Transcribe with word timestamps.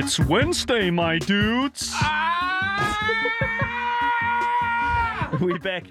It's 0.00 0.18
Wednesday, 0.28 0.90
my 0.90 1.18
dudes. 1.18 1.92
We 5.40 5.58
back. 5.58 5.84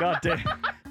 God 0.00 0.16
damn. 0.22 0.40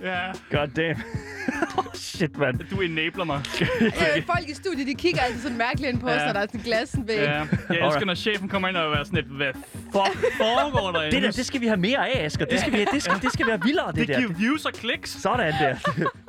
Ja, 0.01 0.31
God 0.51 0.67
damn. 0.75 1.03
oh, 1.77 1.85
shit, 1.93 2.37
mand. 2.37 2.59
du 2.71 2.81
enabler 2.81 3.23
mig. 3.23 3.41
Øh, 3.81 4.23
folk 4.25 4.49
i 4.49 4.53
studiet, 4.53 4.87
de 4.87 4.93
kigger 4.93 5.21
altid 5.21 5.41
sådan 5.41 5.57
mærkeligt 5.57 5.93
ind 5.93 6.01
på 6.01 6.07
os, 6.07 6.13
Ja. 6.13 6.25
når 6.25 6.33
der 6.33 6.39
er 6.39 6.45
sådan 6.45 6.61
glassen 6.61 7.07
væk. 7.07 7.17
Ja, 7.17 7.31
jeg 7.31 7.41
elsker, 7.41 7.81
Alright. 7.83 8.05
når 8.05 8.15
chefen 8.15 8.49
kommer 8.49 8.67
ind 8.67 8.77
og 8.77 8.93
er 8.93 9.03
sådan 9.03 9.15
lidt, 9.15 9.27
hvad 9.35 9.53
fuck 9.73 10.33
foregår 10.37 10.91
der 10.91 11.09
Det 11.09 11.21
der, 11.23 11.31
det 11.31 11.45
skal 11.45 11.61
vi 11.61 11.67
have 11.67 11.77
mere 11.79 12.09
af, 12.09 12.25
Asger. 12.25 12.45
Det 12.45 12.59
skal, 12.59 12.73
vi, 12.73 12.85
det 12.93 13.03
skal, 13.03 13.21
det 13.21 13.31
skal 13.33 13.47
være 13.47 13.59
vildere, 13.63 13.87
det, 13.87 13.95
Det 13.95 14.07
der. 14.07 14.17
giver 14.19 14.33
views 14.33 14.65
og 14.65 14.73
kliks. 14.73 15.09
Sådan 15.21 15.53
der. 15.53 15.75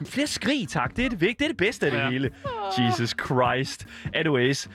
Flere 0.06 0.26
skrig, 0.26 0.68
tak. 0.68 0.96
Det 0.96 1.04
er 1.06 1.08
det, 1.08 1.20
det, 1.20 1.42
er 1.42 1.48
det 1.48 1.56
bedste 1.56 1.86
af 1.86 1.92
det 1.92 1.98
Ja. 1.98 2.10
hele. 2.10 2.30
Jesus 2.78 3.14
Christ. 3.26 3.86
Anyways. 4.14 4.68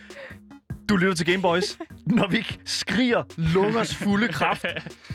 Du 0.89 0.95
lytter 0.95 1.13
til 1.15 1.25
Gameboys. 1.25 1.77
Når 2.05 2.27
vi 2.27 2.37
ikke 2.37 2.59
skriger 2.65 3.23
lungers 3.37 3.95
fulde 3.95 4.27
kraft, 4.27 4.65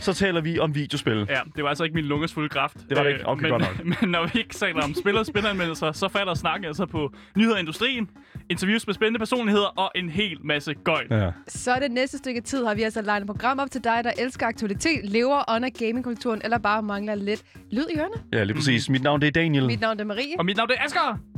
så 0.00 0.12
taler 0.12 0.40
vi 0.40 0.58
om 0.58 0.74
videospil. 0.74 1.26
Ja, 1.28 1.40
det 1.56 1.62
var 1.64 1.68
altså 1.68 1.84
ikke 1.84 1.94
min 1.94 2.04
lungers 2.04 2.32
fulde 2.32 2.48
kraft. 2.48 2.76
Det 2.88 2.96
var 2.96 3.02
det 3.02 3.12
ikke? 3.12 3.28
Okay, 3.28 3.42
men, 3.42 3.50
godt 3.50 3.62
nok. 3.62 3.84
Men 4.00 4.10
når 4.10 4.30
vi 4.32 4.38
ikke 4.38 4.54
taler 4.54 4.82
om 4.82 4.94
spil 4.94 5.18
og 5.18 5.26
spilanmeldelser, 5.26 5.92
så 5.92 6.08
falder 6.08 6.34
snakken 6.34 6.66
altså 6.66 6.86
på 6.86 7.12
nyheder 7.36 7.56
i 7.56 7.60
industrien, 7.60 8.08
interviews 8.50 8.86
med 8.86 8.94
spændende 8.94 9.18
personligheder 9.18 9.66
og 9.66 9.90
en 9.94 10.08
hel 10.08 10.38
masse 10.44 10.74
gøjl. 10.74 11.06
Ja. 11.10 11.30
Så 11.48 11.78
det 11.82 11.90
næste 11.90 12.18
stykke 12.18 12.40
tid 12.40 12.64
har 12.64 12.74
vi 12.74 12.82
altså 12.82 13.02
legnet 13.02 13.24
et 13.24 13.26
program 13.26 13.58
op 13.58 13.70
til 13.70 13.84
dig, 13.84 14.00
der 14.04 14.12
elsker 14.18 14.46
aktualitet, 14.46 15.00
lever 15.04 15.54
under 15.56 15.68
gamingkulturen, 15.78 16.40
eller 16.44 16.58
bare 16.58 16.82
mangler 16.82 17.14
lidt 17.14 17.42
lyd 17.72 17.86
i 17.94 17.98
ørerne. 17.98 18.14
ja, 18.32 18.44
lige 18.44 18.56
præcis. 18.56 18.88
Mit 18.88 19.02
navn 19.02 19.20
det 19.20 19.26
er 19.26 19.30
Daniel. 19.30 19.66
Mit 19.66 19.80
navn 19.80 20.00
er 20.00 20.04
Marie. 20.04 20.34
Og 20.38 20.44
mit 20.44 20.56
navn 20.56 20.68
det 20.68 20.76
er 20.78 20.84
Asger! 20.84 21.33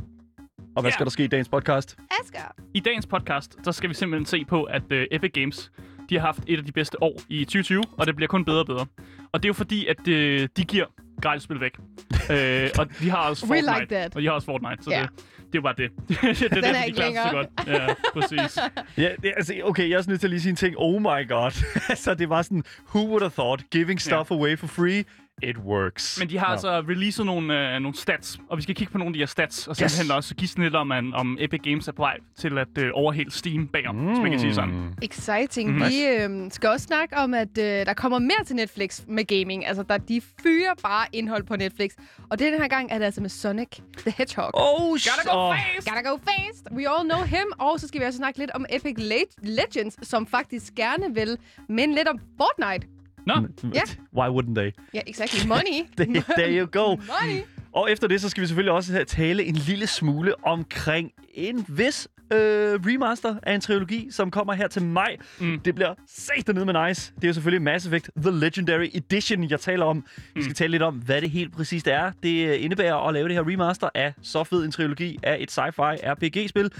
Og 0.77 0.81
hvad 0.81 0.91
Ja. 0.91 0.93
skal 0.93 1.05
der 1.05 1.09
ske 1.09 1.23
i 1.23 1.27
dagens 1.27 1.49
podcast? 1.49 1.97
Asger. 2.23 2.39
I 2.73 2.79
dagens 2.79 3.05
podcast, 3.05 3.55
der 3.65 3.71
skal 3.71 3.89
vi 3.89 3.93
simpelthen 3.93 4.25
se 4.25 4.45
på, 4.45 4.63
at 4.63 4.81
uh, 4.91 4.97
Epic 5.11 5.31
Games 5.33 5.71
de 6.09 6.15
har 6.19 6.25
haft 6.25 6.39
et 6.47 6.57
af 6.59 6.65
de 6.65 6.71
bedste 6.71 7.03
år 7.03 7.21
i 7.29 7.43
2020, 7.45 7.83
og 7.97 8.07
det 8.07 8.15
bliver 8.15 8.27
kun 8.27 8.45
bedre 8.45 8.59
og 8.59 8.65
bedre. 8.65 8.85
Og 9.31 9.43
det 9.43 9.45
er 9.45 9.49
jo 9.49 9.53
fordi, 9.53 9.85
at 9.87 9.99
uh, 9.99 10.47
de 10.57 10.65
giver 10.67 10.85
gratis 11.21 11.43
spil 11.43 11.59
væk. 11.59 11.71
uh, 11.79 11.85
og 12.79 12.99
de 12.99 13.09
har 13.09 13.17
også 13.29 13.45
We 13.45 13.49
Fortnite. 13.49 13.79
like 13.79 13.95
that. 13.95 14.15
Og 14.15 14.21
de 14.21 14.25
har 14.27 14.33
også 14.33 14.45
Fortnite, 14.45 14.83
så 14.83 14.89
Ja. 14.91 15.01
det, 15.01 15.09
det 15.53 15.57
er 15.57 15.61
bare 15.61 15.75
det. 15.77 15.91
det 16.07 16.17
er 16.17 16.49
Den 16.49 16.63
derfor, 16.63 16.75
er 16.75 16.81
de 16.81 16.85
ikke 16.87 16.95
klarer 16.97 17.29
så 17.29 17.35
godt. 17.35 17.67
Ja, 17.67 17.87
præcis. 18.13 18.59
Ja, 19.03 19.09
det, 19.23 19.33
altså, 19.37 19.53
okay, 19.63 19.83
jeg 19.89 19.93
er 19.93 19.97
også 19.97 20.09
nødt 20.09 20.19
til 20.19 20.27
at 20.27 20.31
lige 20.31 20.41
sige 20.41 20.49
en 20.49 20.55
ting. 20.55 20.75
Oh 20.77 21.01
my 21.01 21.27
god. 21.29 21.51
altså, 21.89 22.13
det 22.13 22.29
var 22.29 22.41
sådan, 22.41 22.63
who 22.95 23.07
would 23.07 23.21
have 23.21 23.31
thought? 23.31 23.69
Giving 23.71 24.01
stuff 24.01 24.31
away 24.31 24.57
for 24.57 24.67
free? 24.67 25.03
It 25.43 25.57
works. 25.57 26.19
Men 26.19 26.29
de 26.29 26.37
har 26.37 26.47
Nå. 26.47 26.51
altså 26.51 26.79
releaset 26.79 27.25
nogle, 27.25 27.73
øh, 27.75 27.79
nogle 27.79 27.97
stats, 27.97 28.39
og 28.49 28.57
vi 28.57 28.61
skal 28.61 28.75
kigge 28.75 28.91
på 28.91 28.97
nogle 28.97 29.09
af 29.09 29.13
de 29.13 29.19
her 29.19 29.25
stats, 29.25 29.67
og 29.67 29.75
simpelthen 29.75 30.11
også 30.11 30.35
give 30.35 30.47
sådan 30.47 30.63
lidt 30.63 30.75
om, 30.75 30.91
at, 30.91 31.03
om 31.13 31.37
Epic 31.39 31.61
Games 31.63 31.87
er 31.87 31.91
på 31.91 32.01
vej 32.01 32.17
til 32.37 32.57
at 32.57 32.77
øh, 32.77 32.89
overhælde 32.93 33.31
Steam 33.31 33.67
bagom, 33.67 33.95
mm. 33.95 34.05
hvis 34.07 34.19
man 34.19 34.31
kan 34.31 34.39
sige 34.39 34.53
sådan. 34.55 34.93
Exciting. 35.01 35.69
Mhm. 35.71 35.79
Mm, 35.79 35.89
vi 35.89 36.05
øh, 36.45 36.51
skal 36.51 36.69
også 36.69 36.85
snakke 36.85 37.17
om, 37.17 37.33
at 37.33 37.57
øh, 37.57 37.63
der 37.63 37.93
kommer 37.93 38.19
mere 38.19 38.43
til 38.45 38.55
Netflix 38.55 39.01
med 39.07 39.25
gaming. 39.25 39.65
Altså, 39.67 39.83
der, 39.83 39.97
de 39.97 40.21
fyrer 40.43 40.73
bare 40.83 41.05
indhold 41.13 41.43
på 41.43 41.55
Netflix. 41.55 41.91
Og 42.29 42.39
den 42.39 42.53
her 42.53 42.67
gang 42.67 42.91
er 42.91 42.97
det 42.97 43.05
altså 43.05 43.21
med 43.21 43.29
Sonic 43.29 43.69
the 43.97 44.13
Hedgehog. 44.17 44.51
Oh, 44.53 44.89
Gotta 44.89 45.31
go 45.31 45.49
oh. 45.49 45.55
fast! 45.55 45.89
Gotta 45.89 46.09
go 46.09 46.17
fast! 46.17 46.67
We 46.71 46.89
all 46.89 47.09
know 47.09 47.23
him. 47.23 47.47
Og 47.59 47.79
så 47.79 47.87
skal 47.87 48.01
vi 48.01 48.05
også 48.05 48.17
snakke 48.17 48.39
lidt 48.39 48.51
om 48.51 48.65
Epic 48.69 48.95
Le- 48.97 49.35
Legends, 49.49 50.07
som 50.07 50.27
faktisk 50.27 50.75
gerne 50.75 51.13
vil 51.15 51.37
minde 51.69 51.95
lidt 51.95 52.07
om 52.07 52.19
Fortnite. 52.37 52.96
Nå, 53.27 53.47
Ja. 53.73 53.81
Why 54.17 54.27
wouldn't 54.27 54.55
they? 54.55 54.71
Ja, 54.93 55.01
exactly. 55.07 55.47
Money. 55.47 55.87
There, 55.97 56.23
there 56.37 56.59
you 56.59 56.65
go. 56.65 56.87
Money. 57.21 57.41
Og 57.73 57.91
efter 57.91 58.07
det, 58.07 58.21
så 58.21 58.29
skal 58.29 58.41
vi 58.41 58.47
selvfølgelig 58.47 58.71
også 58.73 59.03
tale 59.07 59.43
en 59.43 59.55
lille 59.55 59.87
smule 59.87 60.45
omkring 60.45 61.11
en 61.33 61.65
vis 61.67 62.07
øh, 62.33 62.39
remaster 62.85 63.35
af 63.43 63.53
en 63.55 63.61
trilogi, 63.61 64.07
som 64.11 64.31
kommer 64.31 64.53
her 64.53 64.67
til 64.67 64.81
maj. 64.81 65.15
Mm. 65.39 65.59
Det 65.59 65.75
bliver 65.75 65.93
sat 66.07 66.55
ned 66.55 66.65
med 66.65 66.87
nice. 66.87 67.13
Det 67.15 67.23
er 67.23 67.27
jo 67.27 67.33
selvfølgelig 67.33 67.61
Mass 67.61 67.85
Effect 67.85 68.09
The 68.21 68.31
Legendary 68.31 68.89
Edition, 68.93 69.49
jeg 69.49 69.59
taler 69.59 69.85
om. 69.85 70.05
Vi 70.35 70.43
skal 70.43 70.55
tale 70.55 70.71
lidt 70.71 70.83
om, 70.83 70.95
hvad 70.95 71.21
det 71.21 71.29
helt 71.29 71.53
præcist 71.53 71.87
er. 71.87 72.11
Det 72.23 72.47
øh, 72.47 72.63
indebærer 72.63 73.07
at 73.07 73.13
lave 73.13 73.27
det 73.27 73.35
her 73.35 73.51
remaster 73.51 73.89
af 73.95 74.13
så 74.21 74.43
fed 74.43 74.65
en 74.65 74.71
trilogi 74.71 75.17
af 75.23 75.37
et 75.39 75.51
sci-fi 75.59 75.95
RPG-spil. 76.03 76.71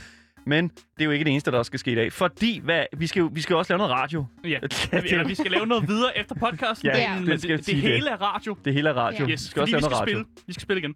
Men 0.48 0.68
det 0.68 0.82
er 1.00 1.06
jo 1.06 1.12
ikke 1.12 1.26
det 1.26 1.32
eneste, 1.32 1.52
der 1.52 1.64
skal 1.64 1.80
ske 1.80 1.92
i 1.92 1.96
dag. 1.96 2.14
Fordi 2.14 2.60
hvad, 2.64 2.86
vi, 2.98 3.08
skal 3.08 3.20
jo, 3.20 3.30
vi 3.34 3.42
skal 3.42 3.54
jo 3.54 3.58
også 3.58 3.74
lave 3.74 3.78
noget 3.78 3.94
radio. 3.94 4.26
ja. 4.44 4.60
Eller 4.92 5.28
vi 5.28 5.36
skal 5.36 5.52
lave 5.52 5.68
noget 5.68 5.88
videre 5.88 6.18
efter 6.18 6.36
podcasten. 6.36 6.90
Ja, 6.90 7.20
men 7.20 7.28
det 7.28 7.44
det, 7.44 7.66
det, 7.68 7.76
hele 7.76 8.10
er 8.10 8.22
radio. 8.22 8.58
Det 8.66 8.74
hele 8.74 8.90
er 8.90 8.94
radio. 8.94 9.26
Ja. 9.26 9.32
Yes, 9.32 9.46
vi 9.46 9.50
skal 9.50 9.62
også 9.62 9.72
lave 9.72 9.80
vi 9.80 9.84
skal 9.84 9.90
noget 9.90 10.02
radio. 10.02 10.14
spille. 10.14 10.44
Vi 10.48 10.54
skal 10.54 10.62
spille 10.62 10.80
igen. 10.80 10.96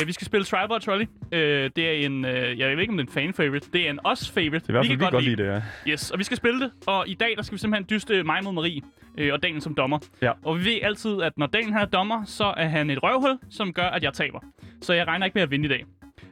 Uh, 0.00 0.06
vi 0.06 0.12
skal 0.12 0.26
spille 0.26 0.44
Tribal 0.44 0.80
Trolley. 0.80 1.06
Uh, 1.06 1.38
det 1.76 1.78
er 1.78 1.92
en, 2.06 2.24
uh, 2.24 2.30
jeg 2.30 2.70
ved 2.70 2.80
ikke 2.80 2.90
om 2.90 2.96
det 2.96 3.04
er 3.04 3.08
en 3.08 3.14
fan-favorite. 3.14 3.68
Det 3.72 3.86
er 3.86 3.90
en 3.90 3.98
os-favorite. 4.04 4.58
Det 4.58 4.68
er 4.68 4.70
i 4.70 4.72
hvert 4.72 4.86
fald 4.86 4.98
vi 4.98 5.04
godt 5.10 5.24
lide 5.24 5.36
det, 5.36 5.48
ja. 5.48 5.62
Yes, 5.92 6.10
og 6.10 6.18
vi 6.18 6.24
skal 6.24 6.36
spille 6.36 6.60
det. 6.60 6.70
Og 6.86 7.08
i 7.08 7.14
dag, 7.14 7.34
der 7.36 7.42
skal 7.42 7.54
vi 7.54 7.58
simpelthen 7.58 7.86
dyste 7.90 8.22
mig 8.22 8.44
mod 8.44 8.52
Marie 8.52 8.80
øh, 9.18 9.32
og 9.32 9.42
Daniel 9.42 9.62
som 9.62 9.74
dommer. 9.74 9.98
Ja. 10.22 10.32
Og 10.44 10.58
vi 10.58 10.64
ved 10.64 10.78
altid, 10.82 11.22
at 11.22 11.32
når 11.38 11.46
Daniel 11.46 11.72
her 11.72 11.80
er 11.80 11.84
dommer, 11.84 12.24
så 12.24 12.54
er 12.56 12.68
han 12.68 12.90
et 12.90 13.02
røvhul, 13.02 13.38
som 13.50 13.72
gør, 13.72 13.86
at 13.86 14.02
jeg 14.02 14.12
taber. 14.12 14.40
Så 14.80 14.92
jeg 14.92 15.06
regner 15.06 15.26
ikke 15.26 15.34
med 15.34 15.42
at 15.42 15.50
vinde 15.50 15.64
i 15.64 15.68
dag. 15.68 15.84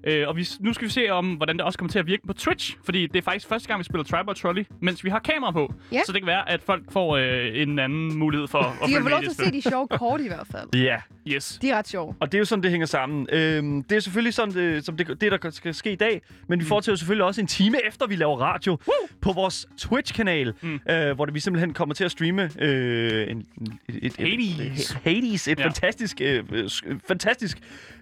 Øh, 0.04 0.28
og 0.28 0.36
vi, 0.36 0.46
nu 0.60 0.72
skal 0.72 0.86
vi 0.88 0.92
se 0.92 1.10
om, 1.10 1.26
hvordan 1.34 1.56
det 1.56 1.64
også 1.64 1.78
kommer 1.78 1.90
til 1.92 1.98
at 1.98 2.06
virke 2.06 2.26
på 2.26 2.32
Twitch. 2.32 2.76
Fordi 2.84 3.06
det 3.06 3.16
er 3.16 3.22
faktisk 3.22 3.48
første 3.48 3.68
gang, 3.68 3.78
vi 3.78 3.84
spiller 3.84 4.04
Tribal 4.04 4.34
Trolley, 4.34 4.64
mens 4.80 5.04
vi 5.04 5.10
har 5.10 5.18
kamera 5.18 5.50
på. 5.50 5.74
Ja. 5.92 6.00
Så 6.06 6.12
det 6.12 6.20
kan 6.20 6.26
være, 6.26 6.50
at 6.50 6.62
folk 6.62 6.92
får 6.92 7.16
øh, 7.16 7.62
en 7.62 7.78
anden 7.78 8.18
mulighed 8.18 8.48
for 8.48 8.58
at 8.58 8.72
De 8.88 8.92
har 8.92 9.08
lov 9.08 9.18
i 9.18 9.22
til 9.22 9.30
at 9.30 9.36
se 9.36 9.52
de 9.52 9.62
sjove 9.62 9.88
kort 9.88 10.20
i 10.20 10.26
hvert 10.26 10.46
fald. 10.52 10.68
Ja, 10.84 10.96
Yes. 11.28 11.58
De 11.62 11.70
er 11.70 11.78
ret 11.78 11.88
sjove. 11.88 12.14
Og 12.20 12.32
det 12.32 12.38
er 12.38 12.38
jo 12.38 12.44
sådan, 12.44 12.62
det 12.62 12.70
hænger 12.70 12.86
sammen. 12.86 13.26
Øhm, 13.32 13.82
det 13.82 13.96
er 13.96 14.00
selvfølgelig 14.00 14.34
sådan, 14.34 14.54
det, 14.54 14.84
som 14.84 14.96
det, 14.96 15.20
det, 15.20 15.32
der 15.42 15.50
skal 15.50 15.74
ske 15.74 15.92
i 15.92 15.96
dag. 15.96 16.22
Men 16.48 16.58
Mm. 16.58 16.60
vi 16.64 16.68
fortsætter 16.68 16.96
selvfølgelig 16.96 17.24
også 17.24 17.40
en 17.40 17.46
time 17.46 17.86
efter, 17.86 18.06
vi 18.06 18.16
laver 18.16 18.36
radio 18.40 18.70
Woo! 18.72 19.08
på 19.20 19.32
vores 19.32 19.66
Twitch-kanal, 19.78 20.52
Mm. 20.62 20.80
øh, 20.90 21.14
hvor 21.14 21.24
det, 21.24 21.34
vi 21.34 21.40
simpelthen 21.40 21.72
kommer 21.74 21.94
til 21.94 22.04
at 22.04 22.10
streame 22.10 22.50
øh, 22.58 23.30
en, 23.30 23.46
et, 23.88 23.96
et, 24.02 24.16
Hades. 24.18 24.90
Et, 24.90 24.98
Hades, 25.04 25.48
et 25.48 25.58
Ja. 25.58 25.64
fantastisk, 25.66 26.20
øh, 26.20 26.44
øh, 26.52 26.64
sk- 26.64 26.98
fantastisk 27.08 27.58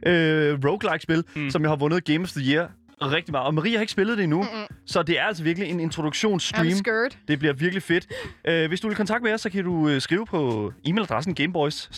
øh, 0.06 0.58
roguelike-spil, 0.64 1.24
mm. 1.36 1.50
som 1.50 1.62
jeg 1.62 1.70
har 1.70 1.76
vundet 1.76 1.87
Game 2.04 2.24
of 2.24 2.30
the 2.30 2.52
Year 2.52 2.68
rigtig 3.02 3.32
meget. 3.32 3.46
Og 3.46 3.54
Maria 3.54 3.72
har 3.76 3.80
ikke 3.80 3.92
spillet 3.92 4.18
det 4.18 4.24
endnu, 4.24 4.42
Mm-mm. 4.42 4.66
så 4.86 5.02
det 5.02 5.18
er 5.18 5.22
altså 5.22 5.42
virkelig 5.42 5.70
en 5.70 5.80
introduktionsstream. 5.80 6.66
Det 7.28 7.38
bliver 7.38 7.52
virkelig 7.54 7.82
fedt. 7.82 8.06
Uh, 8.48 8.68
hvis 8.68 8.80
du 8.80 8.88
vil 8.88 8.96
kontakte 8.96 9.24
med 9.24 9.32
os, 9.32 9.40
så 9.40 9.50
kan 9.50 9.64
du 9.64 9.72
uh, 9.72 9.98
skrive 9.98 10.26
på 10.26 10.72
e-mailadressen 10.88 11.32
gameboys 11.34 11.90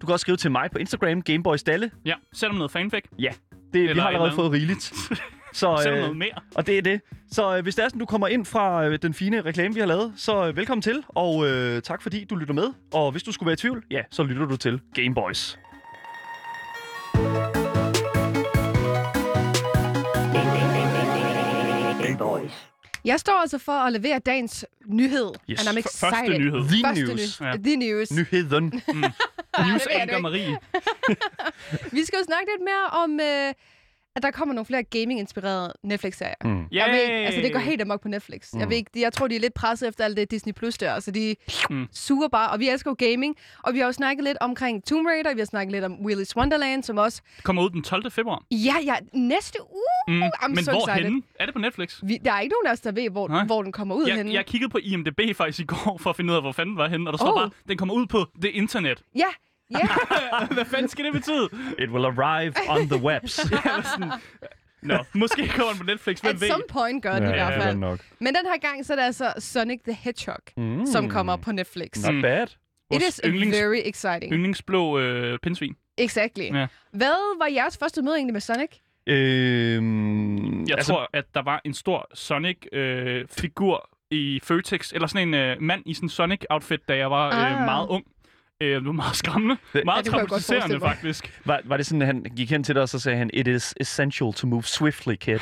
Du 0.00 0.06
kan 0.06 0.12
også 0.12 0.22
skrive 0.22 0.36
til 0.36 0.50
mig 0.50 0.68
på 0.72 0.78
Instagram, 0.78 1.22
gameboysdalle. 1.22 1.90
Ja, 2.04 2.14
selvom 2.32 2.56
noget 2.56 2.70
fanfic. 2.70 3.04
Ja, 3.18 3.30
det, 3.72 3.94
vi 3.94 4.00
har 4.00 4.08
allerede 4.08 4.32
fået 4.32 4.52
rigeligt. 4.52 4.92
Så, 5.52 5.84
øh, 5.88 5.98
noget 5.98 6.16
mere. 6.16 6.30
og 6.54 6.66
det 6.66 6.78
er 6.78 6.82
det. 6.82 7.00
Så 7.30 7.56
øh, 7.56 7.62
hvis 7.62 7.74
det 7.74 7.84
er 7.84 7.88
sådan, 7.88 7.98
du 7.98 8.06
kommer 8.06 8.28
ind 8.28 8.46
fra 8.46 8.86
øh, 8.86 8.98
den 9.02 9.14
fine 9.14 9.40
reklame, 9.40 9.74
vi 9.74 9.80
har 9.80 9.86
lavet, 9.86 10.12
så 10.16 10.48
øh, 10.48 10.56
velkommen 10.56 10.82
til, 10.82 11.04
og 11.08 11.48
øh, 11.48 11.82
tak 11.82 12.02
fordi 12.02 12.24
du 12.24 12.36
lytter 12.36 12.54
med. 12.54 12.64
Og 12.92 13.12
hvis 13.12 13.22
du 13.22 13.32
skulle 13.32 13.46
være 13.46 13.52
i 13.52 13.56
tvivl, 13.56 13.84
ja, 13.90 14.00
så 14.10 14.22
lytter 14.22 14.46
du 14.46 14.56
til 14.56 14.80
Gameboys. 14.94 15.58
Gameboys. 22.24 22.52
Jeg 23.04 23.20
står 23.20 23.32
altså 23.32 23.58
for 23.58 23.72
at 23.72 23.92
levere 23.92 24.18
dagens 24.18 24.64
nyhed. 24.86 25.30
Yes. 25.50 25.66
And 25.66 25.68
I'm 25.68 25.78
excited. 25.80 26.10
første 26.10 26.38
nyhed. 26.38 26.68
The 26.68 26.82
Første 26.86 27.04
news. 27.14 27.40
ny- 27.40 27.46
Ja. 27.46 27.52
The 27.64 27.76
news. 27.76 28.10
Nyheden. 28.10 28.64
News 29.68 29.86
anchor 29.90 30.16
ikke. 30.16 30.22
Marie. 30.22 30.58
Vi 31.96 32.04
skal 32.04 32.16
jo 32.18 32.24
snakke 32.24 32.46
lidt 32.52 32.64
mere 32.64 32.86
om, 33.02 33.20
øh, 33.20 33.54
at 34.16 34.22
der 34.22 34.30
kommer 34.30 34.54
nogle 34.54 34.66
flere 34.66 34.82
gaming-inspirerede 34.82 35.72
Netflix-serier. 35.84 36.34
Mm. 36.44 36.64
Jeg 36.72 36.86
ved, 36.92 37.02
ikke- 37.02 37.14
altså, 37.14 37.40
det 37.40 37.52
går 37.52 37.58
helt 37.60 37.80
amok 37.82 38.00
på 38.02 38.08
Netflix. 38.08 38.52
Mm. 38.52 38.60
Jeg, 38.60 38.68
ved 38.68 38.76
ikke, 38.76 38.90
jeg 38.96 39.12
tror, 39.12 39.28
de 39.28 39.36
er 39.36 39.40
lidt 39.40 39.54
presset 39.54 39.88
efter 39.88 40.04
alt 40.04 40.16
det 40.16 40.30
Disney 40.30 40.52
Plus 40.52 40.78
der, 40.78 41.00
så 41.00 41.10
de 41.10 41.36
Mm. 41.70 41.86
suger 41.92 42.28
bare. 42.28 42.50
Og 42.50 42.60
vi 42.60 42.68
elsker 42.68 42.90
jo 42.90 42.96
gaming, 43.10 43.36
og 43.64 43.74
vi 43.74 43.78
har 43.78 43.86
jo 43.86 43.92
snakket 43.92 44.24
lidt 44.24 44.38
omkring 44.40 44.84
Tomb 44.84 45.06
Raider, 45.06 45.34
vi 45.34 45.40
har 45.40 45.46
snakket 45.46 45.72
lidt 45.72 45.84
om 45.84 45.92
Willy's 45.92 46.32
Wonderland, 46.36 46.82
som 46.82 46.98
også... 46.98 47.22
Kommer 47.42 47.62
ud 47.62 47.70
den 47.70 47.82
12. 47.82 48.10
februar. 48.10 48.42
Ja, 48.50 48.74
ja, 48.84 48.94
næste 49.12 49.58
uge! 49.70 50.16
Mm. 50.16 50.22
I'm 50.22 50.48
Men 50.48 50.64
so 50.64 50.70
hvor 50.70 50.88
excited. 50.88 51.04
henne? 51.04 51.22
Er 51.40 51.44
det 51.46 51.54
på 51.54 51.60
Netflix? 51.60 52.00
Vi, 52.02 52.18
der 52.24 52.32
er 52.32 52.40
ikke 52.40 52.52
nogen 52.52 52.66
af 52.66 52.72
os, 52.72 52.80
der 52.80 52.92
ved, 52.92 53.10
hvor, 53.10 53.28
Nej. 53.28 53.44
hvor 53.44 53.62
den 53.62 53.72
kommer 53.72 53.94
ud 53.94 54.06
Jeg, 54.06 54.16
henne. 54.16 54.32
jeg 54.32 54.46
kiggede 54.46 54.70
på 54.70 54.78
IMDb 54.82 55.20
faktisk 55.36 55.60
i 55.60 55.64
går 55.64 55.98
for 56.00 56.10
at 56.10 56.16
finde 56.16 56.30
ud 56.30 56.36
af, 56.36 56.42
hvor 56.42 56.52
fanden 56.52 56.70
den 56.72 56.78
var 56.78 56.88
henne, 56.88 57.08
og 57.08 57.12
der 57.12 57.18
står 57.18 57.28
Oh. 57.32 57.40
bare, 57.40 57.50
den 57.68 57.78
kommer 57.78 57.94
ud 57.94 58.06
på 58.06 58.26
det 58.42 58.48
internet. 58.48 59.02
Ja, 59.16 59.24
ja. 59.70 59.88
Hvad 60.54 60.64
fanden 60.64 60.88
skal 60.88 61.04
det 61.04 61.12
betyde? 61.12 61.48
It 61.78 61.88
will 61.90 62.04
arrive 62.04 62.52
on 62.68 62.88
the 62.88 63.02
webs. 63.02 63.32
Sådan, 63.92 64.10
Nå, 64.82 64.98
måske 65.14 65.48
kommer 65.48 65.72
den 65.72 65.78
på 65.78 65.84
Netflix, 65.84 66.20
hvem 66.20 66.30
At 66.34 66.40
ved? 66.40 66.48
some 66.48 66.62
point 66.68 67.02
gør 67.02 67.12
den 67.14 67.22
i 67.22 67.26
hvert 67.26 67.52
det 67.52 67.58
er 67.58 67.62
fald. 67.62 67.76
nok. 67.76 67.98
Men 68.18 68.26
den 68.26 68.42
her 68.46 68.58
gang, 68.70 68.86
så 68.86 68.92
er 68.92 68.96
det 68.96 69.02
altså 69.02 69.32
Sonic 69.38 69.80
the 69.84 69.92
Hedgehog, 69.92 70.38
Mm. 70.56 70.86
som 70.86 71.08
kommer 71.08 71.36
på 71.36 71.52
Netflix. 71.52 72.04
Not 72.04 72.14
Mm. 72.14 72.22
bad. 72.22 72.46
It 72.92 73.02
is 73.08 73.20
yndlings, 73.24 73.56
very 73.58 73.76
exciting. 73.84 74.32
yndlingsblå 74.32 74.98
øh, 74.98 75.38
pindsvin. 75.38 75.74
Exactly. 75.98 76.42
Ja. 76.54 76.66
Hvad 76.92 77.38
var 77.38 77.46
jeres 77.46 77.78
første 77.78 78.02
møde 78.02 78.16
egentlig 78.16 78.32
med 78.32 78.40
Sonic? 78.40 78.70
Øhm, 79.06 80.64
Jeg 80.68 80.76
altså, 80.78 80.92
tror, 80.92 81.10
at 81.12 81.24
der 81.34 81.42
var 81.42 81.60
en 81.64 81.74
stor 81.74 82.08
Sonic-figur 82.14 83.88
i 84.10 84.40
Føtex, 84.42 84.92
eller 84.92 85.06
sådan 85.08 85.28
en 85.28 85.34
øh, 85.34 85.56
mand 85.62 85.82
i 85.86 85.94
sådan 85.94 86.06
en 86.06 86.10
Sonic-outfit, 86.10 86.88
da 86.88 86.96
jeg 86.96 87.10
var 87.10 87.26
øh, 87.28 87.60
Ah. 87.60 87.64
meget 87.64 87.86
ung. 87.88 88.04
Øh, 88.62 88.68
det 88.76 88.86
var 88.86 88.92
meget 88.92 89.16
skræmmende. 89.16 89.56
Meget 89.84 90.06
godt 90.08 90.28
traumatiserende, 90.28 90.80
faktisk. 90.80 91.40
Var, 91.44 91.60
var 91.64 91.76
det 91.76 91.86
sådan, 91.86 92.02
at 92.02 92.06
han 92.06 92.22
gik 92.36 92.50
hen 92.50 92.64
til 92.64 92.74
dig, 92.74 92.82
og 92.82 92.88
så 92.88 92.98
sagde 92.98 93.18
han, 93.18 93.30
It 93.34 93.46
is 93.46 93.74
essential 93.80 94.32
to 94.32 94.46
move 94.46 94.62
swiftly, 94.62 95.14
kid. 95.14 95.38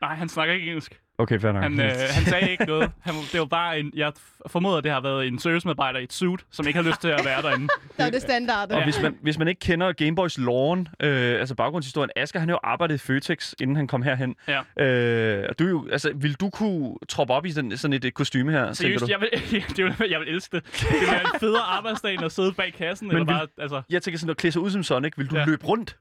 Nej, 0.00 0.14
han 0.14 0.28
snakker 0.28 0.54
ikke 0.54 0.66
engelsk. 0.66 1.00
Okay, 1.20 1.40
fair 1.40 1.52
nok. 1.52 1.62
Han, 1.62 1.80
øh, 1.80 1.86
han 2.16 2.24
sagde 2.24 2.50
ikke 2.50 2.64
noget. 2.64 2.90
Han, 3.00 3.14
det 3.32 3.40
var 3.40 3.46
bare 3.46 3.78
en... 3.80 3.92
Jeg 3.96 4.12
formoder, 4.46 4.76
at 4.78 4.84
det 4.84 4.92
har 4.92 5.00
været 5.00 5.26
en 5.26 5.38
servicemedarbejder 5.38 5.98
i 6.00 6.02
et 6.02 6.12
suit, 6.12 6.40
som 6.50 6.66
ikke 6.66 6.76
har 6.82 6.88
lyst 6.88 7.00
til 7.00 7.08
at 7.08 7.20
være 7.24 7.42
derinde. 7.42 7.68
Der 7.98 8.04
er 8.04 8.10
det 8.10 8.22
standard. 8.22 8.70
Og 8.72 8.78
Ja. 8.78 8.84
hvis 8.84 9.02
man, 9.02 9.16
hvis 9.22 9.38
man 9.38 9.48
ikke 9.48 9.58
kender 9.60 9.92
Gameboys 9.92 10.38
Lawn, 10.38 10.88
øh, 11.00 11.40
altså 11.40 11.54
baggrundshistorien, 11.54 12.10
Asger 12.16 12.40
han 12.40 12.48
har 12.48 12.54
jo 12.54 12.58
arbejdet 12.64 12.94
i 12.94 12.98
Føtex, 12.98 13.52
inden 13.60 13.76
han 13.76 13.86
kom 13.86 14.02
herhen. 14.02 14.34
Ja. 14.78 14.84
Øh, 14.84 15.46
og 15.48 15.58
du 15.58 15.64
jo, 15.66 15.88
altså, 15.92 16.12
vil 16.14 16.34
du 16.34 16.50
kunne 16.50 16.94
troppe 17.08 17.34
op 17.34 17.46
i 17.46 17.50
sådan, 17.50 17.76
sådan 17.76 17.92
et, 17.92 18.04
et 18.04 18.14
kostume 18.14 18.52
her? 18.52 18.72
Seriøst, 18.72 19.08
jeg 19.08 19.20
vil, 19.20 19.28
det 19.76 19.84
vil, 19.84 20.10
jeg 20.10 20.20
vil 20.20 20.28
elske 20.28 20.56
det. 20.56 20.64
Det 20.80 20.86
vil 21.00 21.08
være 21.10 21.20
en 21.34 21.40
federe 21.40 21.62
arbejdsdag, 21.62 22.14
end 22.14 22.24
at 22.24 22.32
sidde 22.32 22.52
bag 22.52 22.72
kassen. 22.74 23.08
Men 23.08 23.16
eller 23.16 23.24
vil- 23.26 23.32
bare, 23.32 23.46
altså, 23.58 23.82
Jeg 23.90 24.02
tænker 24.02 24.18
sådan 24.18 24.30
at 24.30 24.36
klæde 24.36 24.52
sig 24.52 24.62
ud 24.62 24.70
som 24.70 24.82
Sonic. 24.82 25.12
Vil 25.16 25.30
du 25.30 25.36
ja. 25.36 25.44
løbe 25.44 25.66
rundt? 25.66 25.96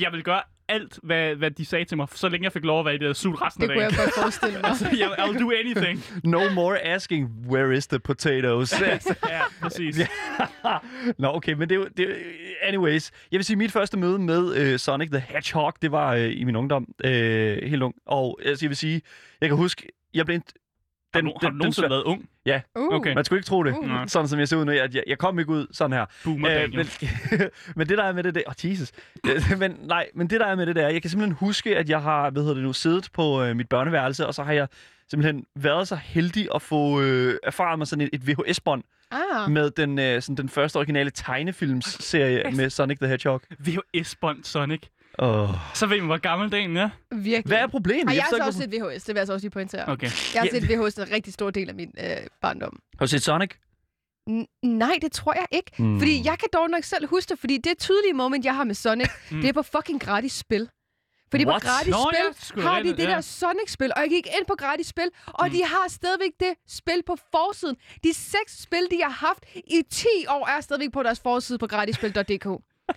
jeg 0.00 0.12
vil 0.12 0.22
gøre 0.22 0.42
alt, 0.68 0.98
hvad, 1.02 1.34
hvad 1.34 1.50
de 1.50 1.64
sagde 1.64 1.84
til 1.84 1.96
mig, 1.96 2.06
så 2.14 2.28
længe 2.28 2.44
jeg 2.44 2.52
fik 2.52 2.64
lov 2.64 2.78
at 2.80 2.84
være 2.84 2.94
i 2.94 2.98
det 2.98 3.06
der 3.06 3.12
suit 3.12 3.42
resten 3.42 3.62
Det 3.62 3.70
af 3.70 3.74
kunne 3.74 3.82
dagen. 3.82 3.94
jeg 3.96 4.04
godt 4.04 4.14
forestille 4.14 4.54
mig. 4.60 4.64
Altså, 4.70 4.88
jeg, 4.98 5.08
I'll 5.18 5.42
do 5.42 5.50
anything. 5.50 6.04
No 6.24 6.50
more 6.54 6.80
asking, 6.86 7.28
where 7.48 7.76
is 7.76 7.86
the 7.86 7.98
potatoes? 7.98 8.74
Ja, 9.28 9.40
præcis. 9.62 10.00
Nå, 11.18 11.28
okay, 11.28 11.52
men 11.52 11.68
det 11.68 11.76
er. 11.78 11.84
Det 11.96 12.16
anyways, 12.62 13.10
jeg 13.32 13.38
vil 13.38 13.44
sige, 13.44 13.56
mit 13.56 13.72
første 13.72 13.96
møde 13.98 14.18
med 14.18 14.56
øh, 14.56 14.78
Sonic 14.78 15.10
the 15.10 15.20
Hedgehog, 15.28 15.72
det 15.82 15.92
var 15.92 16.14
øh, 16.14 16.32
i 16.40 16.44
min 16.44 16.56
ungdom, 16.56 16.86
øh, 17.04 17.62
helt 17.62 17.82
ung. 17.82 17.94
Og 18.06 18.40
altså, 18.44 18.64
jeg 18.64 18.70
vil 18.70 18.76
sige, 18.76 19.02
jeg 19.40 19.48
kan 19.48 19.56
huske, 19.58 19.88
jeg 20.14 20.26
blev... 20.26 20.40
en- 21.18 21.26
Har 21.26 21.32
du, 21.32 21.38
har 21.42 21.50
du 21.50 21.56
nogensinde 21.56 21.90
været 21.90 22.02
ung? 22.02 22.28
Uh. 22.76 22.94
Okay. 22.94 23.14
Man 23.14 23.24
skulle 23.24 23.38
ikke 23.38 23.46
tro 23.46 23.62
det, 23.62 23.74
Uh. 23.78 23.88
sådan 24.06 24.28
som 24.28 24.38
jeg 24.38 24.48
ser 24.48 24.56
ud 24.56 24.64
nu. 24.64 24.72
Jeg, 24.72 24.94
jeg, 24.94 25.02
jeg 25.06 25.18
kom 25.18 25.38
ikke 25.38 25.50
ud 25.50 25.66
sådan 25.72 25.92
her. 25.96 26.06
Boomer 26.24 26.50
Øh, 26.50 26.56
Daniel. 26.56 26.76
men, 26.76 26.86
men 27.76 27.88
det 27.88 27.98
der 27.98 28.04
er 28.04 28.12
med 28.12 28.22
det, 28.22 28.34
det 28.34 28.42
oh, 28.46 28.70
Jesus. 28.70 28.92
Øh, 29.26 29.58
men 29.58 29.76
nej, 29.82 30.06
men 30.14 30.30
det 30.30 30.40
der 30.40 30.46
er 30.46 30.54
med 30.56 30.66
det 30.66 30.76
der, 30.76 30.88
jeg 30.88 31.02
kan 31.02 31.10
simpelthen 31.10 31.36
huske, 31.40 31.76
at 31.78 31.88
jeg 31.88 32.02
har, 32.02 32.30
hvad 32.30 32.42
hedder 32.42 32.54
det 32.54 32.64
nu, 32.64 32.72
siddet 32.72 33.08
på 33.12 33.42
øh, 33.42 33.56
mit 33.56 33.68
børneværelse, 33.68 34.26
og 34.26 34.34
så 34.34 34.42
har 34.42 34.52
jeg 34.52 34.68
simpelthen 35.10 35.44
været 35.56 35.88
så 35.88 35.96
heldig 35.96 36.48
at 36.54 36.62
få 36.62 37.00
øh, 37.00 37.34
erfaret 37.42 37.78
mig 37.78 37.86
sådan 37.86 38.00
et, 38.04 38.10
et 38.12 38.26
VHS-bånd 38.28 38.82
Ah. 39.10 39.50
med 39.50 39.70
den, 39.70 39.98
øh, 39.98 40.22
sådan 40.22 40.36
den 40.36 40.48
første 40.48 40.76
originale 40.76 41.10
tegnefilmsserie 41.10 42.50
med 42.56 42.70
Sonic 42.70 42.98
the 42.98 43.08
Hedgehog. 43.08 43.40
VHS-bånd 43.58 44.44
Sonic. 44.44 44.80
Oh. 45.18 45.48
Så 45.74 45.86
ved 45.86 45.96
man, 45.98 46.06
hvor 46.06 46.16
gammel 46.18 46.52
dagen 46.52 46.76
er. 46.76 46.90
Virkelig. 47.10 47.44
Hvad 47.46 47.58
er 47.58 47.66
problemet? 47.66 48.08
Og 48.08 48.14
jeg 48.14 48.22
har 48.22 48.30
så 48.38 48.44
også 48.46 48.58
set 48.58 48.70
VHS, 48.72 49.04
det 49.04 49.14
vil 49.14 49.20
jeg 49.20 49.26
så 49.26 49.32
også 49.32 49.44
lige 49.44 49.50
pointere. 49.50 49.88
Okay. 49.88 50.10
Jeg 50.34 50.40
har 50.42 50.48
Ja. 50.52 50.60
set 50.60 50.68
VHS 50.68 50.94
en 50.94 51.10
rigtig 51.10 51.32
stor 51.32 51.50
del 51.50 51.68
af 51.68 51.74
min 51.74 51.92
øh, 52.00 52.16
barndom. 52.42 52.78
Har 52.98 53.06
du 53.06 53.10
set 53.10 53.22
Sonic? 53.22 53.50
N- 54.30 54.58
nej, 54.62 54.98
det 55.02 55.12
tror 55.12 55.32
jeg 55.34 55.46
ikke. 55.50 55.70
Mm. 55.78 55.98
Fordi 55.98 56.22
jeg 56.24 56.38
kan 56.38 56.48
dog 56.52 56.70
nok 56.70 56.84
selv 56.84 57.06
huske 57.08 57.28
det, 57.30 57.38
fordi 57.38 57.58
det 57.58 57.78
tydelige 57.78 58.12
moment, 58.12 58.44
jeg 58.44 58.54
har 58.56 58.64
med 58.64 58.74
Sonic, 58.74 59.08
Mm. 59.30 59.40
det 59.40 59.48
er 59.48 59.52
på 59.52 59.62
fucking 59.62 60.00
gratis 60.00 60.32
spil. 60.32 60.68
Fordi 61.30 61.46
What? 61.46 61.62
på 61.62 61.68
gratis 61.68 61.90
Nå, 61.90 62.10
ja, 62.12 62.18
spil 62.18 62.34
det 62.40 62.46
skulle 62.46 62.68
har 62.68 62.82
de 62.82 62.88
det 62.96 62.98
ja. 62.98 63.10
der 63.10 63.20
Sonic-spil, 63.20 63.92
og 63.96 64.02
jeg 64.02 64.10
gik 64.10 64.26
ind 64.26 64.46
på 64.48 64.54
gratis 64.58 64.86
spil, 64.86 65.08
og 65.26 65.46
Mm. 65.46 65.52
de 65.52 65.62
har 65.64 65.84
stadigvæk 65.88 66.30
det 66.40 66.52
spil 66.68 67.02
på 67.06 67.16
forsiden. 67.34 67.76
De 68.04 68.14
seks 68.14 68.62
spil, 68.62 68.86
de 68.90 68.98
har 69.02 69.10
haft 69.10 69.44
i 69.56 69.82
10 69.90 70.06
år, 70.28 70.48
er 70.48 70.60
stadigvæk 70.60 70.92
på 70.92 71.02
deres 71.02 71.20
forside 71.20 71.58
på 71.58 71.66
gratisspil.dk. 71.66 72.46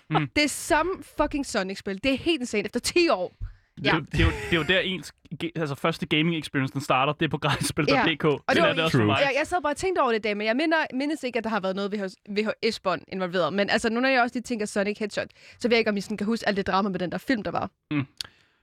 Mm. 0.09 0.29
Det 0.35 0.43
er 0.43 0.47
samme 0.47 0.91
fucking 1.17 1.45
Sonic-spil. 1.45 2.03
Det 2.03 2.13
er 2.13 2.17
helt 2.17 2.41
insane 2.41 2.65
efter 2.65 2.79
10 2.79 3.09
år. 3.09 3.37
Ja. 3.83 3.91
Det, 3.91 4.11
det, 4.11 4.19
er 4.19 4.25
jo, 4.25 4.31
det 4.31 4.53
er 4.53 4.57
jo 4.57 4.63
der 4.63 4.79
ens 4.79 5.13
altså, 5.55 5.75
første 5.75 6.05
gaming 6.05 6.37
experience, 6.37 6.73
den 6.73 6.81
starter. 6.81 7.13
Det 7.13 7.25
er 7.25 7.29
på 7.29 7.37
gratisspil.dk. 7.37 8.23
Ja. 8.23 8.29
Og 8.29 8.41
det 8.49 8.55
det 8.55 8.63
er 8.63 8.73
det 8.73 8.83
også 8.83 8.97
for 8.97 9.05
mig. 9.05 9.17
Jeg, 9.19 9.33
jeg 9.37 9.47
sad 9.47 9.61
bare 9.61 9.73
og 9.73 9.77
tænkte 9.77 9.99
over 9.99 10.11
det 10.11 10.19
i 10.19 10.21
dag, 10.21 10.37
men 10.37 10.47
jeg 10.47 10.55
minder, 10.55 10.77
mindes 10.93 11.23
ikke, 11.23 11.37
at 11.37 11.43
der 11.43 11.49
har 11.49 11.59
været 11.59 11.75
noget 11.75 11.93
VHS, 11.93 12.15
VHS-bånd 12.29 13.01
involveret. 13.07 13.53
Men 13.53 13.69
altså, 13.69 13.89
nu 13.89 13.99
når 13.99 14.09
jeg 14.09 14.21
også 14.21 14.35
lige 14.35 14.43
tænker 14.43 14.65
Sonic 14.65 14.97
Headshot, 14.97 15.27
så 15.59 15.67
ved 15.67 15.75
jeg 15.75 15.79
ikke, 15.79 15.89
om 15.89 15.97
I 15.97 16.01
sådan 16.01 16.17
kan 16.17 16.25
huske 16.27 16.47
alt 16.47 16.57
det 16.57 16.67
drama 16.67 16.89
med 16.89 16.99
den 16.99 17.11
der 17.11 17.17
film, 17.17 17.43
der 17.43 17.51
var. 17.51 17.69
Mm. 17.91 18.05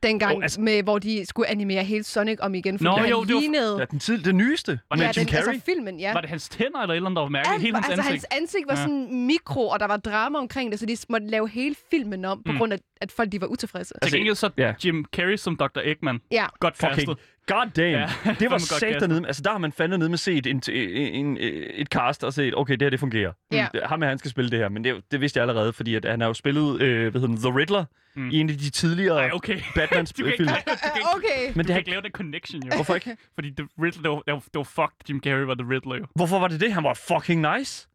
Dengang, 0.02 0.30
Oh, 0.36 0.42
altså- 0.42 0.44
altså... 0.44 0.60
med, 0.60 0.82
hvor 0.82 0.98
de 0.98 1.26
skulle 1.26 1.48
animere 1.48 1.84
hele 1.84 2.04
Sonic 2.04 2.38
om 2.42 2.54
igen, 2.54 2.78
fordi 2.78 2.84
Nå, 2.84 2.96
han 2.96 3.10
jo, 3.10 3.24
det 3.24 3.34
var- 3.34 3.40
lignede... 3.40 3.76
Ja, 3.78 3.84
den, 3.84 3.98
tid, 3.98 4.18
den 4.18 4.36
nyeste 4.36 4.80
med 4.90 4.98
ja, 4.98 5.06
Jim 5.06 5.12
den, 5.14 5.28
Carrey. 5.34 5.48
altså 5.48 5.64
filmen, 5.64 6.00
ja. 6.00 6.12
Var 6.12 6.20
det 6.20 6.30
hans 6.30 6.48
tænder 6.48 6.80
eller 6.80 6.92
et 6.92 6.96
eller 6.96 7.06
andet, 7.06 7.16
der 7.16 7.22
var 7.22 7.28
mærkeligt? 7.28 7.62
Helt 7.62 7.74
hans 7.76 7.86
altså, 7.88 8.02
ansigt? 8.02 8.26
hans 8.32 8.42
ansigt 8.42 8.64
var 8.68 8.74
Ja. 8.74 8.80
sådan 8.82 9.26
mikro, 9.26 9.68
og 9.68 9.80
der 9.80 9.86
var 9.86 9.96
drama 9.96 10.38
omkring 10.38 10.70
det, 10.72 10.80
så 10.80 10.86
de 10.86 10.96
måtte 11.08 11.26
lave 11.26 11.48
hele 11.48 11.74
filmen 11.90 12.24
om, 12.24 12.42
på 12.46 12.52
Mm. 12.52 12.58
grund 12.58 12.72
af, 12.72 12.78
at 13.00 13.12
folk 13.12 13.32
de 13.32 13.40
var 13.40 13.46
utilfredse. 13.46 13.94
Til 14.02 14.12
gengæld 14.12 14.34
så 14.34 14.50
ja. 14.58 14.74
Jim 14.84 15.04
Carrey 15.12 15.36
som 15.36 15.56
Dr. 15.56 15.80
Eggman. 15.84 16.20
Ja. 16.30 16.46
Godt 16.60 16.76
castet. 16.76 17.18
God 17.46 17.70
damn. 17.76 17.90
Ja, 17.90 18.08
det 18.40 18.50
var 18.50 18.58
castet. 18.58 19.00
dernede. 19.00 19.26
Altså, 19.26 19.42
der 19.42 19.50
har 19.50 19.58
man 19.58 19.72
fandme 19.72 19.98
nede 19.98 20.10
med 20.10 20.18
set 20.18 20.46
en, 20.46 20.62
en, 20.72 21.26
en, 21.26 21.36
et 21.74 21.88
cast 21.88 22.24
og 22.24 22.32
set, 22.34 22.54
okay, 22.56 22.72
det 22.72 22.82
her, 22.82 22.90
det 22.90 23.00
fungerer. 23.00 23.32
Ja. 23.52 23.66
Mm. 23.74 23.80
Ham 23.84 24.02
her, 24.02 24.08
han 24.08 24.18
skal 24.18 24.30
spille 24.30 24.50
det 24.50 24.58
her. 24.58 24.68
Men 24.68 24.84
det, 24.84 25.02
det 25.10 25.20
vidste 25.20 25.38
jeg 25.38 25.48
allerede, 25.48 25.72
fordi 25.72 25.94
at 25.94 26.04
han 26.04 26.20
har 26.20 26.28
jo 26.28 26.34
spillet, 26.34 26.82
øh, 26.82 27.10
hvad 27.10 27.20
hedder 27.20 27.34
den, 27.34 27.36
The 27.36 27.58
Riddler 27.58 27.84
Mm. 28.16 28.30
i 28.30 28.40
en 28.40 28.50
af 28.50 28.56
de 28.58 28.70
tidligere 28.70 29.18
Ej, 29.20 29.30
okay. 29.32 29.60
Batman 29.76 30.04
Du 30.04 30.12
kan 30.16 30.26
ikke, 30.26 30.36
film. 30.36 30.48
du 30.48 30.54
kan 30.54 30.90
ikke, 30.96 31.08
Okay. 31.16 31.46
Men 31.46 31.52
du 31.54 31.58
det 31.58 31.66
kan 31.66 31.72
har, 31.72 31.78
ikke 31.78 31.90
lave 31.90 32.02
den 32.02 32.10
connection, 32.10 32.62
jo. 32.62 32.70
hvorfor 32.74 32.94
ikke? 32.94 33.16
Fordi 33.34 33.50
The 33.58 33.66
Riddler, 33.82 34.02
det 34.02 34.10
var, 34.10 34.22
det 34.26 34.32
var, 34.34 34.40
det 34.40 34.54
var 34.54 34.62
fucked. 34.64 34.98
Jim 35.08 35.20
Carrey 35.24 35.44
var 35.44 35.54
The 35.54 35.66
Riddler, 35.70 35.96
jo. 35.96 36.06
Hvorfor 36.14 36.38
var 36.38 36.48
det 36.48 36.60
det? 36.60 36.72
Han 36.72 36.84
var 36.84 36.94
fucking 36.94 37.46
nice. 37.56 37.88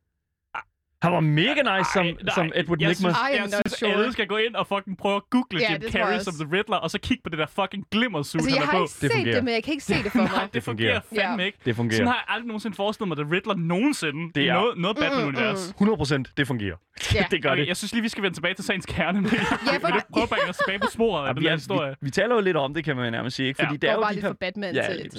Han 1.01 1.11
var 1.13 1.19
mega 1.19 1.61
nice 1.77 1.89
som, 1.93 2.05
Ej, 2.05 2.11
nej, 2.23 2.33
som 2.35 2.51
Edward 2.55 2.81
jeg. 2.81 2.95
Synes, 2.95 3.15
I 3.33 3.35
am 3.37 3.41
jeg 3.43 3.49
synes, 3.65 3.79
sure. 3.79 3.91
alle 3.93 4.11
skal 4.13 4.27
gå 4.27 4.37
ind 4.37 4.55
og 4.55 4.67
fucking 4.67 4.97
prøve 4.97 5.15
at 5.15 5.21
google 5.29 5.59
Ja, 5.61 5.71
Jim 5.71 5.81
det 5.81 5.91
Carrey 5.91 6.19
som 6.19 6.33
The 6.33 6.57
Riddler, 6.57 6.77
og 6.77 6.91
så 6.91 6.99
kigge 6.99 7.21
på 7.23 7.29
det 7.29 7.39
der 7.39 7.45
fucking 7.59 7.83
glimmersuit, 7.91 8.41
Altså, 8.41 8.55
jeg 8.55 8.65
han 8.65 8.67
er 8.67 8.71
har 8.71 8.77
på. 8.77 8.83
ikke 8.83 8.93
set 8.93 9.11
fungerer. 9.11 9.35
det, 9.35 9.43
men 9.43 9.53
jeg 9.53 9.63
kan 9.63 9.71
ikke 9.73 9.83
se 9.83 10.03
det 10.03 10.11
for 10.11 10.17
Nej, 10.19 10.27
mig. 10.35 10.49
det 10.53 10.63
fungerer 10.63 10.99
fungerer. 11.01 11.27
fandme 11.27 11.41
Ja. 11.43 11.45
ikke. 11.47 11.57
Det 11.65 11.75
fungerer. 11.75 11.97
Sådan 11.97 12.07
har 12.07 12.15
jeg 12.15 12.23
aldrig 12.35 12.47
nogensinde 12.47 12.75
forestillet 12.75 13.07
mig, 13.17 13.17
The 13.25 13.35
Riddler 13.35 13.55
nogensinde 13.55 14.31
Det 14.35 14.41
i 14.41 14.47
er- 14.47 14.53
noget, 14.53 14.77
noget 14.77 14.97
Batman-univers. 14.97 15.69
100 15.69 15.97
procent, 15.97 16.27
det 16.37 16.47
fungerer. 16.47 16.75
Ja. 17.13 17.25
det 17.31 17.43
gør 17.43 17.51
Okay, 17.51 17.61
det. 17.61 17.67
jeg 17.67 17.77
synes 17.77 17.91
lige, 17.93 18.01
vi 18.01 18.09
skal 18.09 18.23
vende 18.23 18.37
tilbage 18.37 18.53
til 18.53 18.65
sagens 18.65 18.85
kerne. 18.85 19.21
Men 19.21 19.29
Ja, 19.31 19.37
vil 19.71 19.81
for 19.81 19.87
du 19.87 19.99
prøve 20.13 20.23
at 20.23 20.29
bringe 20.29 20.49
os 20.49 20.57
tilbage 20.57 20.79
på 20.79 20.87
sporet 20.91 21.23
af 21.23 21.27
Ja, 21.27 21.33
den 21.33 21.39
vi, 21.41 21.45
her 21.45 21.51
er, 21.51 21.55
historie? 21.57 21.89
vi, 21.91 21.95
vi 22.05 22.11
taler 22.11 22.35
jo 22.35 22.41
lidt 22.41 22.57
om 22.57 22.73
det, 22.73 22.83
kan 22.85 22.95
man 22.95 23.11
nærmest 23.11 23.35
sige. 23.35 23.47
Ikke? 23.47 23.61
Ja. 23.61 23.67
Fordi 23.67 23.73
det 23.75 23.81
Det 23.81 23.89
er 23.89 23.93
jo 23.93 24.01
bare 24.01 24.13
lidt 24.13 24.25
for 24.25 24.33
Batman 24.33 24.75
Ja, 24.75 24.85
til. 24.89 25.09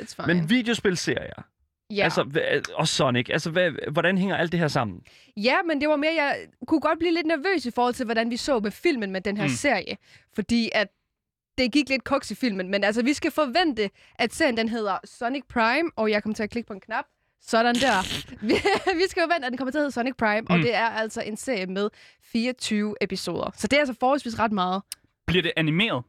It's 0.00 0.14
fine. 0.24 0.34
Men 0.34 0.50
videospilserier, 0.50 1.42
ja. 1.96 2.04
altså, 2.04 2.24
og 2.74 2.88
Sonic, 2.88 3.28
altså, 3.30 3.50
hvad, 3.50 3.90
hvordan 3.92 4.18
hænger 4.18 4.36
alt 4.36 4.52
det 4.52 4.60
her 4.60 4.68
sammen? 4.68 5.00
Ja, 5.36 5.56
men 5.66 5.80
det 5.80 5.88
var 5.88 5.96
mere, 5.96 6.14
jeg 6.14 6.36
kunne 6.66 6.80
godt 6.80 6.98
blive 6.98 7.14
lidt 7.14 7.26
nervøs 7.26 7.66
i 7.66 7.70
forhold 7.70 7.94
til, 7.94 8.04
hvordan 8.04 8.30
vi 8.30 8.36
så 8.36 8.60
med 8.60 8.70
filmen 8.70 9.10
med 9.12 9.20
den 9.20 9.36
her 9.36 9.44
Mm. 9.44 9.48
serie. 9.50 9.96
Fordi 10.34 10.70
at 10.74 10.88
det 11.58 11.72
gik 11.72 11.88
lidt 11.88 12.04
koks 12.04 12.30
i 12.30 12.34
filmen, 12.34 12.68
men 12.70 12.84
altså, 12.84 13.02
vi 13.02 13.12
skal 13.12 13.30
forvente, 13.30 13.90
at 14.18 14.34
serien 14.34 14.56
den 14.56 14.68
hedder 14.68 14.98
Sonic 15.04 15.42
Prime, 15.48 15.90
og 15.96 16.10
jeg 16.10 16.22
kommer 16.22 16.34
til 16.34 16.42
at 16.42 16.50
klikke 16.50 16.66
på 16.66 16.72
en 16.72 16.80
knap. 16.80 17.04
Sådan 17.46 17.74
der. 17.74 18.02
Vi, 19.00 19.02
skal 19.08 19.22
forvente, 19.22 19.46
at 19.46 19.50
den 19.50 19.56
kommer 19.56 19.70
til 19.72 19.78
at 19.78 19.82
hedde 19.82 19.92
Sonic 19.92 20.14
Prime, 20.18 20.40
mm. 20.40 20.46
og 20.50 20.58
det 20.58 20.74
er 20.74 20.86
altså 20.86 21.22
en 21.22 21.36
serie 21.36 21.66
med 21.66 21.88
24 22.22 22.94
episoder. 23.00 23.50
Så 23.56 23.66
det 23.66 23.76
er 23.76 23.80
altså 23.80 23.94
forholdsvis 24.00 24.38
ret 24.38 24.52
meget. 24.52 24.82
Bliver 25.26 25.42
det 25.42 25.52
animeret? 25.56 26.04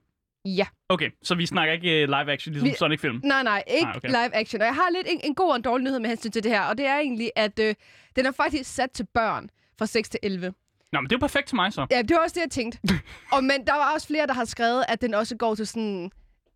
Ja. 0.46 0.66
Okay, 0.90 1.10
så 1.24 1.36
vi 1.36 1.46
snakker 1.46 1.74
ikke 1.74 2.02
øh, 2.02 2.08
live 2.08 2.32
action, 2.32 2.54
ligesom 2.54 2.70
Vi- 2.70 2.76
Sonic-film? 2.80 3.22
Nej, 3.24 3.44
nej, 3.44 3.64
ikke 3.68 3.84
Nej, 3.86 3.94
okay. 3.96 4.08
live 4.10 4.36
action. 4.36 4.62
Og 4.62 4.66
jeg 4.68 4.76
har 4.76 4.90
lidt 4.90 5.08
en, 5.10 5.20
en 5.24 5.36
god 5.36 5.50
og 5.50 5.56
en 5.56 5.62
dårlig 5.62 5.84
nyhed 5.84 6.00
med 6.00 6.10
hensyn 6.10 6.32
til 6.32 6.44
det 6.44 6.52
her, 6.52 6.62
og 6.62 6.78
det 6.78 6.86
er 6.86 6.98
egentlig, 7.00 7.32
at 7.36 7.60
øh, 7.60 7.76
den 8.16 8.26
er 8.26 8.32
faktisk 8.32 8.74
sat 8.76 8.92
til 8.92 9.06
børn 9.14 9.50
fra 9.80 9.86
6 9.86 10.10
til 10.10 10.20
11. 10.24 10.54
Nå, 10.94 11.02
men 11.02 11.10
det 11.10 11.16
er 11.16 11.20
perfekt 11.20 11.48
til 11.48 11.56
mig 11.56 11.74
så. 11.74 11.88
Ja, 11.92 12.02
det 12.02 12.12
var 12.16 12.18
også 12.24 12.34
det, 12.34 12.42
jeg 12.42 12.52
tænkte. 12.52 12.80
og, 13.34 13.44
men 13.44 13.68
der 13.68 13.74
var 13.74 13.94
også 13.94 14.08
flere, 14.08 14.28
der 14.28 14.34
har 14.34 14.46
skrevet, 14.46 14.84
at 14.88 15.02
den 15.02 15.14
også 15.14 15.36
går 15.38 15.56
til 15.56 15.68
sådan 15.68 16.12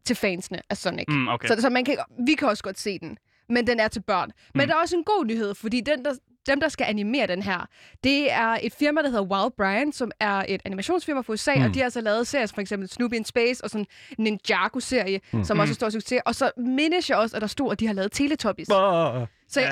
til 0.05 0.15
fansene 0.15 0.61
af 0.69 0.77
Sonic. 0.77 1.05
Mm, 1.07 1.27
okay. 1.27 1.47
Så, 1.47 1.61
så 1.61 1.69
man 1.69 1.85
kan, 1.85 1.97
vi 2.25 2.33
kan 2.33 2.47
også 2.47 2.63
godt 2.63 2.79
se 2.79 2.99
den, 2.99 3.17
men 3.49 3.67
den 3.67 3.79
er 3.79 3.87
til 3.87 4.01
børn. 4.01 4.31
Men 4.55 4.61
Mm. 4.63 4.67
der 4.67 4.75
er 4.75 4.79
også 4.79 4.95
en 4.97 5.03
god 5.03 5.25
nyhed, 5.25 5.55
fordi 5.55 5.81
den, 5.81 6.05
der, 6.05 6.13
dem, 6.47 6.59
der 6.59 6.69
skal 6.69 6.85
animere 6.85 7.27
den 7.27 7.41
her, 7.41 7.65
det 8.03 8.31
er 8.31 8.57
et 8.61 8.73
firma, 8.73 9.01
der 9.01 9.09
hedder 9.09 9.23
Wild 9.23 9.51
Brian, 9.57 9.91
som 9.91 10.11
er 10.19 10.45
et 10.47 10.61
animationsfirma 10.65 11.21
fra 11.21 11.33
USA, 11.33 11.55
mm. 11.55 11.63
og 11.63 11.73
de 11.73 11.79
har 11.79 11.83
altså 11.83 12.01
lavet 12.01 12.27
serier, 12.27 12.45
som 12.45 12.53
for 12.55 12.61
eksempel 12.61 12.89
Snoopy 12.89 13.13
in 13.13 13.25
Space 13.25 13.63
og 13.63 13.69
sådan 13.69 13.87
en 14.17 14.23
Ninjago-serie, 14.23 15.19
mm. 15.31 15.43
som 15.43 15.59
også 15.59 15.71
er 15.71 15.75
stor 15.75 15.89
succes. 15.89 16.19
Og 16.25 16.35
så 16.35 16.51
mindes 16.57 17.09
jeg 17.09 17.17
også, 17.17 17.35
at 17.35 17.41
der 17.41 17.47
stod, 17.47 17.71
at 17.71 17.79
de 17.79 17.87
har 17.87 17.93
lavet 17.93 18.11
Teletubbies. 18.11 18.69
Oh, 18.71 19.25
Så, 19.47 19.61
Øh, 19.61 19.65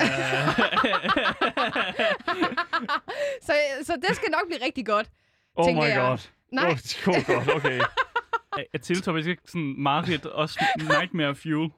så, 3.46 3.52
så 3.82 3.96
det 4.08 4.16
skal 4.16 4.30
nok 4.30 4.46
blive 4.46 4.64
rigtig 4.64 4.86
godt. 4.86 5.10
oh 5.56 5.66
tænker 5.66 5.82
my 5.82 5.86
jeg. 5.88 5.96
god. 6.08 6.18
Nej. 6.52 6.70
Oh, 6.70 7.14
oh 7.16 7.24
god, 7.26 7.54
okay. 7.56 7.80
er 8.74 8.78
Teletubbies 8.78 9.26
ikke 9.26 9.42
sådan 9.46 9.74
Marit 9.78 10.26
også 10.26 10.64
Nightmare 10.78 11.34
Fuel? 11.34 11.70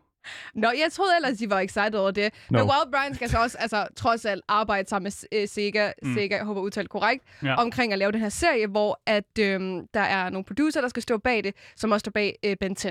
Nå, 0.54 0.68
jeg 0.70 0.92
troede 0.92 1.12
ellers, 1.16 1.38
de 1.38 1.50
var 1.50 1.60
excited 1.60 1.94
over 1.94 2.10
det. 2.10 2.34
No. 2.50 2.58
Men 2.58 2.62
Wild 2.68 2.92
Brian 2.92 3.14
skal 3.14 3.28
så 3.30 3.38
også 3.38 3.58
altså, 3.60 3.86
trods 3.96 4.24
alt 4.24 4.42
arbejde 4.48 4.88
sammen 4.88 5.12
med 5.32 5.42
uh, 5.42 5.48
Sega, 5.48 5.92
Mm. 6.02 6.14
Sega, 6.14 6.36
jeg 6.36 6.44
håber 6.44 6.60
udtalt 6.60 6.88
korrekt, 6.90 7.24
Ja. 7.42 7.54
omkring 7.54 7.92
at 7.92 7.98
lave 7.98 8.12
den 8.12 8.20
her 8.20 8.28
serie, 8.28 8.66
hvor 8.66 9.00
at, 9.06 9.38
øhm, 9.38 9.86
der 9.94 10.00
er 10.00 10.30
nogle 10.30 10.44
producer, 10.44 10.80
der 10.80 10.88
skal 10.88 11.02
stå 11.02 11.18
bag 11.18 11.44
det, 11.44 11.54
som 11.76 11.92
også 11.92 12.00
står 12.00 12.10
bag 12.12 12.38
øh, 12.44 12.56
Ben 12.60 12.74
10. 12.74 12.88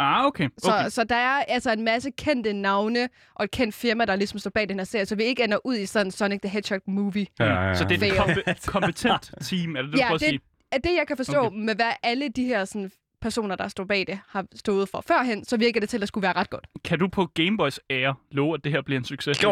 Ah, 0.00 0.24
okay. 0.26 0.48
Så, 0.58 0.70
okay. 0.72 0.88
så 0.90 1.04
der 1.04 1.14
er 1.16 1.44
altså 1.48 1.72
en 1.72 1.84
masse 1.84 2.10
kendte 2.10 2.52
navne 2.52 3.08
og 3.34 3.44
et 3.44 3.50
kendt 3.50 3.74
firma, 3.74 4.04
der 4.04 4.16
ligesom 4.16 4.38
står 4.38 4.50
bag 4.50 4.68
den 4.68 4.78
her 4.78 4.84
serie, 4.84 5.06
så 5.06 5.14
vi 5.16 5.24
ikke 5.24 5.44
ender 5.44 5.58
ud 5.66 5.76
i 5.76 5.86
sådan 5.86 6.10
Sonic 6.10 6.40
the 6.40 6.48
Hedgehog-movie. 6.48 7.26
Ja, 7.38 7.44
ja, 7.44 7.62
ja. 7.68 7.74
Så 7.74 7.84
det 7.84 8.02
er 8.02 8.06
et 8.06 8.18
kompe- 8.18 8.66
kompetent 8.66 9.30
team, 9.48 9.76
er 9.76 9.82
det 9.82 9.92
det, 9.92 9.92
du 9.92 9.98
Ja, 9.98 10.04
prøver 10.06 10.14
at 10.14 10.20
det- 10.20 10.28
sige? 10.28 10.40
At 10.72 10.84
det, 10.84 10.90
jeg 10.98 11.06
kan 11.06 11.16
forstå 11.16 11.38
okay. 11.38 11.56
med 11.56 11.74
hvad 11.74 11.92
alle 12.02 12.28
de 12.28 12.44
her 12.44 12.64
sådan, 12.64 12.90
personer, 13.20 13.56
der 13.56 13.68
står 13.68 13.84
bag 13.84 14.06
det, 14.06 14.20
har 14.28 14.46
stået 14.54 14.88
for 14.88 15.00
førhen, 15.08 15.44
så 15.44 15.56
virker 15.56 15.80
det 15.80 15.88
til 15.88 16.02
at 16.02 16.08
skulle 16.08 16.22
være 16.22 16.32
ret 16.32 16.50
godt. 16.50 16.66
Kan 16.84 16.98
du 16.98 17.08
på 17.08 17.26
Gameboys 17.26 17.80
ære 17.90 18.14
love, 18.30 18.54
at 18.54 18.64
det 18.64 18.72
her 18.72 18.82
bliver 18.82 18.98
en 18.98 19.04
succes? 19.04 19.42
Jo, 19.42 19.50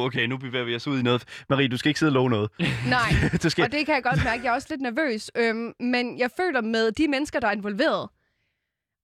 okay, 0.00 0.26
nu 0.26 0.36
bevæger 0.36 0.64
vi 0.64 0.74
os 0.74 0.86
ud 0.86 0.98
i 0.98 1.02
noget. 1.02 1.44
Marie, 1.48 1.68
du 1.68 1.76
skal 1.76 1.88
ikke 1.88 1.98
sidde 1.98 2.10
og 2.10 2.14
love 2.14 2.30
noget. 2.30 2.50
Nej, 2.88 3.10
du 3.42 3.50
skal... 3.50 3.64
og 3.64 3.72
det 3.72 3.86
kan 3.86 3.94
jeg 3.94 4.02
godt 4.02 4.24
mærke. 4.24 4.42
Jeg 4.44 4.50
er 4.50 4.54
også 4.54 4.68
lidt 4.70 4.80
nervøs. 4.80 5.30
Øhm, 5.36 5.72
men 5.80 6.18
jeg 6.18 6.30
føler 6.36 6.60
med 6.60 6.92
de 6.92 7.08
mennesker, 7.08 7.40
der 7.40 7.48
er 7.48 7.52
involveret, 7.52 8.08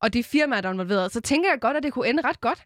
og 0.03 0.12
de 0.12 0.23
firmaer, 0.25 0.61
der 0.61 0.69
er 0.69 0.73
involveret, 0.73 1.12
så 1.12 1.21
tænker 1.21 1.50
jeg 1.50 1.61
godt, 1.61 1.76
at 1.76 1.83
det 1.83 1.93
kunne 1.93 2.09
ende 2.09 2.23
ret 2.25 2.41
godt. 2.41 2.64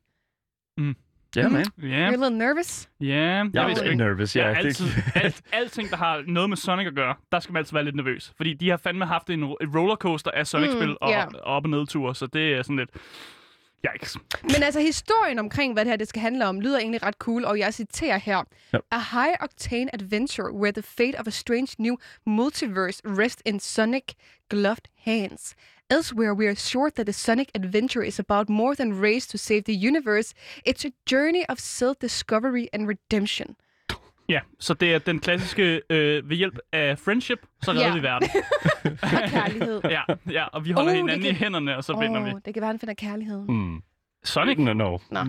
Ja, 1.36 1.48
man. 1.48 1.66
Ja, 1.82 1.86
You're 1.86 1.92
a 1.92 2.10
little 2.10 2.38
nervous. 2.38 2.88
ja. 3.00 3.06
Jeg 3.06 3.50
Jeg 3.54 3.70
er 3.70 3.84
lidt 3.84 3.96
nervous, 3.96 4.36
Ja, 4.36 4.54
altid, 4.54 4.86
alt, 5.14 5.42
alting, 5.52 5.90
der 5.90 5.96
har 5.96 6.22
noget 6.26 6.48
med 6.50 6.56
Sonic 6.56 6.86
at 6.86 6.94
gøre, 6.94 7.14
der 7.32 7.40
skal 7.40 7.52
man 7.52 7.60
altid 7.60 7.72
være 7.72 7.84
lidt 7.84 7.96
nervøs. 7.96 8.32
Fordi 8.36 8.54
de 8.54 8.70
har 8.70 8.76
fandme 8.76 9.06
haft 9.06 9.30
en, 9.30 9.44
rollercoaster 9.44 10.30
af 10.30 10.46
Sonic-spil 10.46 10.88
Mm, 10.88 10.96
og, 11.00 11.10
ja. 11.10 11.24
og 11.26 11.40
op- 11.56 11.64
og 11.64 11.70
nedture, 11.70 12.14
så 12.14 12.26
det 12.26 12.52
er 12.54 12.62
sådan 12.62 12.76
lidt... 12.76 12.90
Yikes. 13.94 14.16
Men 14.42 14.62
altså, 14.62 14.80
historien 14.80 15.38
omkring, 15.38 15.72
hvad 15.72 15.84
det 15.84 15.90
her 15.90 15.96
det 15.96 16.08
skal 16.08 16.22
handle 16.22 16.46
om, 16.46 16.60
lyder 16.60 16.78
egentlig 16.78 17.02
ret 17.02 17.14
cool, 17.14 17.44
og 17.44 17.58
jeg 17.58 17.74
citerer 17.74 18.18
her. 18.18 18.42
Ja. 18.72 18.78
A 18.90 18.98
high-octane 18.98 19.88
adventure 19.92 20.52
where 20.52 20.72
the 20.72 20.82
fate 20.82 21.20
of 21.20 21.26
a 21.26 21.30
strange 21.30 21.76
new 21.78 21.96
multiverse 22.26 23.02
rests 23.04 23.42
in 23.46 23.60
Sonic 23.60 24.02
gloved 24.50 24.88
hands. 25.04 25.54
Elsewhere, 25.90 26.34
we 26.34 26.46
are 26.48 26.54
sure 26.56 26.90
that 26.90 27.06
the 27.06 27.12
Sonic 27.12 27.48
adventure 27.54 28.06
is 28.06 28.20
about 28.20 28.48
more 28.48 28.74
than 28.74 28.92
race 29.02 29.26
to 29.28 29.38
save 29.38 29.62
the 29.62 29.72
universe. 29.88 30.34
It's 30.68 30.84
a 30.86 30.90
journey 31.10 31.44
of 31.48 31.58
self-discovery 31.58 32.66
and 32.72 32.88
redemption. 32.88 33.56
Ja, 34.28 34.40
så 34.60 34.74
det 34.74 34.94
er 34.94 34.98
den 34.98 35.18
klassiske, 35.20 35.80
øh, 35.90 36.28
ved 36.30 36.36
hjælp 36.36 36.58
af 36.72 36.98
friendship, 36.98 37.38
så 37.62 37.70
redder 37.70 37.86
Ja. 37.86 37.94
vi 37.94 38.02
verden. 38.02 38.28
Og 39.02 39.08
kærlighed. 39.30 39.80
Ja, 39.84 40.02
ja, 40.30 40.44
og 40.44 40.64
vi 40.64 40.70
holder 40.72 40.90
Uh, 40.90 40.94
det 40.96 41.02
hinanden 41.02 41.22
kan- 41.22 41.30
i 41.30 41.34
hænderne, 41.34 41.76
og 41.76 41.84
så 41.84 41.92
vinder 42.00 42.24
vi. 42.24 42.30
Åh, 42.30 42.40
det 42.44 42.54
kan 42.54 42.60
være, 42.60 42.70
han 42.70 42.78
finder 42.78 42.94
kærligheden. 42.94 43.46
Mm. 43.48 43.82
Sonic? 44.24 44.58
No, 44.58 44.72
no. 44.72 44.98
Nå. 45.10 45.20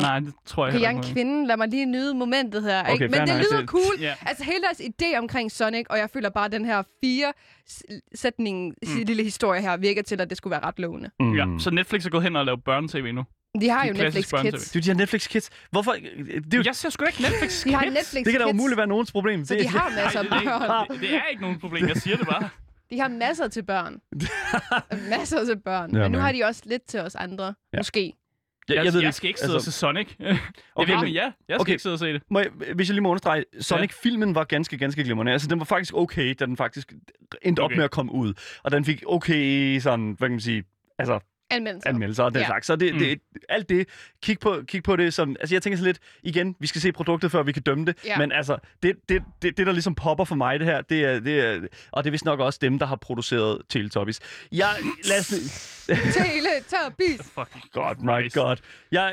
Nej, 0.00 0.20
det 0.20 0.32
tror 0.46 0.66
jeg 0.66 0.74
Okay, 0.74 0.82
jeg 0.82 0.92
er 0.92 0.96
en 0.96 1.02
kvinde. 1.02 1.46
Lad 1.46 1.56
mig 1.56 1.68
lige 1.68 1.86
nyde 1.86 2.14
momentet 2.14 2.62
her. 2.62 2.80
Okay, 2.82 2.92
ikke? 2.92 3.08
Men 3.08 3.20
det 3.20 3.28
nok. 3.28 3.38
lyder 3.38 3.60
Det- 3.60 3.68
cool. 3.68 4.00
Ja. 4.00 4.14
Altså 4.26 4.44
hele 4.44 4.62
deres 4.62 4.80
idé 4.80 5.18
omkring 5.18 5.52
Sonic, 5.52 5.86
og 5.90 5.98
jeg 5.98 6.10
føler 6.10 6.30
bare, 6.30 6.44
at 6.44 6.52
den 6.52 6.64
her 6.64 6.82
fire 7.04 7.32
sætning 8.14 8.74
mm. 8.82 9.02
lille 9.06 9.22
historie 9.22 9.60
her 9.60 9.76
virker 9.76 10.02
til, 10.02 10.20
at 10.20 10.30
det 10.30 10.36
skulle 10.36 10.50
være 10.50 10.64
ret 10.64 10.78
lovende. 10.78 11.10
Mm. 11.20 11.34
Ja, 11.36 11.44
så 11.58 11.70
Netflix 11.70 12.06
er 12.06 12.10
gået 12.10 12.22
hen 12.22 12.36
og 12.36 12.44
lavet 12.46 12.64
børne-tv 12.64 13.12
nu. 13.12 13.24
De 13.60 13.68
har 13.68 13.86
jo 13.86 13.92
Netflix. 13.92 14.30
Kids. 14.42 14.70
Du, 14.72 14.78
de 14.78 14.88
har 14.88 14.94
Netflix 14.94 15.28
Kids. 15.28 15.50
Hvorfor? 15.70 15.92
Det, 15.92 16.54
er 16.54 16.56
jo, 16.58 16.62
Jeg 16.66 16.74
ser 16.76 16.90
sgu 16.90 17.04
ikke 17.04 17.22
Netflix 17.22 17.64
De 17.64 17.74
har 17.74 17.82
Kids. 17.82 17.94
Netflix 17.94 18.24
det 18.24 18.32
kan 18.32 18.40
da 18.40 18.46
Kids, 18.46 18.54
umuligt 18.60 18.76
være 18.78 18.86
nogens 18.86 19.12
problem. 19.12 19.44
så 19.44 19.54
det, 19.54 19.62
de 19.62 19.68
har 19.68 19.90
masser 20.04 20.20
af 20.20 20.26
børn. 20.26 20.88
det, 20.90 21.00
det 21.00 21.14
er 21.14 21.24
ikke 21.30 21.42
nogen 21.42 21.58
problem, 21.60 21.88
jeg 21.88 21.96
siger 21.96 22.16
det 22.16 22.26
bare. 22.26 22.48
De 22.90 23.00
har 23.00 23.08
masser 23.08 23.48
til 23.48 23.62
børn. 23.62 24.00
masser 25.18 25.44
til 25.44 25.56
børn. 25.64 25.94
Ja, 25.96 26.02
Men 26.02 26.12
nu 26.12 26.18
har 26.18 26.32
de 26.32 26.44
også 26.44 26.62
lidt 26.66 26.82
til 26.88 27.00
os 27.00 27.14
andre. 27.14 27.44
Ja. 27.44 27.78
Måske. 27.78 28.12
Jeg, 28.68 28.84
jeg, 28.84 28.92
ved 28.92 29.02
jeg 29.02 29.14
skal 29.14 29.28
ikke 29.28 29.40
sidde 29.40 29.54
altså, 29.54 29.68
og 29.70 29.72
se 29.72 29.78
Sonic. 29.78 30.08
jeg 30.20 30.38
Okay, 30.74 30.92
ved, 30.92 31.00
men- 31.00 31.12
ja, 31.12 31.22
jeg 31.22 31.32
skal 31.48 31.60
okay. 31.60 31.72
ikke 31.72 31.82
sidde 31.82 31.92
og 31.92 31.98
se 31.98 32.12
det. 32.12 32.22
Må 32.30 32.38
jeg, 32.38 32.48
hvis 32.74 32.88
jeg 32.88 32.94
lige 32.94 33.02
må 33.02 33.08
understrege, 33.08 33.44
Sonic-filmen 33.60 34.34
var 34.34 34.44
ganske, 34.44 34.78
ganske 34.78 35.04
glimrende. 35.04 35.32
Altså, 35.32 35.48
den 35.48 35.58
var 35.58 35.64
faktisk 35.64 35.94
okay, 35.94 36.34
da 36.40 36.46
den 36.46 36.56
faktisk 36.56 36.92
endte 37.42 37.60
okay. 37.60 37.72
op 37.74 37.76
med 37.76 37.84
at 37.84 37.90
komme 37.90 38.12
ud. 38.12 38.34
Og 38.62 38.70
den 38.70 38.84
fik 38.84 39.02
okay, 39.06 39.78
sådan, 39.78 40.04
hvad 40.18 40.28
kan 40.28 40.32
man 40.32 40.40
sige, 40.40 40.64
altså, 40.98 41.18
Anmeldelser. 41.50 41.88
anmeldelser 41.88 42.24
og 42.24 42.32
den 42.34 42.40
Ja. 42.40 42.46
slags. 42.46 42.66
Så 42.66 42.76
det, 42.76 42.92
Mm. 42.94 42.98
det, 42.98 43.18
alt 43.48 43.68
det, 43.68 43.88
kig 44.22 44.38
på, 44.38 44.62
kig 44.68 44.82
på 44.82 44.96
det 44.96 45.14
som... 45.14 45.36
Altså, 45.40 45.54
jeg 45.54 45.62
tænker 45.62 45.76
så 45.78 45.84
lidt, 45.84 45.98
igen, 46.22 46.56
vi 46.60 46.66
skal 46.66 46.80
se 46.80 46.92
produktet, 46.92 47.30
før 47.30 47.42
vi 47.42 47.52
kan 47.52 47.62
dømme 47.62 47.84
det. 47.84 47.96
Ja. 48.04 48.18
Men 48.18 48.32
altså, 48.32 48.58
det, 48.82 48.96
det, 49.08 49.22
det, 49.42 49.56
det, 49.58 49.66
der 49.66 49.72
ligesom 49.72 49.94
popper 49.94 50.24
for 50.24 50.34
mig, 50.34 50.58
det 50.60 50.66
her, 50.66 50.80
det 50.82 51.04
er, 51.04 51.20
det 51.20 51.40
er... 51.40 51.60
Og 51.92 52.04
det 52.04 52.10
er 52.10 52.12
vist 52.12 52.24
nok 52.24 52.40
også 52.40 52.58
dem, 52.62 52.78
der 52.78 52.86
har 52.86 52.96
produceret 52.96 53.62
Teletubbies. 53.68 54.20
Jeg... 54.52 54.68
Lad 55.08 55.18
os... 55.20 55.28
Teletubbies. 56.14 57.20
Fucking 57.34 57.64
God, 57.72 57.96
my 58.02 58.32
god. 58.32 58.56
Ja, 58.92 59.04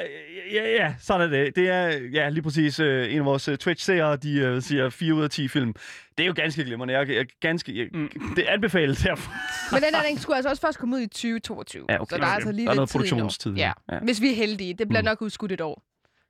ja, 0.54 0.72
ja, 0.76 0.94
sådan 1.00 1.22
er 1.34 1.38
det. 1.44 1.56
Det 1.56 1.70
er 1.70 1.88
ja, 2.14 2.30
lige 2.30 2.44
præcis 2.44 2.80
øh, 2.80 3.12
en 3.14 3.20
af 3.20 3.26
vores 3.26 3.48
øh, 3.48 3.58
Twitch-seere, 3.58 4.16
de 4.16 4.34
øh, 4.40 4.62
siger 4.62 4.90
4 4.90 5.14
ud 5.14 5.24
af 5.24 5.30
10 5.30 5.48
film. 5.48 5.74
Det 6.18 6.24
er 6.24 6.28
jo 6.28 6.34
ganske 6.36 6.64
glimrende. 6.64 6.94
Jeg, 6.94 7.10
jeg, 7.10 7.26
ganske, 7.40 7.78
jeg, 7.80 7.88
Mm. 7.94 8.10
Det 8.36 8.44
anbefales 8.44 9.00
derfor. 9.02 9.32
Men 9.76 9.84
den 9.84 9.96
her, 9.96 10.04
den 10.10 10.18
skulle 10.20 10.36
altså 10.36 10.50
også 10.50 10.62
først 10.62 10.80
komme 10.80 10.96
ud 10.96 11.02
i 11.02 11.08
2022. 11.08 11.86
Ja, 11.90 12.02
okay. 12.02 12.16
Så 12.16 12.18
der 12.18 12.24
er 12.24 12.28
Okay. 12.28 12.36
altså 12.36 12.52
lige 12.52 12.66
Der 12.66 12.72
er 12.72 12.74
lidt 12.74 12.78
noget 12.78 12.90
tid 12.90 13.00
produktionstid, 13.00 13.54
Ja. 13.54 13.72
ja. 13.92 14.00
Hvis 14.00 14.22
vi 14.22 14.32
er 14.32 14.36
heldige. 14.36 14.74
Det 14.74 14.88
bliver 14.88 15.02
Mm. 15.02 15.06
nok 15.06 15.22
udskudt 15.22 15.52
et 15.52 15.62
år. 15.62 15.84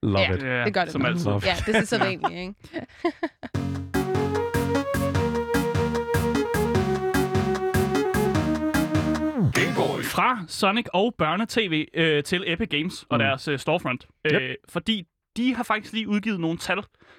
Love 0.03 0.19
Ja. 0.19 0.33
it. 0.35 0.43
Ja, 0.43 0.63
Det 0.65 0.73
gør 0.73 0.83
det 0.83 0.91
som 0.91 1.05
altid. 1.05 1.25
Love. 1.25 1.41
Ja, 1.45 1.55
det 1.65 1.75
er 1.75 1.85
så 1.85 1.97
vanligt, 2.07 2.31
ikke? 2.31 2.53
Fra 10.03 10.39
Sonic 10.47 10.85
og 10.93 11.15
børne-tv 11.17 11.85
øh, 11.93 12.23
til 12.23 12.43
Epic 12.47 12.69
Games 12.69 13.05
og 13.09 13.17
Mm. 13.17 13.23
deres 13.23 13.47
øh, 13.47 13.59
storefront. 13.59 14.07
Yep. 14.25 14.41
Øh, 14.41 14.55
fordi 14.69 15.03
de 15.37 15.55
har 15.55 15.63
faktisk 15.63 15.93
lige 15.93 16.07
udgivet 16.07 16.39
nogle 16.39 16.57
tal 16.57 16.77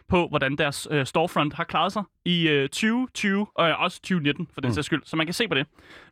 på, 0.08 0.28
hvordan 0.28 0.56
deres 0.56 0.88
øh, 0.90 1.06
storefront 1.06 1.54
har 1.54 1.64
klaret 1.64 1.92
sig 1.92 2.02
i 2.24 2.48
øh, 2.48 2.68
2020 2.68 3.46
og 3.54 3.68
øh, 3.68 3.80
også 3.80 3.96
2019 4.00 4.48
for 4.54 4.60
den 4.60 4.68
Mm. 4.70 4.74
sags 4.74 4.86
skyld. 4.86 5.02
Så 5.04 5.16
man 5.16 5.26
kan 5.26 5.34
se 5.34 5.48
på 5.48 5.54
det. 5.54 5.66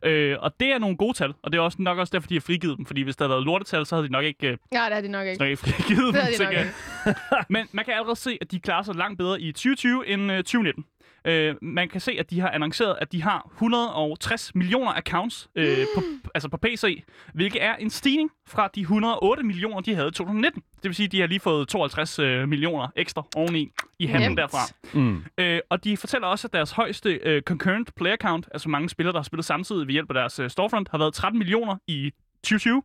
Øh, 0.05 0.37
og 0.39 0.59
det 0.59 0.67
er 0.73 0.79
nogle 0.79 0.97
gode 0.97 1.13
tal, 1.17 1.33
og 1.43 1.51
det 1.51 1.57
er 1.57 1.61
også 1.61 1.77
nok 1.81 1.97
også 1.97 2.11
derfor, 2.11 2.27
de 2.27 2.35
har 2.35 2.41
frigivet 2.41 2.77
dem. 2.77 2.85
Fordi 2.85 3.01
hvis 3.01 3.15
der 3.15 3.25
havde 3.25 3.29
været 3.35 3.43
lortetal, 3.45 3.85
så 3.85 3.95
havde 3.95 4.07
de 4.07 4.11
nok 4.11 4.23
ikke, 4.23 4.47
øh, 4.47 4.57
Ja, 4.73 4.85
det 4.89 4.97
er 4.97 5.01
det 5.01 5.09
nok 5.11 5.27
ikke. 5.27 5.39
nok 5.39 5.49
ikke 5.49 5.59
frigivet 5.61 6.03
dem. 6.05 6.13
Det 6.13 6.21
havde 6.21 6.37
de 6.37 6.43
nok 6.43 6.53
ikke. 6.53 7.19
Men 7.53 7.67
man 7.71 7.85
kan 7.85 7.93
allerede 7.93 8.15
se, 8.15 8.37
at 8.41 8.51
de 8.51 8.59
klarer 8.59 8.83
sig 8.83 8.95
langt 8.95 9.17
bedre 9.17 9.41
i 9.41 9.51
2020 9.51 10.07
end 10.07 10.31
øh, 10.31 10.37
2019. 10.37 10.85
Øh, 11.25 11.55
man 11.61 11.89
kan 11.89 12.01
se, 12.01 12.11
at 12.19 12.29
de 12.29 12.39
har 12.39 12.49
annonceret, 12.49 12.97
at 13.01 13.11
de 13.11 13.21
har 13.21 13.49
160 13.53 14.55
millioner 14.55 14.91
accounts 14.91 15.49
øh, 15.55 15.85
på, 15.95 16.01
altså 16.35 16.49
på 16.49 16.57
PC, 16.57 17.03
hvilket 17.33 17.63
er 17.63 17.75
en 17.75 17.89
stigning 17.89 18.31
fra 18.47 18.69
de 18.75 18.81
108 18.81 19.43
millioner, 19.43 19.81
de 19.81 19.95
havde 19.95 20.07
i 20.07 20.11
2019. 20.11 20.61
Det 20.75 20.83
vil 20.83 20.95
sige, 20.95 21.05
at 21.05 21.11
de 21.11 21.19
har 21.19 21.27
lige 21.27 21.39
fået 21.39 21.67
52 21.67 22.19
øh, 22.19 22.49
millioner 22.49 22.87
ekstra 22.95 23.23
oveni 23.35 23.71
i 23.99 24.05
handen 24.05 24.37
derfra. 24.37 24.57
Mm. 24.93 25.23
Øh, 25.37 25.59
og 25.69 25.83
de 25.83 25.97
fortæller 25.97 26.27
også, 26.27 26.47
at 26.47 26.53
deres 26.53 26.71
højeste 26.71 27.09
øh, 27.23 27.41
concurrent 27.41 27.95
player 27.95 28.15
count, 28.15 28.49
altså 28.51 28.69
mange 28.69 28.89
spillere, 28.89 29.13
der 29.13 29.19
har 29.19 29.23
spillet 29.23 29.45
samtidig 29.45 29.87
ved 29.87 29.93
hjælp 29.93 30.09
af 30.09 30.13
deres 30.13 30.39
øh, 30.39 30.49
storefront, 30.49 30.89
har 30.91 30.97
været 30.97 31.13
13 31.13 31.37
millioner 31.37 31.75
i 31.87 32.11
2020. 32.43 32.83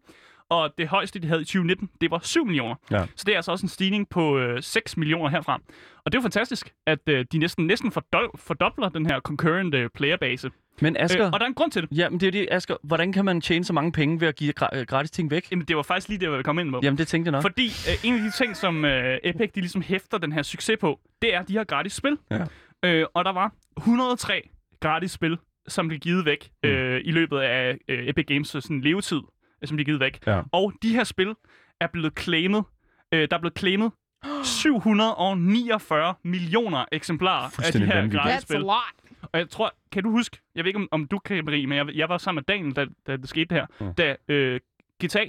Og 0.50 0.70
det 0.78 0.88
højeste, 0.88 1.18
de 1.18 1.28
havde 1.28 1.40
i 1.40 1.44
2019, 1.44 1.90
det 2.00 2.10
var 2.10 2.20
7 2.22 2.44
millioner. 2.46 2.74
Ja. 2.90 3.06
Så 3.16 3.24
det 3.26 3.32
er 3.32 3.36
altså 3.36 3.52
også 3.52 3.64
en 3.64 3.68
stigning 3.68 4.08
på 4.08 4.38
øh, 4.38 4.62
6 4.62 4.96
millioner 4.96 5.30
herfra. 5.30 5.54
Og 6.04 6.12
det 6.12 6.14
er 6.14 6.18
jo 6.18 6.22
fantastisk, 6.22 6.72
at 6.86 6.98
øh, 7.08 7.24
de 7.32 7.38
næsten, 7.38 7.66
næsten 7.66 7.92
fordol- 7.92 8.30
fordobler 8.36 8.88
den 8.88 9.06
her 9.06 9.20
concurrent 9.20 9.74
øh, 9.74 9.90
playerbase. 9.94 10.50
Men 10.80 10.96
Asger... 10.96 11.26
Øh, 11.26 11.32
og 11.32 11.40
der 11.40 11.44
er 11.46 11.48
en 11.48 11.54
grund 11.54 11.70
til 11.72 11.82
det. 11.82 11.98
Ja, 11.98 12.08
men 12.08 12.20
det 12.20 12.26
er 12.26 12.30
det, 12.30 12.48
Asger. 12.50 12.76
Hvordan 12.84 13.12
kan 13.12 13.24
man 13.24 13.40
tjene 13.40 13.64
så 13.64 13.72
mange 13.72 13.92
penge 13.92 14.20
ved 14.20 14.28
at 14.28 14.36
give 14.36 14.52
gra- 14.62 14.76
øh, 14.78 14.86
gratis 14.86 15.10
ting 15.10 15.30
væk? 15.30 15.50
Jamen, 15.50 15.64
det 15.64 15.76
var 15.76 15.82
faktisk 15.82 16.08
lige 16.08 16.18
det, 16.18 16.24
jeg 16.24 16.30
ville 16.32 16.44
komme 16.44 16.60
ind 16.62 16.70
på. 16.72 16.80
Jamen, 16.82 16.98
det 16.98 17.08
tænkte 17.08 17.28
jeg 17.28 17.32
nok. 17.32 17.42
Fordi 17.42 17.66
øh, 17.66 18.08
en 18.08 18.14
af 18.14 18.20
de 18.20 18.30
ting, 18.30 18.56
som 18.56 18.84
øh, 18.84 19.18
Epic 19.24 19.52
de 19.54 19.60
ligesom 19.60 19.82
hæfter 19.82 20.18
den 20.18 20.32
her 20.32 20.42
succes 20.42 20.76
på, 20.80 21.00
det 21.22 21.34
er, 21.34 21.42
de 21.42 21.56
har 21.56 21.64
gratis 21.64 21.92
spil. 21.92 22.18
Ja. 22.30 22.44
Øh, 22.84 23.06
og 23.14 23.24
der 23.24 23.32
var 23.32 23.52
103 23.76 24.42
gratis 24.80 25.10
spil, 25.10 25.38
som 25.68 25.88
blev 25.88 26.00
givet 26.00 26.24
væk 26.24 26.50
Mm. 26.64 26.68
øh, 26.70 27.00
i 27.04 27.10
løbet 27.10 27.38
af 27.38 27.76
øh, 27.88 28.08
Epic 28.08 28.26
Games 28.26 28.48
sådan, 28.48 28.80
levetid, 28.80 29.20
øh, 29.66 29.68
som 29.68 29.76
blev 29.76 29.84
givet 29.84 30.00
væk. 30.00 30.26
Ja. 30.26 30.40
Og 30.52 30.72
de 30.82 30.92
her 30.92 31.04
spil 31.04 31.34
er 31.80 31.86
blevet 31.86 32.18
claimet. 32.20 32.64
Øh, 33.12 33.28
der 33.30 33.36
er 33.36 33.40
blevet 33.40 33.58
claimet 33.58 33.92
749 34.44 36.14
millioner 36.24 36.84
eksemplarer 36.92 37.44
af 37.66 37.72
de 37.72 37.78
her 37.86 38.08
gratis 38.10 38.42
spil. 38.42 38.56
Og 39.32 39.38
jeg 39.38 39.50
tror, 39.50 39.74
kan 39.92 40.02
du 40.02 40.10
huske, 40.10 40.38
jeg 40.54 40.64
ved 40.64 40.68
ikke, 40.68 40.78
om, 40.78 40.88
om 40.90 41.06
du 41.06 41.18
kan, 41.18 41.44
Marie, 41.44 41.66
men 41.66 41.78
jeg, 41.78 41.86
jeg 41.94 42.08
var 42.08 42.18
sammen 42.18 42.44
med 42.48 42.54
Daniel, 42.56 42.76
da, 42.76 42.86
da 43.06 43.16
det 43.16 43.28
skete 43.28 43.44
det 43.44 43.56
her, 43.56 43.66
Mm. 43.80 43.94
da 43.94 44.16
øh, 44.28 44.60
GTA, 45.04 45.24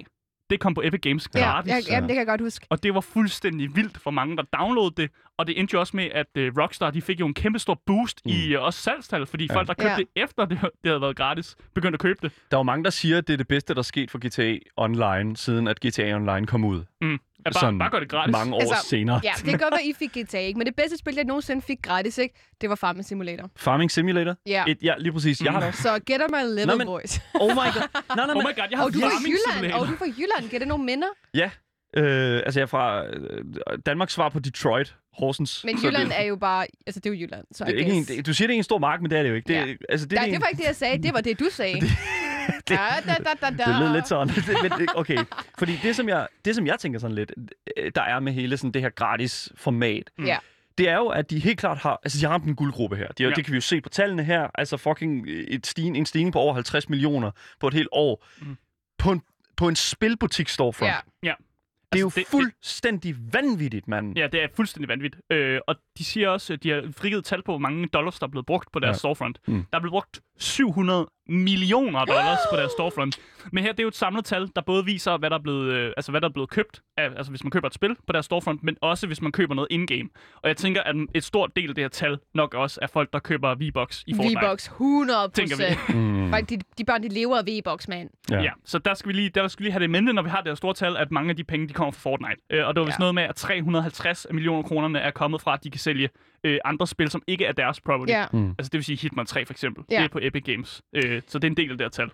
det 0.49 0.59
kom 0.59 0.73
på 0.73 0.81
Epic 0.85 1.01
Games 1.01 1.29
Ja, 1.35 1.39
gratis. 1.39 1.69
ja, 1.71 1.77
jamen, 1.95 2.09
det 2.09 2.15
kan 2.15 2.19
jeg 2.19 2.27
godt 2.27 2.41
huske. 2.41 2.67
Og 2.69 2.83
det 2.83 2.93
var 2.93 3.01
fuldstændig 3.01 3.75
vildt 3.75 3.97
for 3.97 4.11
mange, 4.11 4.37
der 4.37 4.43
downloadede 4.59 5.01
det. 5.01 5.11
Og 5.37 5.47
det 5.47 5.59
endte 5.59 5.73
jo 5.73 5.79
også 5.79 5.95
med, 5.95 6.09
at 6.11 6.27
uh, 6.37 6.61
Rockstar 6.61 6.91
de 6.91 7.01
fik 7.01 7.19
jo 7.19 7.25
en 7.27 7.33
kæmpe 7.33 7.59
stor 7.59 7.81
boost 7.85 8.21
mm. 8.25 8.31
i 8.31 8.55
uh, 8.55 8.63
også 8.63 8.81
salgstal, 8.81 9.25
fordi 9.25 9.43
Ja. 9.43 9.53
ja. 9.53 9.57
folk, 9.59 9.67
der 9.67 9.73
købte 9.73 9.89
Ja. 9.91 9.97
det 9.97 10.07
efter 10.15 10.45
det, 10.45 10.59
det 10.61 10.69
havde 10.85 11.01
været 11.01 11.15
gratis, 11.15 11.55
begyndte 11.75 11.95
at 11.95 11.99
købe 11.99 12.19
det. 12.21 12.31
Der 12.51 12.57
er 12.57 12.59
jo 12.59 12.63
mange, 12.63 12.83
der 12.83 12.89
siger, 12.89 13.17
at 13.17 13.27
det 13.27 13.33
er 13.33 13.37
det 13.37 13.47
bedste, 13.47 13.73
der 13.73 13.79
er 13.79 13.83
sket 13.83 14.11
for 14.11 14.19
GTA 14.27 14.57
Online, 14.77 15.37
siden 15.37 15.67
at 15.67 15.79
GTA 15.85 16.13
Online 16.15 16.47
kom 16.47 16.63
ud. 16.65 16.83
At 17.45 17.53
bare, 17.61 17.77
bare 17.79 17.89
gør 17.89 17.99
det 17.99 18.09
gratis. 18.09 18.31
mange 18.31 18.53
år 18.55 18.59
Altså, 18.59 18.75
senere. 18.89 19.21
Ja, 19.23 19.31
det 19.37 19.45
kan 19.45 19.59
godt 19.59 19.71
være, 19.71 19.85
I 19.85 19.93
fik 19.99 20.09
GTA, 20.23 20.37
ikke? 20.39 20.57
Men 20.57 20.67
det 20.67 20.75
bedste 20.75 20.97
spil, 20.97 21.15
jeg 21.15 21.23
nogensinde 21.25 21.61
fik 21.61 21.77
gratis, 21.81 22.17
ikke? 22.17 22.35
Det 22.61 22.69
var 22.69 22.75
Farming 22.75 23.05
Simulator. 23.05 23.49
Farming 23.57 23.91
Simulator? 23.91 24.35
Ja. 24.45 24.63
Et, 24.67 24.77
ja, 24.83 24.93
lige 24.97 25.11
præcis. 25.13 25.41
Jeg 25.41 25.51
har 25.51 25.59
det 25.59 25.67
også. 25.69 25.81
Så 25.81 25.99
get 26.05 26.21
on 26.21 26.27
my 26.31 26.43
level, 26.55 26.67
Nå, 26.67 26.75
men- 26.75 26.87
boys. 26.87 27.19
Oh 27.41 27.49
my 27.49 27.55
god. 27.55 27.55
Nej, 28.15 28.25
nej, 28.25 28.25
Oh 28.35 28.43
nej. 28.43 28.51
my 28.51 28.55
god, 28.55 28.63
jeg 28.71 28.77
har 28.79 28.85
Og 28.85 28.93
du 28.93 28.99
er 28.99 29.01
fra 29.03 29.09
farming 29.09 29.33
Jylland. 29.33 29.53
simulator. 29.57 29.79
Og 29.81 29.87
du 29.87 29.93
er 29.93 29.97
fra 29.97 30.05
Jylland. 30.05 30.49
Giver 30.49 30.59
det 30.59 30.67
nogle 30.67 30.85
minder? 30.85 31.07
Ja. 31.33 31.49
Øh, 31.97 32.41
altså, 32.45 32.59
jeg 32.59 32.63
er 32.63 32.67
fra 32.67 33.05
øh, 33.05 33.43
Danmarks 33.85 34.13
svar 34.13 34.29
på 34.29 34.39
Detroit, 34.39 34.95
Horsens. 35.17 35.61
Men 35.65 35.77
Jylland 35.83 36.07
det, 36.09 36.19
er 36.19 36.23
jo 36.23 36.35
bare... 36.35 36.65
Altså, 36.87 36.99
det 36.99 37.09
er 37.09 37.13
jo 37.15 37.21
Jylland. 37.21 37.45
Så 37.51 37.63
det 37.65 37.73
er 37.73 37.77
ikke 37.79 37.91
en, 37.91 38.03
det, 38.03 38.25
du 38.25 38.33
siger, 38.33 38.47
det 38.47 38.53
er 38.53 38.57
en 38.57 38.63
stor 38.63 38.77
mark, 38.77 39.01
men 39.01 39.11
det 39.11 39.19
er 39.19 39.23
det 39.23 39.29
jo 39.29 39.35
ikke. 39.35 39.47
Det, 39.47 39.53
Ja. 39.55 39.73
altså, 39.89 40.05
det, 40.07 40.11
Nej, 40.15 40.23
er 40.23 40.27
det 40.27 40.35
en, 40.35 40.41
var 40.41 40.47
ikke 40.47 40.61
det, 40.61 40.67
jeg 40.67 40.75
sagde. 40.75 41.03
Det 41.03 41.13
var 41.13 41.21
det, 41.21 41.39
du 41.39 41.45
sagde. 41.51 41.81
det- 41.81 41.89
Ja, 42.69 42.77
da, 43.05 43.13
da, 43.13 43.29
da, 43.41 43.55
da. 43.57 43.71
det 43.71 43.79
lød 43.79 43.93
lidt 43.93 44.07
sådan. 44.07 44.29
Men 44.61 44.71
det- 44.71 44.89
okay, 44.95 45.17
fordi 45.57 45.79
det 45.83 45.95
som, 45.95 46.09
jeg, 46.09 46.27
det, 46.45 46.55
som 46.55 46.67
jeg 46.67 46.79
tænker 46.79 46.99
sådan 46.99 47.15
lidt, 47.15 47.31
øh, 47.77 47.91
der 47.95 48.01
er 48.01 48.19
med 48.19 48.33
hele 48.33 48.57
sådan 48.57 48.71
det 48.71 48.81
her 48.81 48.89
gratis 48.89 49.51
format, 49.55 50.09
Ja. 50.25 50.37
det 50.77 50.89
er 50.89 50.95
jo, 50.95 51.07
at 51.07 51.29
de 51.29 51.39
helt 51.39 51.59
klart 51.59 51.77
har, 51.77 51.99
altså 52.03 52.19
de 52.19 52.25
har 52.25 52.31
ramt 52.33 52.45
en 52.45 52.55
guldgruppe 52.55 52.95
her. 52.95 53.07
De, 53.07 53.23
ja. 53.23 53.29
Ja. 53.29 53.35
Det 53.35 53.45
kan 53.45 53.51
vi 53.51 53.57
jo 53.57 53.61
se 53.61 53.81
på 53.81 53.89
tallene 53.89 54.23
her. 54.23 54.47
Altså 54.55 54.77
fucking 54.77 55.25
et 55.29 55.67
stigning, 55.67 55.97
en 55.97 56.05
stigning 56.05 56.33
på 56.33 56.39
over 56.39 56.53
50 56.53 56.89
millioner 56.89 57.31
på 57.59 57.67
et 57.67 57.73
helt 57.73 57.89
år. 57.91 58.25
Mm. 58.41 58.57
På 58.97 59.11
en, 59.11 59.21
på 59.57 59.67
en 59.67 59.75
spilbutik 59.75 60.49
storefront. 60.49 60.91
Ja. 60.91 60.97
Ja. 61.23 61.33
Det 61.91 61.99
er 61.99 62.01
jo 62.01 62.05
Altså, 62.07 62.19
det- 62.19 62.27
fuldstændig 62.27 63.15
vanvittigt, 63.33 63.87
mand. 63.87 64.17
Ja, 64.17 64.27
det 64.31 64.43
er 64.43 64.47
fuldstændig 64.55 64.89
vanvittigt. 64.89 65.21
Øh, 65.31 65.59
og 65.67 65.75
de 65.97 66.05
siger 66.05 66.29
også, 66.29 66.53
at 66.53 66.63
de 66.63 66.69
har 66.69 66.83
frigivet 66.97 67.25
tal 67.25 67.43
på, 67.43 67.51
hvor 67.51 67.57
mange 67.59 67.87
dollars, 67.87 68.19
der 68.19 68.25
er 68.27 68.31
blevet 68.31 68.45
brugt 68.45 68.71
på 68.71 68.79
deres 68.79 68.93
Ja. 68.95 68.97
storefront. 68.97 69.39
Mm. 69.47 69.53
Der 69.71 69.77
er 69.77 69.79
blevet 69.81 69.91
brugt 69.91 70.19
700 70.39 71.07
millioner 71.29 72.05
dollars 72.05 72.39
på 72.51 72.57
deres 72.57 72.71
storefront. 72.71 73.19
Men 73.51 73.63
her 73.63 73.71
det 73.71 73.79
er 73.79 73.83
jo 73.83 73.87
et 73.87 73.95
samlet 73.95 74.25
tal, 74.25 74.49
der 74.55 74.61
både 74.61 74.85
viser, 74.85 75.17
hvad 75.17 75.29
der 75.29 75.35
er 75.37 75.41
blevet, 75.41 75.71
øh, 75.73 75.93
altså, 75.97 76.11
hvad 76.11 76.21
der 76.21 76.27
er 76.27 76.31
blevet 76.31 76.49
købt, 76.49 76.81
af, 76.97 77.03
altså 77.17 77.31
hvis 77.31 77.43
man 77.43 77.51
køber 77.51 77.67
et 77.67 77.73
spil 77.73 77.95
på 78.07 78.13
deres 78.13 78.25
storefront, 78.25 78.63
men 78.63 78.77
også 78.81 79.07
hvis 79.07 79.21
man 79.21 79.31
køber 79.31 79.55
noget 79.55 79.67
in-game. 79.71 80.09
Og 80.35 80.47
jeg 80.49 80.57
tænker, 80.57 80.83
at 80.83 80.95
et 81.15 81.23
stort 81.23 81.55
del 81.55 81.69
af 81.69 81.75
det 81.75 81.83
her 81.83 81.89
tal 81.89 82.17
nok 82.33 82.53
også 82.53 82.79
er 82.81 82.87
folk, 82.87 83.13
der 83.13 83.19
køber 83.19 83.55
V-Bucks 83.55 84.03
i 84.07 84.13
Fortnite. 84.15 84.39
V-Box, 84.41 84.63
100 84.67 85.29
Tænker 85.33 85.55
vi. 85.57 85.63
procent. 85.85 85.95
Mm. 85.97 86.45
De, 86.49 86.57
de 86.77 86.85
børn, 86.85 87.03
de 87.03 87.07
lever 87.07 87.37
af 87.37 87.43
V-Box, 87.47 87.87
mand. 87.87 88.09
Ja. 88.31 88.41
Ja, 88.41 88.51
så 88.65 88.79
der 88.79 88.93
skal 88.93 89.07
vi 89.09 89.13
lige, 89.13 89.29
der 89.29 89.47
skal 89.47 89.59
vi 89.63 89.65
lige 89.65 89.71
have 89.71 89.79
det 89.79 89.87
i 89.87 89.91
mente, 89.91 90.13
når 90.13 90.21
vi 90.21 90.29
har 90.29 90.41
det 90.41 90.47
her 90.49 90.55
store 90.55 90.73
tal, 90.73 90.97
at 90.97 91.11
mange 91.11 91.29
af 91.29 91.35
de 91.35 91.43
penge, 91.43 91.67
de 91.67 91.73
kommer 91.73 91.91
fra 91.91 91.99
Fortnite. 92.09 92.41
Øh, 92.49 92.67
og 92.67 92.75
det 92.75 92.79
var 92.81 92.85
vist 92.85 92.95
Ja. 92.99 92.99
noget 92.99 93.15
med, 93.15 93.23
at 93.23 93.35
350 93.35 94.25
af 94.25 94.33
millioner 94.33 94.63
kronerne 94.63 94.99
er 94.99 95.11
kommet 95.11 95.41
fra, 95.41 95.53
at 95.53 95.63
de 95.63 95.69
kan 95.69 95.79
sælge 95.79 96.09
øh, 96.43 96.59
andre 96.65 96.87
spil, 96.87 97.09
som 97.09 97.21
ikke 97.27 97.45
er 97.45 97.51
deres 97.51 97.81
property. 97.81 98.09
Ja. 98.11 98.25
Altså 98.33 98.69
det 98.69 98.73
vil 98.73 98.83
sige 98.83 98.97
Hitman 98.97 99.25
3 99.25 99.45
for 99.45 99.53
eksempel. 99.53 99.83
Ja. 99.91 99.97
Det 99.97 100.03
er 100.03 100.09
på 100.09 100.19
Epic 100.21 100.43
Games. 100.43 100.81
Øh, 100.93 101.21
så 101.27 101.39
det 101.39 101.47
er 101.47 101.51
en 101.51 101.57
del 101.57 101.71
af 101.71 101.77
det 101.77 101.85
her 101.85 101.89
tal. 101.89 102.09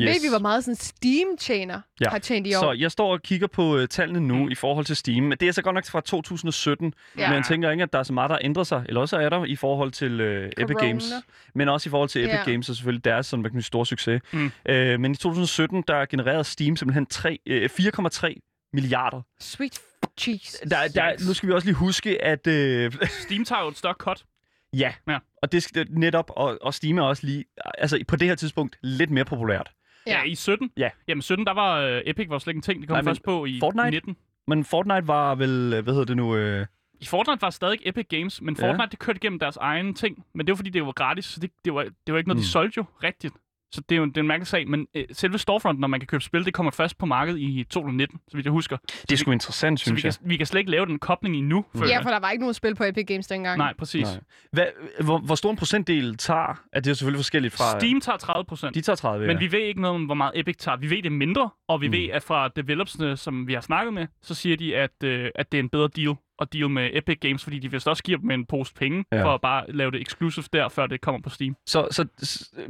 Yes. 0.00 0.08
Ved 0.08 0.20
vi, 0.22 0.28
hvor 0.30 0.38
meget 0.38 0.64
sådan 0.64 0.76
Steam 0.76 1.36
tjener 1.38 1.80
Ja. 2.00 2.10
har 2.10 2.18
tjent 2.18 2.46
i 2.46 2.54
år? 2.54 2.60
Så 2.60 2.72
jeg 2.72 2.90
står 2.90 3.12
og 3.12 3.22
kigger 3.22 3.46
på 3.46 3.74
uh, 3.76 3.84
tallene 3.86 4.20
nu 4.20 4.34
Mm. 4.34 4.40
mm. 4.42 4.50
i 4.50 4.54
forhold 4.54 4.84
til 4.86 4.96
Steam. 4.96 5.30
Det 5.40 5.48
er 5.48 5.52
så 5.52 5.62
godt 5.62 5.74
nok 5.74 5.86
fra 5.86 6.00
2017, 6.00 6.94
Ja. 7.18 7.28
men 7.28 7.36
jeg 7.36 7.44
tænker 7.44 7.70
ikke, 7.70 7.82
at 7.82 7.92
der 7.92 7.98
er 7.98 8.02
så 8.02 8.12
meget, 8.12 8.30
der 8.30 8.38
ændrer 8.42 8.62
sig. 8.64 8.84
Eller 8.88 9.00
også 9.00 9.16
er 9.16 9.28
der 9.28 9.44
i 9.44 9.56
forhold 9.56 9.90
til 9.92 10.20
uh, 10.20 10.48
Epic. 10.64 10.76
Games. 10.80 11.12
Men 11.54 11.68
også 11.68 11.88
i 11.88 11.90
forhold 11.90 12.08
til 12.08 12.22
Epic 12.24 12.34
Ja. 12.46 12.50
Games, 12.50 12.68
og 12.68 12.76
selvfølgelig 12.76 13.04
deres 13.04 13.26
sådan, 13.26 13.40
hvad 13.40 13.50
kan 13.50 13.56
man 13.56 13.62
sige, 13.62 13.66
store 13.66 13.86
succes. 13.86 14.20
Mm. 14.32 14.44
Uh, 14.68 14.74
men 14.74 15.12
i 15.12 15.16
2017, 15.16 15.84
der 15.88 16.04
genererede 16.06 16.44
Steam 16.44 16.76
simpelthen 16.76 17.06
tre- 17.06 17.38
øh, 17.46 17.68
4,3 17.70 18.68
milliarder. 18.72 19.22
Sweet 19.40 19.80
cheese. 20.20 20.68
Der, 20.70 20.88
der, 20.94 21.26
nu 21.26 21.34
skal 21.34 21.48
vi 21.48 21.54
også 21.54 21.66
lige 21.66 21.74
huske, 21.76 22.24
at... 22.24 22.46
Øh, 22.46 22.92
Steam 23.24 23.44
tager 23.44 23.62
jo 23.62 23.68
et 23.68 23.76
stock 23.78 23.96
cut. 23.98 24.24
ja, 24.76 24.92
Ja. 25.08 25.18
og 25.42 25.52
det 25.52 25.62
skal 25.62 25.86
netop, 25.90 26.30
og, 26.36 26.58
og 26.62 26.74
Steam 26.74 26.98
er 26.98 27.02
også 27.02 27.26
lige, 27.26 27.44
altså 27.78 28.04
på 28.08 28.16
det 28.16 28.28
her 28.28 28.34
tidspunkt, 28.34 28.78
lidt 28.82 29.10
mere 29.10 29.24
populært. 29.24 29.70
Ja. 30.06 30.12
ja, 30.18 30.22
i 30.24 30.34
17. 30.34 30.70
Ja. 30.76 30.90
Jamen 31.08 31.22
17, 31.22 31.46
der 31.46 31.52
var 31.52 31.76
øh, 31.80 32.02
Epic 32.06 32.26
var 32.28 32.38
slet 32.38 32.50
ikke 32.50 32.58
en 32.58 32.62
ting. 32.62 32.80
Det 32.80 32.88
kom 32.88 32.94
Nej, 32.96 33.04
først 33.04 33.22
på 33.22 33.44
i 33.44 33.58
Fortnite? 33.60 33.90
19. 33.90 34.16
Men 34.46 34.64
Fortnite 34.64 35.06
var 35.08 35.34
vel, 35.34 35.72
øh, 35.76 35.82
hvad 35.84 35.92
hedder 35.94 36.04
det 36.06 36.16
nu... 36.16 36.36
Øh, 36.36 36.66
I 37.00 37.04
Fortnite 37.06 37.42
var 37.42 37.50
stadig 37.50 37.78
Epic 37.82 38.06
Games, 38.08 38.42
men 38.42 38.56
Ja. 38.60 38.68
Fortnite 38.68 38.90
det 38.90 38.98
kørte 38.98 39.16
igennem 39.16 39.38
deres 39.38 39.56
egen 39.56 39.94
ting. 39.94 40.24
Men 40.34 40.46
det 40.46 40.52
var 40.52 40.56
fordi, 40.56 40.70
det 40.70 40.86
var 40.86 40.92
gratis, 40.92 41.24
så 41.24 41.40
det, 41.40 41.50
det, 41.64 41.74
var, 41.74 41.82
det 41.82 42.12
var 42.12 42.18
ikke 42.18 42.28
noget, 42.28 42.38
de 42.38 42.46
Mm. 42.46 42.50
solgte 42.50 42.74
jo 42.78 42.84
rigtigt. 43.02 43.34
Så 43.74 43.80
det 43.88 43.94
er 43.94 43.98
jo 44.00 44.04
det 44.06 44.16
er 44.16 44.20
en 44.20 44.26
mærkelig 44.26 44.46
sag, 44.46 44.68
men 44.68 44.86
øh, 44.94 45.04
selve 45.12 45.38
storefront, 45.38 45.80
når 45.80 45.88
man 45.88 46.00
kan 46.00 46.06
købe 46.06 46.22
spil, 46.24 46.44
det 46.44 46.54
kommer 46.54 46.70
først 46.72 46.98
på 46.98 47.06
markedet 47.06 47.38
i 47.40 47.64
2019, 47.70 48.20
så 48.28 48.36
vidt 48.36 48.44
jeg 48.46 48.50
husker. 48.52 48.76
det 49.02 49.12
er 49.12 49.16
sgu 49.16 49.30
interessant, 49.30 49.80
Så 49.80 49.84
vi 49.94 50.00
synes 50.00 50.16
kan, 50.16 50.22
jeg. 50.24 50.30
vi 50.30 50.36
kan 50.36 50.46
slet 50.46 50.58
ikke 50.58 50.70
lave 50.70 50.86
den 50.86 50.98
kobling 50.98 51.36
endnu. 51.36 51.64
føler 51.76 51.88
Ja, 51.88 52.00
for 52.00 52.10
der 52.10 52.20
var 52.20 52.30
ikke 52.30 52.40
nogen 52.42 52.54
spil 52.54 52.74
på 52.74 52.84
Epic 52.84 53.06
Games 53.06 53.26
dengang. 53.26 53.58
Nej, 53.58 53.74
præcis. 53.78 54.02
Nej. 54.02 54.20
Hvad, 54.52 54.66
hvor, 55.04 55.18
hvor 55.18 55.34
stor 55.34 55.50
en 55.50 55.56
procentdel 55.56 56.16
tager, 56.16 56.60
at 56.72 56.84
det 56.84 56.90
er 56.90 56.94
selvfølgelig 56.94 57.18
forskelligt 57.18 57.54
fra... 57.54 57.80
Steam 57.80 58.00
tager 58.00 58.16
30 58.18 58.44
procent. 58.44 58.74
De 58.74 58.80
tager 58.80 58.96
30, 58.96 59.26
Men 59.26 59.36
ja. 59.36 59.38
vi 59.38 59.52
ved 59.52 59.60
ikke 59.60 59.80
noget 59.80 59.94
om, 59.94 60.04
hvor 60.04 60.14
meget 60.14 60.32
Epic 60.34 60.56
tager. 60.58 60.76
Vi 60.76 60.90
ved 60.90 61.02
det 61.02 61.12
mindre, 61.12 61.50
og 61.68 61.80
vi 61.80 61.86
Mm. 61.86 61.90
mm. 61.90 61.98
ved, 61.98 62.08
at 62.10 62.22
fra 62.22 62.48
developersne, 62.48 63.16
som 63.16 63.46
vi 63.46 63.52
har 63.54 63.60
snakket 63.60 63.94
med, 63.94 64.06
så 64.22 64.34
siger 64.34 64.56
de, 64.56 64.76
at, 64.76 64.90
øh, 65.04 65.28
at 65.34 65.52
det 65.52 65.58
er 65.58 65.62
en 65.62 65.68
bedre 65.68 65.88
deal 65.96 66.14
at 66.42 66.52
deal 66.52 66.70
med 66.70 66.90
Epic 66.92 67.18
Games, 67.20 67.44
fordi 67.44 67.58
de 67.58 67.70
vist 67.70 67.88
også 67.88 68.02
giver 68.02 68.18
dem 68.18 68.30
en 68.30 68.46
pose 68.46 68.74
penge, 68.74 69.04
Ja. 69.12 69.24
for 69.24 69.34
at 69.34 69.40
bare 69.40 69.64
lave 69.72 69.90
det 69.90 70.00
exclusive 70.00 70.44
der, 70.52 70.68
før 70.68 70.86
det 70.86 71.00
kommer 71.00 71.20
på 71.20 71.30
Steam. 71.30 71.56
Så, 71.66 71.88
så 71.90 72.06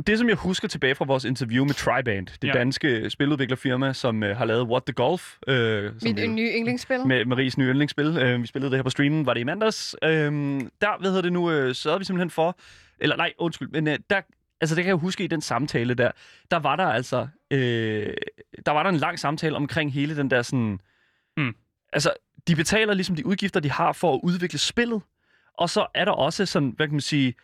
det, 0.06 0.18
som 0.18 0.28
jeg 0.28 0.36
husker 0.36 0.68
tilbage 0.68 0.94
fra 0.94 1.04
vores 1.04 1.24
interview 1.24 1.64
med 1.64 1.74
Triband, 1.74 2.26
det 2.42 2.48
Ja. 2.48 2.52
danske 2.52 3.10
spiludviklerfirma, 3.10 3.92
som 3.92 4.22
øh, 4.22 4.36
har 4.36 4.44
lavet 4.44 4.62
What 4.68 4.82
the 4.86 4.92
Golf, 4.92 5.36
øh, 5.48 5.90
som 5.98 6.08
Mit 6.14 6.30
nye 6.30 6.50
yndlingsspil. 6.58 7.06
med 7.06 7.24
Maries 7.24 7.58
nye 7.58 7.68
yndlingsspil. 7.68 8.06
Øh, 8.18 8.42
vi 8.42 8.46
spillede 8.46 8.70
det 8.70 8.78
her 8.78 8.82
på 8.82 8.90
streamen, 8.90 9.26
var 9.26 9.34
det 9.34 9.40
i 9.40 9.44
mandags. 9.44 9.96
Øh, 10.02 10.10
der, 10.10 10.98
hvad 11.00 11.10
hedder 11.10 11.22
det 11.22 11.32
nu, 11.32 11.50
øh, 11.50 11.74
sørgede 11.74 11.98
vi 11.98 12.04
simpelthen 12.04 12.30
for, 12.30 12.58
eller 13.00 13.16
nej, 13.16 13.32
undskyld, 13.38 13.68
men 13.68 13.88
øh, 13.88 13.98
der, 14.10 14.20
altså 14.60 14.76
det 14.76 14.84
kan 14.84 14.88
jeg 14.88 14.96
huske 14.96 15.24
i 15.24 15.26
den 15.26 15.40
samtale 15.40 15.94
der, 15.94 16.10
der 16.50 16.56
var 16.58 16.76
der 16.76 16.86
altså, 16.86 17.26
øh, 17.50 18.12
der 18.66 18.72
var 18.72 18.82
der 18.82 18.90
en 18.90 18.96
lang 18.96 19.18
samtale 19.18 19.56
omkring 19.56 19.92
hele 19.92 20.16
den 20.16 20.30
der 20.30 20.42
sådan, 20.42 20.78
Mm. 21.36 21.54
altså 21.92 22.10
de 22.48 22.56
betaler 22.56 22.94
ligesom 22.94 23.16
de 23.16 23.26
udgifter, 23.26 23.60
de 23.60 23.70
har 23.70 23.92
for 23.92 24.14
at 24.14 24.20
udvikle 24.22 24.58
spillet, 24.58 25.02
og 25.58 25.70
så 25.70 25.86
er 25.94 26.04
der 26.04 26.12
også 26.12 26.46
sådan, 26.46 26.72
hvad 26.76 26.86
kan 26.86 26.94
man 26.94 27.00
sige, 27.00 27.34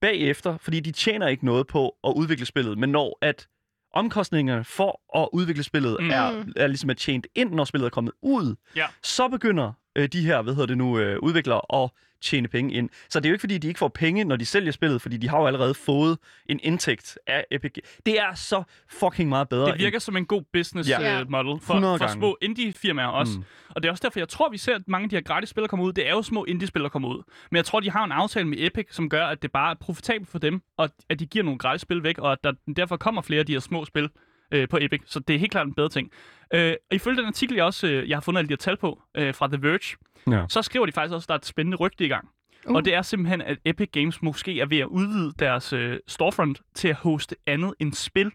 bagefter, 0.00 0.56
fordi 0.56 0.80
de 0.80 0.92
tjener 0.92 1.26
ikke 1.28 1.44
noget 1.44 1.66
på 1.66 1.96
at 2.04 2.12
udvikle 2.16 2.46
spillet, 2.46 2.78
men 2.78 2.90
når 2.90 3.18
at 3.22 3.48
omkostningerne 3.94 4.64
for 4.64 5.18
at 5.22 5.28
udvikle 5.32 5.62
spillet 5.62 5.96
Mm. 6.00 6.04
mm. 6.04 6.10
er, 6.10 6.44
er 6.56 6.66
ligesom 6.66 6.90
er 6.90 6.94
tjent 6.94 7.26
ind, 7.34 7.50
når 7.50 7.64
spillet 7.64 7.86
er 7.86 7.90
kommet 7.90 8.12
ud, 8.22 8.56
Ja. 8.76 8.86
så 9.02 9.28
begynder 9.28 9.72
øh, 9.96 10.08
de 10.08 10.22
her, 10.26 10.42
hvad 10.42 10.54
hedder 10.54 10.66
det 10.66 10.78
nu, 10.78 10.98
øh, 10.98 11.18
udviklere 11.22 11.82
at 11.82 11.90
tjene 12.22 12.48
penge 12.48 12.74
ind. 12.74 12.90
Så 13.08 13.20
det 13.20 13.26
er 13.26 13.30
jo 13.30 13.34
ikke, 13.34 13.40
fordi 13.42 13.58
de 13.58 13.68
ikke 13.68 13.78
får 13.78 13.88
penge, 13.88 14.24
når 14.24 14.36
de 14.36 14.46
sælger 14.46 14.72
spillet, 14.72 15.02
fordi 15.02 15.16
de 15.16 15.28
har 15.28 15.38
jo 15.40 15.46
allerede 15.46 15.74
fået 15.74 16.18
en 16.46 16.60
indtægt 16.62 17.18
af 17.26 17.44
Epic. 17.50 17.72
Det 18.06 18.20
er 18.20 18.34
så 18.34 18.62
fucking 18.88 19.28
meget 19.28 19.48
bedre. 19.48 19.72
Det 19.72 19.78
virker 19.78 19.98
som 19.98 20.16
en 20.16 20.26
god 20.26 20.42
business 20.52 20.88
Ja. 20.90 21.22
uh, 21.22 21.30
model 21.30 21.60
for, 21.60 21.74
100 21.74 21.98
for 21.98 22.06
små 22.08 22.38
indie-firmaer 22.42 23.06
også. 23.06 23.32
Mm. 23.32 23.38
Mm. 23.38 23.44
Og 23.76 23.82
det 23.82 23.88
er 23.88 23.92
også 23.92 24.02
derfor, 24.02 24.20
jeg 24.20 24.28
tror, 24.28 24.48
vi 24.50 24.58
ser, 24.58 24.74
at 24.74 24.82
mange 24.86 25.04
af 25.04 25.10
de 25.10 25.16
her 25.16 25.22
gratis 25.22 25.48
spil, 25.48 25.62
der 25.62 25.68
kommer 25.68 25.86
ud, 25.86 25.92
det 25.92 26.06
er 26.08 26.10
jo 26.10 26.22
små 26.22 26.44
indie-spil, 26.44 26.82
der 26.82 26.88
kommer 26.88 27.08
ud. 27.08 27.22
Men 27.50 27.56
jeg 27.56 27.64
tror, 27.64 27.80
de 27.80 27.90
har 27.90 28.04
en 28.04 28.12
aftale 28.12 28.48
med 28.48 28.58
Epic, 28.60 28.86
som 28.90 29.08
gør, 29.08 29.26
at 29.26 29.42
det 29.42 29.52
bare 29.52 29.70
er 29.70 29.74
profitabelt 29.80 30.28
for 30.28 30.38
dem, 30.38 30.62
og 30.76 30.90
at 31.08 31.18
de 31.20 31.26
giver 31.26 31.44
nogle 31.44 31.58
gratis 31.58 31.80
spil 31.82 32.02
væk, 32.02 32.18
og 32.18 32.32
at 32.32 32.38
der 32.44 32.52
derfor 32.76 32.96
kommer 32.96 33.22
flere 33.22 33.40
af 33.40 33.46
de 33.46 33.52
her 33.52 33.60
små 33.60 33.84
spil 33.84 34.10
øh, 34.52 34.68
på 34.68 34.78
Epic. 34.80 35.00
Så 35.06 35.20
det 35.20 35.34
er 35.36 35.38
helt 35.38 35.52
klart 35.52 35.66
en 35.66 35.74
bedre 35.74 35.88
ting. 35.88 36.10
Øh, 36.54 36.74
og 36.90 36.96
ifølge 36.96 37.16
den 37.18 37.26
artikel, 37.26 37.56
jeg 37.56 37.64
også 37.64 37.86
øh, 37.86 38.08
jeg 38.08 38.16
har 38.16 38.20
fundet 38.20 38.38
alle 38.38 38.48
de 38.48 38.52
her 38.52 38.56
tal 38.56 38.76
på 38.76 39.02
øh, 39.16 39.34
fra 39.34 39.46
The 39.48 39.62
Verge, 39.62 39.96
Ja. 40.30 40.44
så 40.48 40.62
skriver 40.62 40.86
de 40.86 40.92
faktisk 40.92 41.14
også, 41.14 41.24
at 41.24 41.28
der 41.28 41.34
er 41.34 41.38
et 41.38 41.46
spændende 41.46 41.76
rygte 41.76 42.04
i 42.04 42.08
gang. 42.08 42.28
Uh. 42.66 42.74
Og 42.76 42.84
det 42.84 42.94
er 42.94 43.02
simpelthen, 43.02 43.42
at 43.42 43.58
Epic 43.64 43.88
Games 43.92 44.22
måske 44.22 44.60
er 44.60 44.66
ved 44.66 44.78
at 44.78 44.86
udvide 44.86 45.32
deres 45.38 45.72
øh, 45.72 45.98
storefront 46.06 46.60
til 46.74 46.88
at 46.88 46.94
hoste 46.94 47.36
andet 47.46 47.74
end 47.80 47.92
spil. 47.92 48.30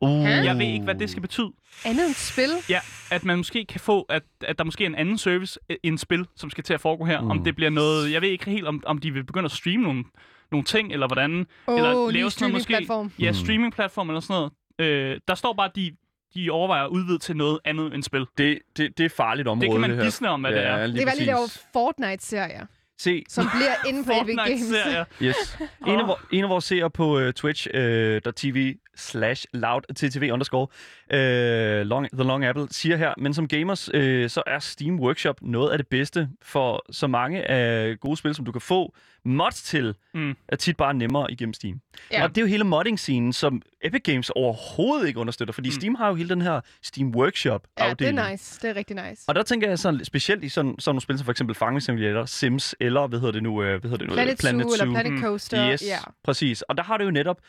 Uh. 0.00 0.10
Jeg 0.24 0.58
ved 0.58 0.66
ikke, 0.66 0.84
hvad 0.84 0.94
det 0.94 1.10
skal 1.10 1.22
betyde. 1.22 1.52
Andet 1.84 2.06
end 2.06 2.14
spil? 2.14 2.50
Ja, 2.68 2.78
at 3.10 3.24
man 3.24 3.36
måske 3.36 3.64
kan 3.64 3.80
få, 3.80 4.02
at, 4.02 4.22
at 4.40 4.58
der 4.58 4.64
måske 4.64 4.84
er 4.84 4.88
en 4.88 4.94
anden 4.94 5.18
service 5.18 5.58
øh, 5.70 5.76
end 5.82 5.98
spil, 5.98 6.26
som 6.36 6.50
skal 6.50 6.64
til 6.64 6.74
at 6.74 6.80
foregå 6.80 7.04
her. 7.04 7.20
Mm. 7.20 7.30
Om 7.30 7.44
det 7.44 7.56
bliver 7.56 7.70
noget, 7.70 8.12
jeg 8.12 8.22
ved 8.22 8.28
ikke 8.28 8.50
helt, 8.50 8.66
om, 8.66 8.82
om 8.86 8.98
de 8.98 9.10
vil 9.12 9.24
begynde 9.24 9.44
at 9.44 9.50
streame 9.52 9.82
nogle, 9.82 10.04
nogle 10.52 10.64
ting, 10.64 10.92
eller 10.92 11.06
hvordan. 11.06 11.46
Åh, 11.68 11.76
eller 11.76 11.94
oh, 11.94 12.08
lige 12.10 12.30
sådan 12.30 12.50
noget 12.50 12.68
måske. 12.68 13.12
Ja, 13.18 13.30
Mm. 13.30 13.34
streamingplatform 13.34 14.08
eller 14.08 14.20
sådan 14.20 14.34
noget. 14.34 14.52
Øh, 14.78 15.20
der 15.28 15.34
står 15.34 15.52
bare, 15.52 15.68
at 15.68 15.76
de, 15.76 15.96
de 16.34 16.50
overvejer 16.50 16.84
at 16.84 16.88
udvide 16.88 17.18
til 17.18 17.36
noget 17.36 17.58
andet 17.64 17.94
end 17.94 18.02
spil. 18.02 18.26
Det, 18.38 18.58
det, 18.76 18.98
det 18.98 19.04
er 19.06 19.10
farligt 19.10 19.48
område, 19.48 19.66
Det 19.66 19.72
kan 19.74 19.80
man 19.80 19.90
her. 19.94 20.02
gisne 20.04 20.28
om, 20.28 20.40
hvad 20.40 20.52
det 20.52 20.64
er. 20.66 20.86
lige 20.86 20.98
Det 20.98 21.06
var 21.06 21.14
lige 21.18 21.30
der 21.30 21.60
Fortnite-serier, 21.72 22.66
Se, 22.98 23.24
som 23.28 23.46
bliver 23.56 23.88
inde 23.88 24.04
på 24.04 24.12
Epic 24.22 24.36
Games. 24.46 25.06
Yes. 25.22 25.36
En, 25.86 26.00
af, 26.00 26.06
vor, 26.06 26.20
en 26.32 26.44
af 26.44 26.50
vores 26.50 26.64
seere 26.64 26.90
på 26.90 27.18
uh, 27.26 27.30
Twitch, 27.30 27.66
uh, 27.74 28.32
.tv 28.36 28.74
slash 28.96 29.46
loud 29.52 29.80
ttv 29.94 30.30
underscore, 30.32 30.66
uh, 31.14 31.86
long, 31.86 32.08
The 32.12 32.22
Long 32.24 32.44
Apple, 32.44 32.66
siger 32.70 32.96
her, 32.96 33.14
men 33.18 33.34
som 33.34 33.48
gamers, 33.48 33.88
uh, 33.94 34.00
så 34.28 34.42
er 34.46 34.58
Steam 34.58 35.00
Workshop 35.00 35.36
noget 35.42 35.70
af 35.72 35.78
det 35.78 35.86
bedste 35.86 36.28
for 36.42 36.84
så 36.90 37.06
mange 37.06 37.50
af 37.50 38.00
gode 38.00 38.16
spil, 38.16 38.34
som 38.34 38.44
du 38.44 38.52
kan 38.52 38.60
få 38.60 38.94
mods 39.24 39.62
til, 39.62 39.94
Mm. 40.14 40.36
er 40.48 40.56
tit 40.56 40.76
bare 40.76 40.94
nemmere 40.94 41.32
igennem 41.32 41.52
Steam. 41.52 41.80
Ja. 42.12 42.22
Og 42.22 42.28
det 42.28 42.38
er 42.38 42.42
jo 42.42 42.46
hele 42.48 42.64
modding-scenen, 42.64 43.32
som 43.32 43.62
Epic 43.84 44.02
Games 44.04 44.30
overhovedet 44.30 45.08
ikke 45.08 45.20
understøtter, 45.20 45.52
fordi 45.54 45.68
Mm. 45.68 45.72
Steam 45.72 45.94
har 45.94 46.08
jo 46.08 46.14
hele 46.14 46.28
den 46.28 46.42
her 46.42 46.60
Steam 46.82 47.08
Ja, 47.10 47.16
Workshop-afdeling. 47.16 48.16
det 48.16 48.24
er 48.24 48.30
nice. 48.30 48.58
Det 48.62 48.70
er 48.70 48.76
rigtig 48.76 48.96
nice. 49.10 49.22
Og 49.28 49.34
der 49.34 49.42
tænker 49.42 49.68
jeg 49.68 49.78
sådan, 49.78 50.04
specielt 50.04 50.44
i 50.44 50.48
sådan, 50.48 50.74
sådan 50.78 50.90
nogle 50.94 51.00
spil 51.00 51.18
som 51.18 51.24
for 51.24 51.30
eksempel 51.32 51.54
Farming 51.56 51.82
Simulator, 51.82 52.24
Sims, 52.24 52.74
eller 52.88 53.06
hvad 53.06 53.18
hedder 53.18 53.32
det 53.32 53.42
nu? 53.42 53.62
øh, 53.62 53.80
Hvad 53.80 53.90
hedder 53.90 53.96
det 53.96 54.06
nu? 54.06 54.34
Planet, 54.40 54.62
Zoo 54.64 54.72
eller 54.72 54.84
Planet 54.94 55.12
Mm. 55.12 55.20
Coaster. 55.22 55.72
Yes, 55.72 55.82
Ja. 55.86 55.98
præcis. 56.24 56.62
Og 56.62 56.76
der 56.76 56.82
har 56.82 56.96
det 56.98 57.04
jo 57.04 57.10
netop... 57.10 57.40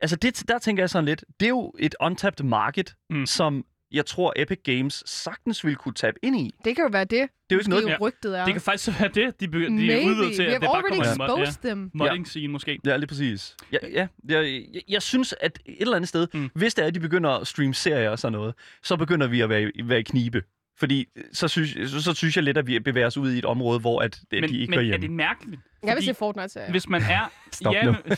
Altså, 0.00 0.16
det, 0.16 0.42
der 0.48 0.58
tænker 0.58 0.82
jeg 0.82 0.90
sådan 0.90 1.04
lidt, 1.04 1.24
det 1.40 1.46
er 1.46 1.50
jo 1.50 1.72
et 1.78 1.94
untapped 2.00 2.44
market, 2.46 2.94
mm. 3.10 3.26
Som 3.26 3.64
jeg 3.92 4.06
tror 4.06 4.32
Epic 4.36 4.58
Games 4.64 5.02
sagtens 5.06 5.64
ville 5.64 5.76
kunne 5.76 5.94
tabe 5.94 6.18
ind 6.22 6.36
i. 6.36 6.50
Det 6.64 6.76
kan 6.76 6.84
jo 6.84 6.88
være 6.92 7.04
det. 7.04 7.10
Det 7.10 7.20
Det 7.20 7.54
er 7.54 7.56
jo 7.56 7.58
ikke 7.58 7.70
noget... 7.70 7.82
jo 7.82 7.88
Ja. 7.88 7.96
rygtet 8.00 8.38
er. 8.38 8.44
Det 8.44 8.54
kan 8.54 8.60
faktisk 8.60 9.00
være 9.00 9.10
det, 9.14 9.40
de, 9.40 9.48
be- 9.48 9.58
de 9.58 9.92
er 9.92 10.06
udvidet 10.06 10.34
til, 10.34 10.44
We 10.44 10.46
at 10.46 10.50
have 10.50 10.60
det 10.60 10.60
bare 10.60 10.76
already 10.76 10.96
kommer 11.16 11.36
mod- 11.36 11.42
exposed 11.42 11.62
them. 11.70 11.90
modding 11.94 12.28
scene 12.28 12.52
måske. 12.52 12.78
Ja, 12.86 12.96
lige 12.96 13.06
præcis. 13.06 13.56
Ja, 13.72 13.78
ja, 13.92 14.06
jeg, 14.28 14.44
jeg, 14.74 14.82
jeg 14.88 15.02
synes, 15.02 15.34
at 15.40 15.58
et 15.66 15.76
eller 15.80 15.96
andet 15.96 16.08
sted, 16.08 16.26
mm. 16.34 16.50
Hvis 16.54 16.74
det 16.74 16.82
er, 16.82 16.86
at 16.86 16.94
de 16.94 17.00
begynder 17.00 17.30
at 17.30 17.46
streame 17.46 17.74
serier 17.74 18.10
og 18.10 18.18
sådan 18.18 18.32
noget, 18.32 18.54
så 18.82 18.96
begynder 18.96 19.26
vi 19.26 19.40
at 19.40 19.48
være, 19.48 19.62
i- 19.74 19.88
være 19.88 19.98
i 19.98 20.02
knibe. 20.02 20.42
Fordi 20.78 21.06
så 21.32 21.48
synes, 21.48 21.90
så, 21.90 22.02
så 22.02 22.14
synes 22.14 22.36
jeg 22.36 22.44
lidt, 22.44 22.58
at 22.58 22.66
vi 22.66 22.78
bevæger 22.78 23.06
os 23.06 23.16
ud 23.16 23.32
i 23.32 23.38
et 23.38 23.44
område, 23.44 23.80
hvor 23.80 24.00
at, 24.02 24.14
at 24.32 24.40
Men, 24.40 24.50
de 24.50 24.58
ikke 24.58 24.70
men 24.70 24.74
hører 24.78 24.82
er 24.84 24.86
hjemme. 24.98 25.06
det 25.06 25.10
mærkeligt? 25.14 25.60
Jeg 25.82 25.88
vil 25.88 25.96
Fordi- 25.96 26.06
se 26.06 26.14
Fortnite-serier. 26.14 26.70
Hvis 26.70 26.88
man 26.88 27.02
er... 27.02 27.30
Stop 27.52 27.74
ja, 27.74 27.84
nu. 27.84 27.90
men- 28.04 28.16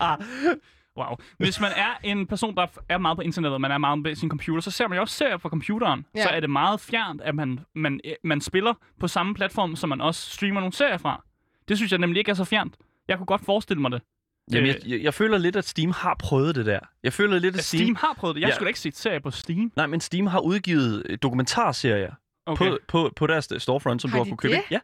wow. 0.98 1.16
Hvis 1.38 1.60
man 1.60 1.70
er 1.76 1.98
en 2.02 2.26
person, 2.26 2.54
der 2.56 2.66
er 2.88 2.98
meget 2.98 3.16
på 3.16 3.22
internettet, 3.22 3.60
man 3.60 3.70
er 3.70 3.78
meget 3.78 4.04
på 4.04 4.14
sin 4.14 4.28
computer, 4.28 4.60
så 4.60 4.70
ser 4.70 4.88
man 4.88 4.96
jo 4.96 5.02
også 5.02 5.14
serier 5.16 5.36
på 5.36 5.48
computeren. 5.48 6.06
Ja. 6.14 6.22
Så 6.22 6.28
er 6.28 6.40
det 6.40 6.50
meget 6.50 6.80
fjernt, 6.80 7.20
at 7.22 7.34
man, 7.34 7.60
man, 7.74 8.00
man 8.24 8.40
spiller 8.40 8.74
på 9.00 9.08
samme 9.08 9.34
platform, 9.34 9.76
som 9.76 9.88
man 9.88 10.00
også 10.00 10.30
streamer 10.30 10.60
nogle 10.60 10.72
serier 10.72 10.98
fra. 10.98 11.22
Det 11.60 11.68
Det 11.68 11.76
synes 11.76 11.92
jeg 11.92 11.98
nemlig 11.98 12.18
ikke 12.18 12.30
er 12.30 12.34
så 12.34 12.44
fjernt. 12.44 12.74
Jeg 13.08 13.16
kunne 13.16 13.26
godt 13.26 13.44
forestille 13.44 13.80
mig 13.80 13.90
det. 13.90 14.02
Jamen, 14.52 14.62
Øh, 14.70 14.74
jeg, 14.74 14.86
jeg, 14.90 15.02
jeg 15.02 15.14
føler 15.14 15.38
lidt, 15.38 15.56
at 15.56 15.64
Steam 15.64 15.90
har 15.90 16.16
prøvet 16.18 16.54
det 16.54 16.66
der. 16.66 16.78
Jeg 17.02 17.12
føler 17.12 17.38
lidt, 17.38 17.56
at 17.56 17.64
Steam, 17.64 17.82
Steam... 17.84 17.94
Har 17.96 18.14
prøvet 18.18 18.34
det. 18.36 18.40
Jeg 18.42 18.48
Ja. 18.48 18.54
skulle 18.54 18.66
da 18.66 18.68
ikke 18.68 18.80
set 18.80 18.96
serie 18.96 19.20
på 19.20 19.30
Steam. 19.30 19.72
Nej, 19.76 19.86
men 19.86 20.00
Steam 20.00 20.26
har 20.26 20.38
udgivet 20.40 21.02
øh, 21.08 21.18
dokumentarserier 21.22 22.12
Okay. 22.46 22.70
på, 22.70 22.78
på, 22.88 23.12
på 23.16 23.26
deres 23.26 23.48
storefront, 23.58 24.02
som 24.02 24.10
Har 24.10 24.18
du 24.18 24.20
har 24.20 24.24
de 24.24 24.30
kunne 24.30 24.38
købe. 24.38 24.54
det? 24.54 24.62
Ja, 24.70 24.78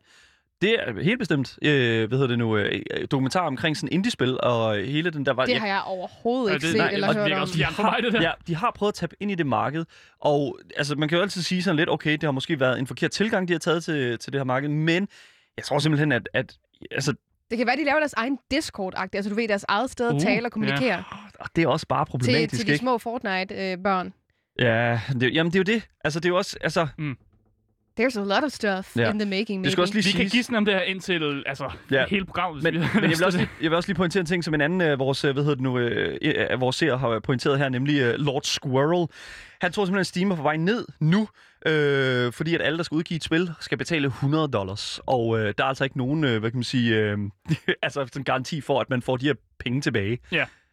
det 0.63 0.75
er 0.89 1.03
helt 1.03 1.19
bestemt, 1.19 1.59
øh, 1.63 2.09
hvad 2.09 2.19
hedder 2.19 2.27
det 2.27 2.39
nu, 2.39 2.57
øh, 2.57 2.81
dokumentar 3.11 3.47
omkring 3.47 3.77
sådan 3.77 3.93
indie-spil, 3.93 4.41
og 4.43 4.77
hele 4.77 5.11
den 5.11 5.27
der 5.27 5.33
var... 5.33 5.45
Det 5.47 5.53
ja, 5.53 5.59
har 5.59 5.67
jeg 5.67 5.83
overhovedet 5.87 6.49
Ja, 6.51 6.55
ikke 6.55 6.63
det- 6.67 6.71
set 6.73 6.79
nej, 6.79 6.91
eller 6.93 7.13
hørt 7.15 7.33
om. 7.33 7.41
også 7.41 7.55
fjern 7.55 7.73
for 7.73 7.83
mig, 7.83 7.99
det 8.03 8.13
der. 8.13 8.23
Ja, 8.23 8.31
de 8.47 8.55
har 8.57 8.71
prøvet 8.71 8.93
at 8.93 8.95
tabe 8.95 9.17
ind 9.21 9.31
i 9.31 9.35
det 9.35 9.47
marked, 9.47 9.85
og 10.21 10.59
altså, 10.77 10.95
man 10.97 11.09
kan 11.09 11.17
jo 11.17 11.23
altid 11.23 11.43
sige 11.43 11.63
sådan 11.63 11.77
lidt, 11.77 11.91
okay, 11.91 12.13
det 12.13 12.23
har 12.23 12.31
måske 12.31 12.61
været 12.61 12.79
en 12.79 12.87
forkert 12.87 13.11
tilgang, 13.11 13.49
de 13.49 13.53
har 13.53 13.59
taget 13.61 13.85
til, 13.85 14.19
til 14.19 14.33
det 14.33 14.39
her 14.39 14.45
marked, 14.45 14.69
men 14.69 15.09
jeg 15.57 15.65
tror 15.65 15.79
simpelthen, 15.79 16.13
at, 16.13 16.29
at 16.35 16.57
altså, 16.91 17.15
Det 17.51 17.59
kan 17.59 17.67
være, 17.67 17.77
de 17.77 17.85
laver 17.85 17.99
deres 17.99 18.13
egen 18.13 18.39
Discord-agtigt. 18.55 19.17
Altså, 19.17 19.29
du 19.31 19.35
ved, 19.35 19.49
deres 19.49 19.65
eget 19.69 19.91
sted 19.91 20.09
at 20.09 20.15
Uh, 20.15 20.21
tale 20.21 20.47
og 20.47 20.53
kommunikere 20.53 21.05
det 21.57 21.65
er 21.65 21.69
også 21.69 21.87
bare 21.87 22.05
til, 22.05 22.11
problematisk, 22.11 22.61
til 22.61 22.67
de 22.67 22.73
ikke? 22.73 22.83
små 22.83 22.99
Fortnite-børn. 22.99 24.13
Ja, 24.59 25.01
det, 25.21 25.35
jamen 25.35 25.53
det 25.53 25.59
er 25.59 25.73
jo 25.73 25.77
det. 25.79 25.89
Altså, 26.05 26.21
det 26.21 26.25
er 26.25 26.29
jo 26.29 26.37
også, 26.37 26.57
altså, 26.61 26.87
There's 28.01 28.19
a 28.21 28.25
lot 28.25 28.45
of 28.45 28.51
stuff 28.51 28.97
Ja. 28.97 29.11
in 29.13 29.19
the 29.19 29.29
making, 29.31 29.65
det 29.65 29.73
skal 29.73 29.83
også 29.83 29.95
lige 29.95 30.05
Vi 30.05 30.11
kan 30.11 30.19
siges. 30.19 30.33
gisne 30.33 30.57
om 30.59 30.65
det 30.65 30.75
her 30.75 30.81
indtil 30.81 31.43
altså, 31.47 31.71
Ja. 31.91 31.97
ja. 32.01 32.05
hele 32.11 32.25
programmet. 32.25 32.63
Men, 32.63 32.75
men 32.75 32.85
jeg, 32.95 33.03
vil 33.19 33.25
også 33.27 33.39
lige, 33.39 33.51
jeg 33.63 33.71
vil 33.71 33.77
også 33.77 33.89
lige 33.89 33.97
pointere 33.97 34.21
en 34.21 34.27
ting, 34.27 34.45
som 34.45 34.55
en 34.55 34.61
anden 34.61 34.81
af 34.81 34.99
vores, 34.99 35.25
øh, 35.25 35.33
hvad 35.33 35.43
hedder 35.43 35.55
det 35.55 35.63
nu, 35.63 35.79
øh, 35.79 36.19
øh, 36.23 36.61
vores 36.61 36.77
seere 36.77 36.99
har 36.99 37.21
pointeret 37.21 37.59
her, 37.59 37.69
nemlig 37.69 38.01
øh, 38.01 38.15
Lord 38.15 38.43
Squirrel. 38.43 39.09
Han 39.61 39.73
tror 39.73 39.85
simpelthen, 39.85 40.01
at 40.01 40.07
Steam 40.07 40.31
er 40.31 40.37
på 40.37 40.43
vej 40.43 40.57
ned 40.57 40.87
nu, 41.01 41.29
øh, 41.67 42.33
fordi 42.33 42.55
at 42.55 42.63
alle, 42.63 42.77
der 42.77 42.83
skal 42.83 42.95
udgive 42.97 43.17
et 43.17 43.25
spil, 43.25 43.51
skal 43.61 43.79
betale 43.79 44.07
100 44.07 44.49
dollars. 44.49 45.01
Og 45.07 45.39
øh, 45.39 45.55
der 45.59 45.65
er 45.65 45.69
altså 45.69 45.85
ikke 45.85 45.99
nogen, 45.99 46.25
øh, 46.25 46.41
hvad 46.41 46.51
kan 46.51 46.59
man 46.59 46.65
sige, 46.65 46.97
øh, 46.97 47.19
altså 47.83 48.01
sådan 48.07 48.21
en 48.21 48.25
garanti 48.25 48.61
for, 48.61 48.81
at 48.81 48.91
man 48.91 49.03
får 49.03 49.17
de 49.17 49.27
her 49.27 49.35
penge 49.59 49.81
tilbage. 49.81 50.19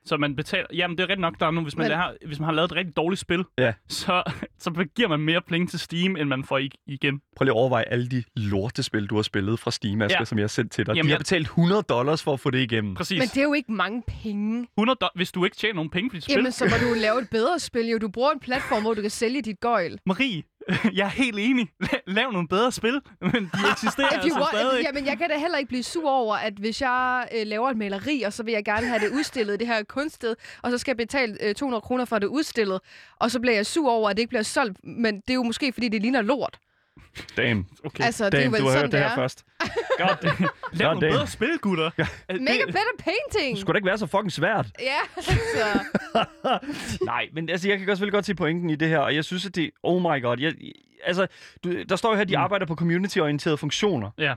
Så 0.08 0.18
man 0.18 0.36
betaler... 0.36 0.66
Jamen, 0.74 0.98
det 0.98 1.04
er 1.04 1.08
rigtigt 1.08 1.22
nok, 1.22 1.40
der 1.40 1.46
er 1.48 1.52
nu, 1.52 1.62
hvis 1.62 1.78
man, 1.78 1.88
Men- 1.88 1.98
har, 1.98 2.16
hvis 2.28 2.40
man 2.40 2.46
har 2.46 2.54
lavet 2.54 2.72
et 2.72 2.76
rigtig 2.76 2.96
dårligt 2.98 3.20
spil, 3.22 3.44
Ja. 3.58 3.74
så, 3.90 4.24
så 4.60 4.86
giver 4.96 5.08
man 5.10 5.20
mere 5.20 5.42
penge 5.42 5.68
til 5.68 5.80
Steam, 5.80 6.16
end 6.16 6.30
man 6.30 6.44
får 6.44 6.58
i, 6.58 6.70
igen. 6.88 7.22
Prøv 7.36 7.44
lige 7.46 7.52
at 7.54 7.58
overveje 7.58 7.84
alle 7.84 8.08
de 8.10 8.24
lortespil, 8.36 9.08
du 9.08 9.16
har 9.16 9.22
spillet 9.22 9.60
fra 9.60 9.72
Steam, 9.72 10.02
Asger, 10.02 10.20
Ja. 10.20 10.26
som 10.26 10.38
jeg 10.38 10.44
har 10.44 10.48
sendt 10.48 10.72
til 10.72 10.86
dig. 10.86 10.96
Jamen, 10.96 11.06
de 11.08 11.12
har 11.12 11.18
betalt 11.18 11.44
100 11.46 11.82
dollars 11.90 12.24
for 12.24 12.34
at 12.34 12.40
få 12.40 12.50
det 12.50 12.60
igennem. 12.60 12.96
Præcis. 12.96 13.20
Men 13.20 13.28
det 13.28 13.38
er 13.38 13.44
jo 13.44 13.54
ikke 13.54 13.72
mange 13.72 14.04
penge. 14.08 14.68
100 14.80 14.98
do- 15.04 15.10
hvis 15.16 15.32
du 15.32 15.46
ikke 15.46 15.58
tjener 15.58 15.76
nogen 15.76 15.90
penge 15.90 16.10
for 16.10 16.16
dit 16.16 16.24
spil. 16.24 16.34
Jamen, 16.36 16.52
så 16.52 16.66
må 16.66 16.88
du 16.90 16.94
lave 17.00 17.22
et 17.22 17.30
bedre 17.30 17.60
spil. 17.60 17.88
Jo, 17.88 17.98
du 17.98 18.10
bruger 18.10 18.32
en 18.32 18.40
platform, 18.40 18.82
hvor 18.82 18.94
du 18.94 19.02
kan 19.02 19.10
sælge 19.10 19.42
dit 19.42 19.60
gøjl. 19.60 20.00
Marie, 20.06 20.44
jeg 21.00 21.06
er 21.06 21.10
helt 21.10 21.40
enig. 21.40 21.68
La- 21.84 22.02
Lav 22.08 22.32
nogle 22.32 22.48
bedre 22.48 22.72
spil, 22.72 23.02
men 23.22 23.32
de 23.32 23.60
eksisterer 23.72 24.08
altså 24.08 24.34
want, 24.40 24.50
stadig. 24.52 24.84
jamen, 24.84 25.06
jeg 25.06 25.18
kan 25.18 25.30
da 25.30 25.38
heller 25.38 25.58
ikke 25.58 25.68
blive 25.68 25.84
sur 25.84 26.10
over, 26.10 26.36
at 26.36 26.54
hvis 26.54 26.82
jeg 26.82 27.28
øh, 27.36 27.48
laver 27.48 27.70
et 27.70 27.78
maleri, 27.78 28.22
og 28.22 28.34
så 28.34 28.44
vil 28.44 28.52
jeg 28.52 28.66
gerne 28.66 28.88
have 28.88 29.00
det 29.00 29.10
udstillet 29.14 29.54
i 29.54 29.58
det 29.58 29.68
her 29.68 29.84
kunststed, 29.84 30.36
og 30.62 30.72
så 30.72 30.78
skal 30.78 30.92
jeg 30.92 30.98
betale 30.98 31.38
øh, 31.44 31.56
200 31.56 31.82
kroner 31.82 32.06
for 32.06 32.20
det 32.20 32.28
udstillet, 32.28 32.80
og 33.20 33.32
så 33.32 33.40
bliver 33.40 33.56
jeg 33.56 33.66
sur 33.66 33.92
over, 33.92 34.10
at 34.10 34.16
det 34.18 34.22
ikke 34.22 34.30
bliver 34.30 34.44
solgt, 34.44 34.78
men 34.84 35.16
det 35.16 35.30
er 35.30 35.34
jo 35.34 35.44
måske, 35.44 35.72
fordi 35.74 35.90
det 35.90 36.02
ligner 36.02 36.22
lort. 36.22 36.60
Damn. 37.38 37.66
Okay. 37.86 38.04
Altså, 38.04 38.30
det 38.30 38.34
er 38.34 38.38
jo 38.38 38.44
Damn, 38.44 38.54
vel 38.54 38.62
du 38.62 38.68
har 38.68 38.80
hørt 38.80 38.92
det 38.92 39.00
her 39.00 39.08
er. 39.10 39.16
først. 39.16 39.46
God 40.00 40.08
damn. 40.22 40.36
Lav 40.40 40.48
God 40.72 40.80
nogle 40.80 41.02
damn. 41.02 41.14
bedre 41.14 41.28
spil, 41.28 41.58
gutter. 41.62 41.92
Ja. 41.98 42.08
Make 42.30 42.62
a 42.64 42.66
better 42.66 42.96
painting! 43.00 43.52
Det 43.56 43.60
skulle 43.62 43.74
da 43.74 43.78
ikke 43.78 43.86
være 43.88 43.98
så 43.98 44.08
fucking 44.08 44.32
svært. 44.32 44.66
Ja, 44.80 45.00
altså. 45.18 45.80
Nej, 47.06 47.30
men 47.34 47.50
altså, 47.50 47.70
jeg 47.70 47.78
kan 47.78 47.88
godt 47.88 47.98
selvfølgelig 47.98 48.14
godt 48.14 48.26
se 48.26 48.36
pointen 48.36 48.70
i 48.70 48.76
det 48.76 48.88
her, 48.90 49.00
og 49.00 49.16
jeg 49.16 49.26
synes, 49.26 49.46
at 49.46 49.56
det... 49.56 49.72
Oh 49.84 50.02
my 50.02 50.22
god. 50.22 50.40
Jeg, 50.40 50.54
altså, 51.06 51.28
du, 51.64 51.84
der 51.90 51.96
står 51.96 52.10
jo 52.10 52.16
her, 52.16 52.22
at 52.22 52.30
de 52.30 52.36
Mm. 52.38 52.42
arbejder 52.44 52.66
på 52.66 52.76
community-orienterede 52.76 53.58
funktioner. 53.58 54.10
Ja. 54.18 54.34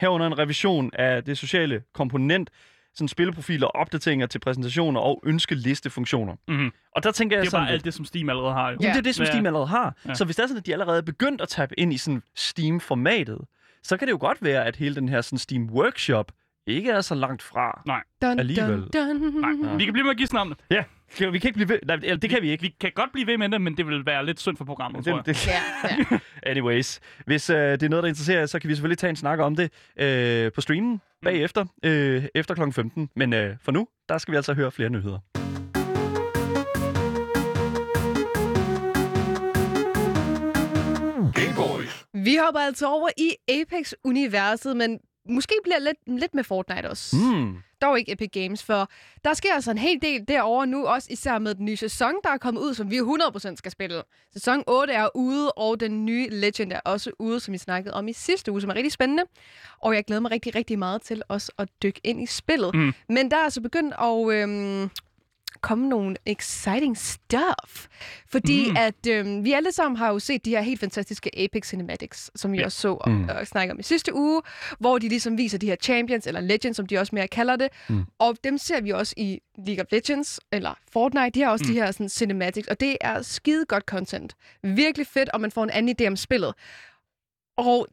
Herunder 0.00 0.26
en 0.26 0.38
revision 0.38 0.90
af 0.94 1.24
det 1.24 1.38
sociale 1.38 1.82
komponent, 1.94 2.50
sådan 2.94 3.08
spilleprofiler, 3.08 3.66
opdateringer 3.66 4.26
til 4.26 4.38
præsentationer 4.38 5.00
og 5.00 5.22
ønskelistefunktioner. 5.26 6.34
Mhm. 6.48 6.70
Og 6.96 7.02
der 7.02 7.10
tænker 7.12 7.36
jeg 7.36 7.40
Det 7.42 7.46
er 7.46 7.50
sådan 7.50 7.64
bare 7.64 7.72
lidt, 7.72 7.78
alt 7.80 7.84
det, 7.84 7.94
som 7.94 8.04
Steam 8.04 8.28
allerede 8.28 8.52
har. 8.52 8.70
Jo. 8.70 8.76
Jamen, 8.80 8.92
det 8.92 8.98
er 8.98 9.02
det, 9.02 9.14
som 9.14 9.22
Ja. 9.24 9.30
Steam 9.30 9.46
allerede 9.46 9.66
har. 9.66 9.96
Ja. 10.08 10.14
Så 10.14 10.24
hvis 10.24 10.36
det 10.36 10.42
er 10.42 10.46
sådan, 10.46 10.58
at 10.58 10.66
de 10.66 10.72
allerede 10.72 10.98
er 10.98 11.02
begyndt 11.02 11.40
at 11.40 11.48
tabe 11.48 11.80
ind 11.80 11.92
i 11.92 11.98
sådan 11.98 12.22
Steam-formatet, 12.36 13.38
så 13.82 13.96
kan 13.96 14.06
det 14.08 14.12
jo 14.12 14.18
godt 14.20 14.38
være, 14.42 14.64
at 14.64 14.76
hele 14.76 14.94
den 14.94 15.08
her 15.08 15.20
sådan 15.20 15.38
Steam 15.38 15.70
Workshop 15.70 16.32
ikke 16.66 16.90
er 16.90 17.00
så 17.00 17.14
langt 17.14 17.42
fra. 17.42 17.82
Dun, 18.22 18.38
Alligevel. 18.38 18.80
Dun, 18.80 19.22
dun. 19.22 19.60
Nej, 19.60 19.74
vi 19.76 19.84
kan 19.84 19.92
blive 19.92 20.04
med 20.04 20.10
at 20.10 20.16
gisne 20.16 20.40
om 20.40 20.48
det. 20.48 20.58
Ja, 20.70 20.84
vi 21.18 21.38
kan 21.38 21.48
ikke 21.48 21.52
blive 21.52 21.68
ved. 21.68 21.78
Nej, 21.86 21.96
eller 22.02 22.16
det 22.16 22.30
kan 22.30 22.42
vi 22.42 22.50
ikke. 22.50 22.62
Vi 22.62 22.74
kan 22.80 22.92
godt 22.94 23.12
blive 23.12 23.26
ved 23.26 23.38
med 23.38 23.48
det, 23.48 23.60
men 23.60 23.76
det 23.76 23.86
vil 23.86 24.06
være 24.06 24.26
lidt 24.26 24.40
synd 24.40 24.56
for 24.56 24.64
programmet, 24.64 25.04
tror 25.04 25.16
jeg. 25.16 25.26
Det, 25.26 25.36
det, 25.36 25.46
Ja, 25.46 25.60
ja. 26.10 26.18
anyways, 26.50 27.00
hvis 27.26 27.50
øh, 27.50 27.56
det 27.56 27.82
er 27.82 27.88
noget, 27.88 28.02
der 28.02 28.08
interesserer 28.08 28.38
jer, 28.38 28.46
så 28.46 28.58
kan 28.58 28.68
vi 28.68 28.74
selvfølgelig 28.74 28.98
tage 28.98 29.10
en 29.10 29.16
snak 29.16 29.38
om 29.38 29.56
det 29.56 29.72
øh, 29.96 30.52
på 30.52 30.60
streamen 30.60 31.00
bagefter, 31.22 31.64
øh, 31.84 32.24
efter 32.34 32.54
kl. 32.54 32.70
15. 32.72 33.10
Men 33.16 33.32
øh, 33.32 33.56
for 33.62 33.72
nu, 33.72 33.88
der 34.08 34.18
skal 34.18 34.32
vi 34.32 34.36
altså 34.36 34.54
høre 34.54 34.72
flere 34.72 34.90
nyheder. 34.90 35.18
Vi 42.14 42.36
hopper 42.36 42.60
altså 42.60 42.86
over 42.86 43.08
i 43.16 43.30
Apex-universet, 43.48 44.76
men 44.76 44.98
måske 45.28 45.54
bliver 45.62 45.78
lidt, 45.78 46.20
lidt 46.20 46.34
med 46.34 46.44
Fortnite 46.44 46.90
også. 46.90 47.16
Mm. 47.16 47.56
Dog 47.82 47.98
ikke 47.98 48.12
Epic 48.12 48.30
Games, 48.32 48.62
for 48.62 48.88
der 49.24 49.34
sker 49.34 49.54
altså 49.54 49.70
en 49.70 49.78
hel 49.78 50.02
del 50.02 50.28
derovre 50.28 50.66
nu, 50.66 50.86
også 50.86 51.08
især 51.10 51.38
med 51.38 51.54
den 51.54 51.64
nye 51.64 51.76
sæson, 51.76 52.12
der 52.24 52.30
er 52.30 52.38
kommet 52.38 52.60
ud, 52.60 52.74
som 52.74 52.90
vi 52.90 52.98
100% 52.98 53.56
skal 53.56 53.72
spille. 53.72 54.02
Sæson 54.32 54.64
8 54.66 54.92
er 54.92 55.08
ude, 55.14 55.52
og 55.52 55.80
den 55.80 56.06
nye 56.06 56.28
Legend 56.30 56.72
er 56.72 56.80
også 56.84 57.10
ude, 57.18 57.40
som 57.40 57.52
vi 57.52 57.58
snakkede 57.58 57.94
om 57.94 58.08
i 58.08 58.12
sidste 58.12 58.52
uge, 58.52 58.60
som 58.60 58.70
er 58.70 58.74
rigtig 58.74 58.92
spændende. 58.92 59.22
Og 59.82 59.94
jeg 59.94 60.04
glæder 60.04 60.20
mig 60.20 60.30
rigtig, 60.30 60.54
rigtig 60.54 60.78
meget 60.78 61.02
til 61.02 61.22
også 61.28 61.52
at 61.58 61.68
dykke 61.82 62.00
ind 62.04 62.22
i 62.22 62.26
spillet. 62.26 62.74
Mm. 62.74 62.92
Men 63.08 63.30
der 63.30 63.36
er 63.36 63.44
altså 63.44 63.60
begyndt 63.60 63.94
at 64.00 64.30
øhm, 64.38 64.90
komme 65.60 65.88
nogle 65.88 66.16
exciting 66.26 66.98
stuff. 66.98 67.86
Fordi 68.28 68.70
Mm. 68.70 68.76
at 68.76 69.06
øhm, 69.08 69.44
vi 69.44 69.52
alle 69.52 69.72
sammen 69.72 69.96
har 69.96 70.08
jo 70.12 70.18
set 70.18 70.44
de 70.44 70.50
her 70.50 70.60
helt 70.60 70.80
fantastiske 70.80 71.38
Apex 71.38 71.66
Cinematics, 71.68 72.30
som 72.36 72.52
vi 72.52 72.58
Ja. 72.58 72.64
også 72.64 72.80
så 72.80 72.92
og, 72.94 73.10
Mm. 73.10 73.28
og 73.28 73.46
snakke 73.46 73.72
om 73.72 73.80
i 73.80 73.82
sidste 73.82 74.14
uge, 74.14 74.42
hvor 74.78 74.98
de 74.98 75.08
ligesom 75.08 75.38
viser 75.38 75.58
de 75.58 75.66
her 75.66 75.76
champions, 75.82 76.26
eller 76.26 76.40
legends, 76.40 76.76
som 76.76 76.86
de 76.86 76.98
også 76.98 77.14
mere 77.14 77.28
kalder 77.28 77.56
det. 77.56 77.68
Mm. 77.88 78.04
Og 78.18 78.36
dem 78.44 78.58
ser 78.58 78.80
vi 78.80 78.90
også 78.90 79.14
i 79.16 79.38
League 79.66 79.82
of 79.84 79.86
Legends, 79.92 80.40
eller 80.52 80.74
Fortnite. 80.92 81.30
De 81.30 81.40
har 81.42 81.50
også 81.50 81.64
Mm. 81.64 81.72
de 81.74 81.80
her 81.80 81.90
sådan, 81.90 82.08
cinematics, 82.08 82.68
og 82.68 82.80
det 82.80 82.96
er 83.00 83.22
skide 83.22 83.64
godt 83.66 83.84
content. 83.84 84.34
Virkelig 84.62 85.06
fedt, 85.06 85.28
og 85.28 85.40
man 85.40 85.50
får 85.50 85.64
en 85.64 85.70
anden 85.70 85.96
idé 86.00 86.06
om 86.06 86.16
spillet. 86.16 86.54
Og 87.56 87.86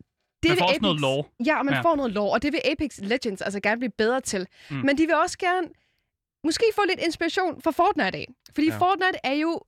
det 0.44 0.50
Man 0.50 0.58
får 0.58 0.66
også 0.66 0.76
Apex, 0.76 0.82
noget 0.82 1.00
lore. 1.02 1.24
Ja, 1.46 1.58
og 1.60 1.66
man 1.66 1.74
Ja. 1.74 1.82
får 1.82 1.96
noget 1.96 2.12
lore, 2.12 2.32
og 2.34 2.42
det 2.42 2.54
vil 2.54 2.62
Apex 2.72 2.98
Legends 3.02 3.42
altså 3.42 3.60
gerne 3.60 3.80
blive 3.80 3.92
bedre 3.98 4.22
til. 4.22 4.48
Mm. 4.70 4.76
Men 4.76 4.98
de 4.98 5.06
vil 5.06 5.16
også 5.16 5.38
gerne 5.38 5.68
måske 6.44 6.64
få 6.76 6.82
lidt 6.90 7.00
inspiration 7.00 7.62
fra 7.62 7.72
Fortnite 7.72 8.18
af. 8.18 8.28
Fordi 8.56 8.68
Ja. 8.68 8.78
Fortnite 8.78 9.20
er 9.24 9.34
jo 9.34 9.62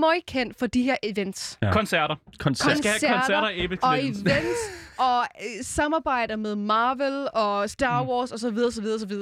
meget 0.00 0.26
kendt 0.26 0.58
for 0.58 0.66
de 0.66 0.82
her 0.82 0.96
events. 1.02 1.58
Ja. 1.62 1.72
Koncerter. 1.72 2.16
Koncert. 2.38 2.72
Vi 2.72 2.76
skal 2.76 2.90
have 2.90 3.00
Koncerter 3.00 3.18
koncerter 3.20 3.86
Og 3.88 3.98
events, 4.04 4.58
og 5.08 5.20
øh, 5.20 5.64
samarbejder 5.64 6.36
med 6.36 6.56
Marvel 6.56 7.28
og 7.34 7.70
Star 7.70 8.04
Wars 8.04 8.32
osv. 8.32 8.58
osv. 8.58 8.86
osv. 8.86 9.12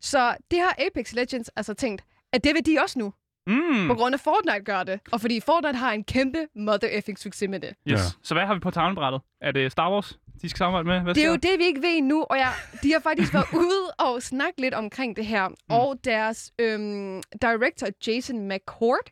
Så 0.00 0.36
det 0.50 0.58
har 0.58 0.76
Apex 0.86 1.12
Legends 1.12 1.48
altså 1.48 1.74
tænkt, 1.74 2.02
at 2.32 2.44
det 2.44 2.54
vil 2.54 2.66
de 2.66 2.78
også 2.82 2.98
nu, 2.98 3.12
Mm. 3.48 3.88
på 3.88 3.94
grund 3.94 4.14
af 4.14 4.20
Fortnite 4.20 4.60
gør 4.60 4.82
det. 4.82 5.00
Og 5.12 5.20
fordi 5.20 5.40
Fortnite 5.40 5.76
har 5.78 5.92
en 5.92 6.04
kæmpe 6.04 6.46
mother 6.56 6.88
effing 6.88 7.18
succes 7.18 7.48
med 7.48 7.60
det. 7.60 7.68
Yes. 7.68 7.76
Ja. 7.86 7.96
Så 8.22 8.34
hvad 8.34 8.46
har 8.46 8.54
vi 8.54 8.60
på 8.60 8.70
tavlebrættet? 8.70 9.20
Er 9.40 9.52
det 9.52 9.72
Star 9.72 9.90
Wars, 9.92 10.18
de 10.42 10.48
skal 10.48 10.58
samarbejde 10.58 10.88
med? 10.88 11.00
Hvad 11.00 11.14
Det 11.14 11.24
er 11.24 11.28
jo 11.28 11.36
det, 11.36 11.58
vi 11.58 11.64
ikke 11.64 11.82
ved 11.82 11.96
endnu, 11.96 12.22
og 12.30 12.38
jeg, 12.38 12.52
de 12.82 12.92
har 12.92 13.00
faktisk 13.00 13.34
været 13.34 13.46
ude 13.54 13.90
og 13.98 14.22
snakke 14.22 14.60
lidt 14.60 14.74
omkring 14.74 15.16
det 15.16 15.26
her. 15.26 15.48
Mm. 15.48 15.54
Og 15.68 15.96
deres 16.04 16.52
øhm, 16.58 17.22
director, 17.42 17.86
Jason 18.06 18.48
McCord, 18.48 19.10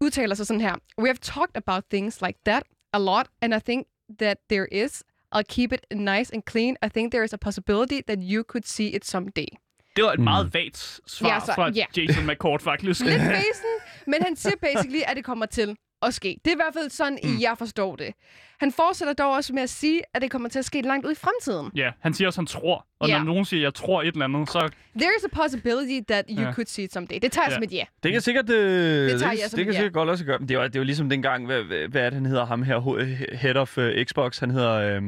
udtaler 0.00 0.34
sig 0.34 0.46
sådan 0.46 0.60
her. 0.60 0.74
We 0.98 1.06
have 1.08 1.16
talked 1.22 1.56
about 1.56 1.84
things 1.90 2.20
like 2.20 2.38
that 2.46 2.62
a 2.92 2.98
lot, 2.98 3.26
and 3.42 3.54
I 3.54 3.58
think 3.58 3.86
that 4.20 4.38
there 4.50 4.66
is. 4.72 5.02
I'll 5.34 5.42
keep 5.48 5.72
it 5.72 5.80
nice 5.94 6.34
and 6.34 6.42
clean. 6.50 6.76
I 6.84 6.88
think 6.88 7.12
there 7.12 7.24
is 7.24 7.32
a 7.32 7.36
possibility 7.36 8.00
that 8.08 8.18
you 8.20 8.44
could 8.48 8.64
see 8.64 8.94
it 8.96 9.06
someday. 9.06 9.46
Det 9.96 10.04
var 10.04 10.12
et 10.12 10.20
meget 10.20 10.54
vagt 10.54 11.00
svar 11.06 11.28
Ja, 11.28 11.40
så- 11.40 11.52
fra 11.54 11.70
ja. 11.70 11.84
Jason 11.96 12.26
McCord, 12.26 12.60
faktisk. 12.60 13.00
Lidt 13.00 13.20
basen, 13.38 13.72
men 14.06 14.22
han 14.22 14.36
siger 14.36 14.56
basically, 14.62 15.00
at 15.06 15.16
det 15.16 15.24
kommer 15.24 15.46
til 15.46 15.76
at 16.02 16.14
ske. 16.14 16.38
Det 16.44 16.50
er 16.50 16.54
i 16.54 16.58
hvert 16.64 16.74
fald 16.74 16.90
sådan, 16.90 17.18
mm. 17.22 17.40
jeg 17.40 17.54
forstår 17.58 17.96
det. 17.96 18.14
Han 18.60 18.72
fortsætter 18.72 19.14
dog 19.14 19.32
også 19.32 19.52
med 19.54 19.62
at 19.62 19.70
sige, 19.70 20.02
at 20.14 20.22
det 20.22 20.30
kommer 20.30 20.48
til 20.48 20.58
at 20.58 20.64
ske 20.64 20.82
langt 20.82 21.06
ud 21.06 21.12
i 21.12 21.14
fremtiden. 21.14 21.70
Ja, 21.76 21.90
han 22.00 22.14
siger 22.14 22.28
også, 22.28 22.40
han 22.40 22.46
tror. 22.46 22.86
Og 23.00 23.08
Ja. 23.08 23.18
når 23.18 23.24
nogen 23.24 23.44
siger, 23.44 23.62
jeg 23.62 23.74
tror 23.74 24.02
et 24.02 24.06
eller 24.08 24.24
andet, 24.24 24.50
så... 24.50 24.58
There 24.98 25.10
is 25.18 25.24
a 25.24 25.28
possibility 25.42 26.04
that 26.08 26.24
you 26.30 26.42
Ja. 26.42 26.52
could 26.52 26.66
see 26.66 26.84
it 26.84 26.92
someday. 26.92 27.18
Det 27.22 27.32
tager 27.32 27.44
jeg 27.44 27.50
Ja. 27.50 27.54
som 27.54 27.62
et 27.62 27.72
ja. 27.72 27.84
Det 28.02 28.12
kan 28.12 28.20
sikkert, 28.20 28.50
øh, 28.50 28.56
det, 29.10 29.20
tager 29.20 29.32
det, 29.32 29.40
jeg 29.40 29.50
som 29.50 29.56
det 29.56 29.62
et 29.62 29.66
kan 29.66 29.72
ja. 29.74 29.78
sikkert 29.78 29.92
godt 29.92 30.08
også 30.08 30.24
gøre. 30.24 30.38
Men 30.38 30.48
det 30.48 30.54
er, 30.56 30.58
jo, 30.62 30.66
det 30.66 30.76
er 30.76 30.80
jo 30.80 30.84
ligesom 30.84 31.08
dengang, 31.08 31.46
hvad, 31.46 31.62
hvad, 31.88 32.00
er 32.02 32.10
det, 32.10 32.14
han 32.14 32.26
hedder 32.26 32.46
ham 32.46 32.62
her, 32.62 33.34
head 33.36 33.56
of 33.56 33.78
uh, 33.78 33.84
Xbox, 34.04 34.38
han 34.38 34.50
hedder 34.50 34.72
øh, 34.72 35.02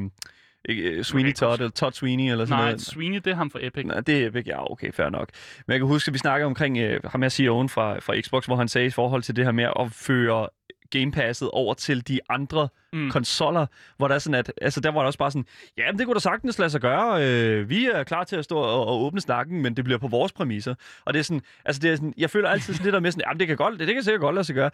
øh, 0.68 1.04
Sweeney 1.04 1.28
ikke 1.28 1.38
Todd, 1.38 1.60
eller 1.60 1.70
Todd 1.70 1.92
Sweeney, 1.92 2.30
eller 2.30 2.44
sådan 2.44 2.58
Nej, 2.58 2.66
noget. 2.70 2.80
Sweeney, 2.80 3.16
det 3.16 3.26
er 3.26 3.34
ham 3.34 3.50
fra 3.50 3.58
Epic. 3.62 3.84
Nej, 3.86 4.00
det 4.00 4.36
er 4.36 4.42
ja, 4.46 4.72
okay, 4.72 4.92
fair 4.92 5.08
nok. 5.08 5.28
Men 5.66 5.72
jeg 5.72 5.80
kan 5.80 5.86
huske, 5.86 6.08
at 6.08 6.12
vi 6.12 6.18
snakkede 6.18 6.46
omkring 6.46 6.78
øh, 6.78 7.00
ham 7.04 7.22
her 7.22 7.28
CEO'en 7.28 7.68
fra, 7.68 7.98
fra 7.98 8.20
Xbox, 8.20 8.46
hvor 8.46 8.56
han 8.56 8.68
sagde 8.68 8.86
i 8.86 8.90
forhold 8.90 9.22
til 9.22 9.36
det 9.36 9.44
her 9.44 9.52
med 9.52 9.64
at 9.80 9.92
føre 9.92 10.48
Game 10.90 11.12
Passet 11.12 11.50
over 11.50 11.74
til 11.74 12.08
de 12.08 12.20
andre 12.28 12.68
Mm. 12.92 13.10
konsoller, 13.10 13.66
hvor 13.96 14.08
der 14.08 14.14
er 14.14 14.18
sådan, 14.18 14.38
at 14.38 14.52
altså, 14.62 14.80
der 14.80 14.90
var 14.90 15.00
der 15.00 15.06
også 15.06 15.18
bare 15.18 15.30
sådan, 15.30 15.46
ja, 15.78 15.92
men 15.92 15.98
det 15.98 16.06
kunne 16.06 16.14
da 16.14 16.20
sagtens 16.20 16.58
lade 16.58 16.70
sig 16.70 16.80
gøre. 16.80 17.24
Øh, 17.26 17.70
vi 17.70 17.86
er 17.86 18.04
klar 18.04 18.24
til 18.24 18.36
at 18.36 18.44
stå 18.44 18.56
og, 18.58 18.86
og 18.86 19.00
åbne 19.02 19.20
snakken, 19.20 19.62
men 19.62 19.76
det 19.76 19.84
bliver 19.84 19.98
på 19.98 20.08
vores 20.08 20.32
præmisser. 20.32 20.74
Og 21.04 21.14
det 21.14 21.20
er 21.20 21.24
sådan, 21.24 21.42
altså 21.64 21.80
det 21.80 21.90
er 21.90 21.96
sådan, 21.96 22.14
jeg 22.16 22.30
føler 22.30 22.48
altid 22.48 22.74
sådan 22.74 22.84
lidt 22.84 22.92
der 22.92 23.00
med 23.00 23.10
sådan, 23.12 23.24
jamen 23.28 23.40
det 23.40 23.46
kan 23.46 23.56
godt, 23.56 23.78
det, 23.78 23.86
det 23.88 23.94
kan 23.94 24.02
sikkert 24.04 24.20
godt 24.20 24.34
lade 24.34 24.44
sig 24.44 24.54
gøre. 24.54 24.70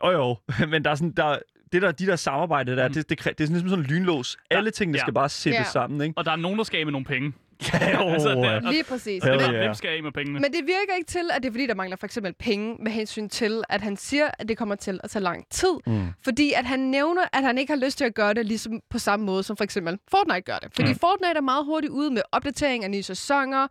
Og 0.00 0.12
jo, 0.12 0.36
men 0.72 0.84
der 0.84 0.90
er 0.90 0.94
sådan, 0.94 1.12
der, 1.12 1.38
det 1.72 1.82
der, 1.82 1.92
de 1.92 2.06
der 2.06 2.16
samarbejde 2.16 2.76
der, 2.76 2.88
Mm. 2.88 2.94
det, 2.94 3.08
det, 3.10 3.18
det, 3.24 3.38
det 3.38 3.44
er 3.44 3.46
sådan 3.46 3.52
ligesom 3.52 3.68
sådan 3.68 3.84
en 3.84 3.90
lynlås. 3.90 4.36
Alle 4.50 4.70
tingene 4.70 4.96
ja. 4.98 5.00
skal 5.00 5.12
bare 5.14 5.28
sættes 5.28 5.58
Ja. 5.58 5.64
sammen, 5.64 6.00
ikke? 6.00 6.14
Og 6.18 6.24
der 6.24 6.32
er 6.32 6.36
nogen, 6.36 6.58
der 6.58 6.64
skal 6.64 6.78
af 6.78 6.86
med 6.86 6.92
nogle 6.92 7.04
penge. 7.04 7.32
Ja, 7.72 7.90
jo, 8.02 8.08
Altså, 8.14 8.28
det 8.30 8.38
er- 8.44 8.52
ja. 8.52 8.58
Lige 8.70 8.84
præcis. 8.84 9.22
Hvem, 9.22 9.40
yeah. 9.40 9.50
hvem 9.56 9.74
skal 9.74 9.88
af 9.96 10.02
med 10.02 10.12
pengene? 10.12 10.40
Men 10.40 10.52
det 10.52 10.60
virker 10.66 10.94
ikke 10.98 11.08
til, 11.10 11.30
at 11.34 11.42
det 11.42 11.48
er 11.48 11.52
fordi, 11.52 11.66
der 11.66 11.74
mangler 11.74 11.96
for 11.96 12.06
eksempel 12.06 12.34
penge 12.38 12.76
med 12.82 12.92
hensyn 12.92 13.28
til, 13.28 13.62
at 13.68 13.80
han 13.80 13.96
siger, 13.96 14.30
at 14.38 14.48
det 14.48 14.58
kommer 14.58 14.74
til 14.74 15.00
at 15.04 15.10
tage 15.10 15.22
lang 15.22 15.44
tid. 15.50 15.74
Mm. 15.86 16.06
Fordi 16.24 16.52
at 16.56 16.64
han 16.64 16.78
nævner, 16.80 17.22
at 17.32 17.42
han 17.44 17.58
ikke 17.58 17.72
har 17.72 17.80
lyst 17.84 17.98
til 17.98 18.04
at 18.04 18.14
gøre 18.14 18.34
det 18.34 18.46
ligesom 18.46 18.80
på 18.90 18.98
samme 18.98 19.26
måde, 19.26 19.42
som 19.42 19.56
for 19.56 19.64
eksempel 19.64 19.98
Fortnite 20.10 20.40
gør 20.40 20.56
det. 20.58 20.68
Fordi 20.74 20.88
Mm. 20.92 20.98
Fortnite 20.98 21.36
er 21.36 21.40
meget 21.40 21.64
hurtigt 21.64 21.90
ude 21.90 22.10
med 22.10 22.22
opdatering 22.32 22.84
af 22.84 22.90
nye 22.90 23.02
sæsoner. 23.02 23.66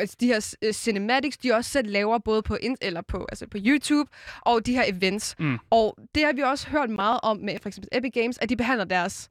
Øh, 0.00 0.08
De 0.20 0.26
her 0.26 0.54
øh, 0.62 0.72
cinematics, 0.72 1.36
de 1.38 1.52
også 1.52 1.70
selv 1.70 1.90
laver 1.90 2.18
både 2.18 2.42
på, 2.42 2.56
eller 2.80 3.02
på, 3.02 3.26
altså 3.28 3.46
på 3.48 3.58
YouTube, 3.60 4.10
og 4.40 4.66
de 4.66 4.72
her 4.74 4.84
events. 4.86 5.34
Mm. 5.38 5.58
Og 5.70 5.98
det 6.14 6.24
har 6.24 6.32
vi 6.32 6.42
også 6.42 6.68
hørt 6.68 6.90
meget 6.90 7.20
om 7.22 7.36
med 7.36 7.58
for 7.62 7.68
eksempel 7.68 7.88
Epic 7.92 8.12
Games, 8.14 8.38
at 8.38 8.48
de 8.48 8.56
behandler 8.56 8.84
deres 8.84 9.28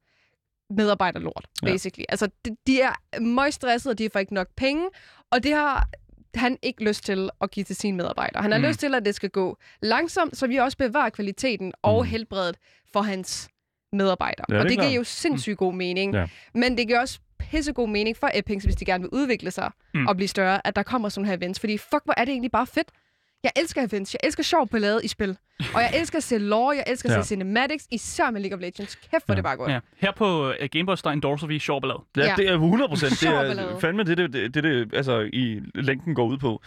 medarbejder 0.69 1.19
lort, 1.19 1.45
Ja. 1.63 1.67
basically. 1.71 2.06
Altså, 2.10 2.30
de, 2.45 2.56
de 2.67 2.82
er 2.82 3.19
meget 3.19 3.54
stressede, 3.54 3.91
og 3.91 3.97
de 3.97 4.10
får 4.13 4.19
ikke 4.19 4.34
nok 4.34 4.47
penge, 4.58 4.89
og 5.32 5.43
det 5.43 5.54
har 5.54 5.88
han 6.36 6.58
ikke 6.62 6.84
lyst 6.84 7.04
til 7.06 7.30
at 7.41 7.51
give 7.51 7.63
til 7.63 7.75
sine 7.75 7.97
medarbejdere. 7.97 8.41
Han 8.41 8.51
har 8.51 8.58
Mm. 8.60 8.63
mm. 8.63 8.67
lyst 8.67 8.80
til, 8.80 8.95
at 8.95 9.06
det 9.06 9.15
skal 9.15 9.30
gå 9.30 9.58
langsomt, 9.82 10.38
så 10.38 10.47
vi 10.47 10.58
også 10.58 10.78
bevarer 10.78 11.10
kvaliteten 11.10 11.73
og 11.82 12.04
Mm. 12.04 12.10
helbredet 12.10 12.58
for 12.93 13.01
hans 13.01 13.49
medarbejdere. 13.93 14.45
Ja, 14.49 14.58
og 14.58 14.63
det 14.63 14.69
det 14.69 14.80
giver 14.80 14.91
jo 14.95 15.04
sindssygt 15.04 15.58
god 15.58 15.73
mening. 15.73 16.13
Ja. 16.13 16.28
Men 16.54 16.78
det 16.78 16.88
giver 16.88 16.99
også 16.99 17.19
pissegod 17.51 17.89
mening 17.89 18.17
for 18.17 18.29
Epic, 18.34 18.63
hvis 18.63 18.75
de 18.75 18.86
gerne 18.86 19.01
vil 19.01 19.10
udvikle 19.13 19.51
sig 19.51 19.71
Mm. 19.93 20.08
og 20.08 20.15
blive 20.15 20.27
større, 20.27 20.67
at 20.67 20.75
der 20.75 20.84
kommer 20.84 21.10
sådan 21.10 21.25
her 21.27 21.38
events. 21.38 21.60
Fordi 21.60 21.77
fuck, 21.77 22.01
hvor 22.05 22.13
er 22.17 22.25
det 22.25 22.31
egentlig 22.31 22.51
bare 22.51 22.67
fedt. 22.67 22.88
Jeg 23.43 23.51
elsker 23.55 23.81
events. 23.89 24.13
Jeg 24.13 24.19
elsker 24.23 24.43
sjov 24.43 24.67
ballade 24.67 24.99
i 25.03 25.08
spil. 25.08 25.38
Og 25.73 25.81
jeg 25.81 25.91
elsker 25.99 26.17
at 26.17 26.23
se 26.23 26.38
lore. 26.38 26.75
Jeg 26.75 26.84
elsker 26.88 27.10
at 27.10 27.15
Ja. 27.17 27.21
se 27.21 27.27
cinematics, 27.27 27.88
især 27.91 28.31
med 28.31 28.41
League 28.41 28.55
of 28.58 28.62
Legends. 28.62 28.95
Kæft, 28.95 29.25
hvor 29.25 29.34
Ja. 29.34 29.36
det 29.36 29.43
bare 29.43 29.58
godt. 29.58 29.71
Ja. 29.71 29.79
Her 29.97 30.12
på 30.12 30.49
uh, 30.49 30.53
Gameboys, 30.71 31.01
der 31.01 31.10
endorser 31.10 31.47
vi 31.47 31.60
sjov 31.60 31.81
ballade. 31.81 31.99
Ja, 32.17 32.23
Ja. 32.23 32.34
det 32.38 32.47
er 32.49 32.53
100 32.53 32.89
procent. 32.89 33.12
Det 33.21 33.29
er 33.29 33.79
fandme 33.79 34.03
det, 34.03 34.17
det, 34.17 34.34
det, 34.34 34.53
det, 34.53 34.63
det 34.63 34.93
altså, 34.93 35.29
i 35.34 35.62
længden 35.75 36.15
går 36.15 36.25
ud 36.25 36.38
på. 36.38 36.62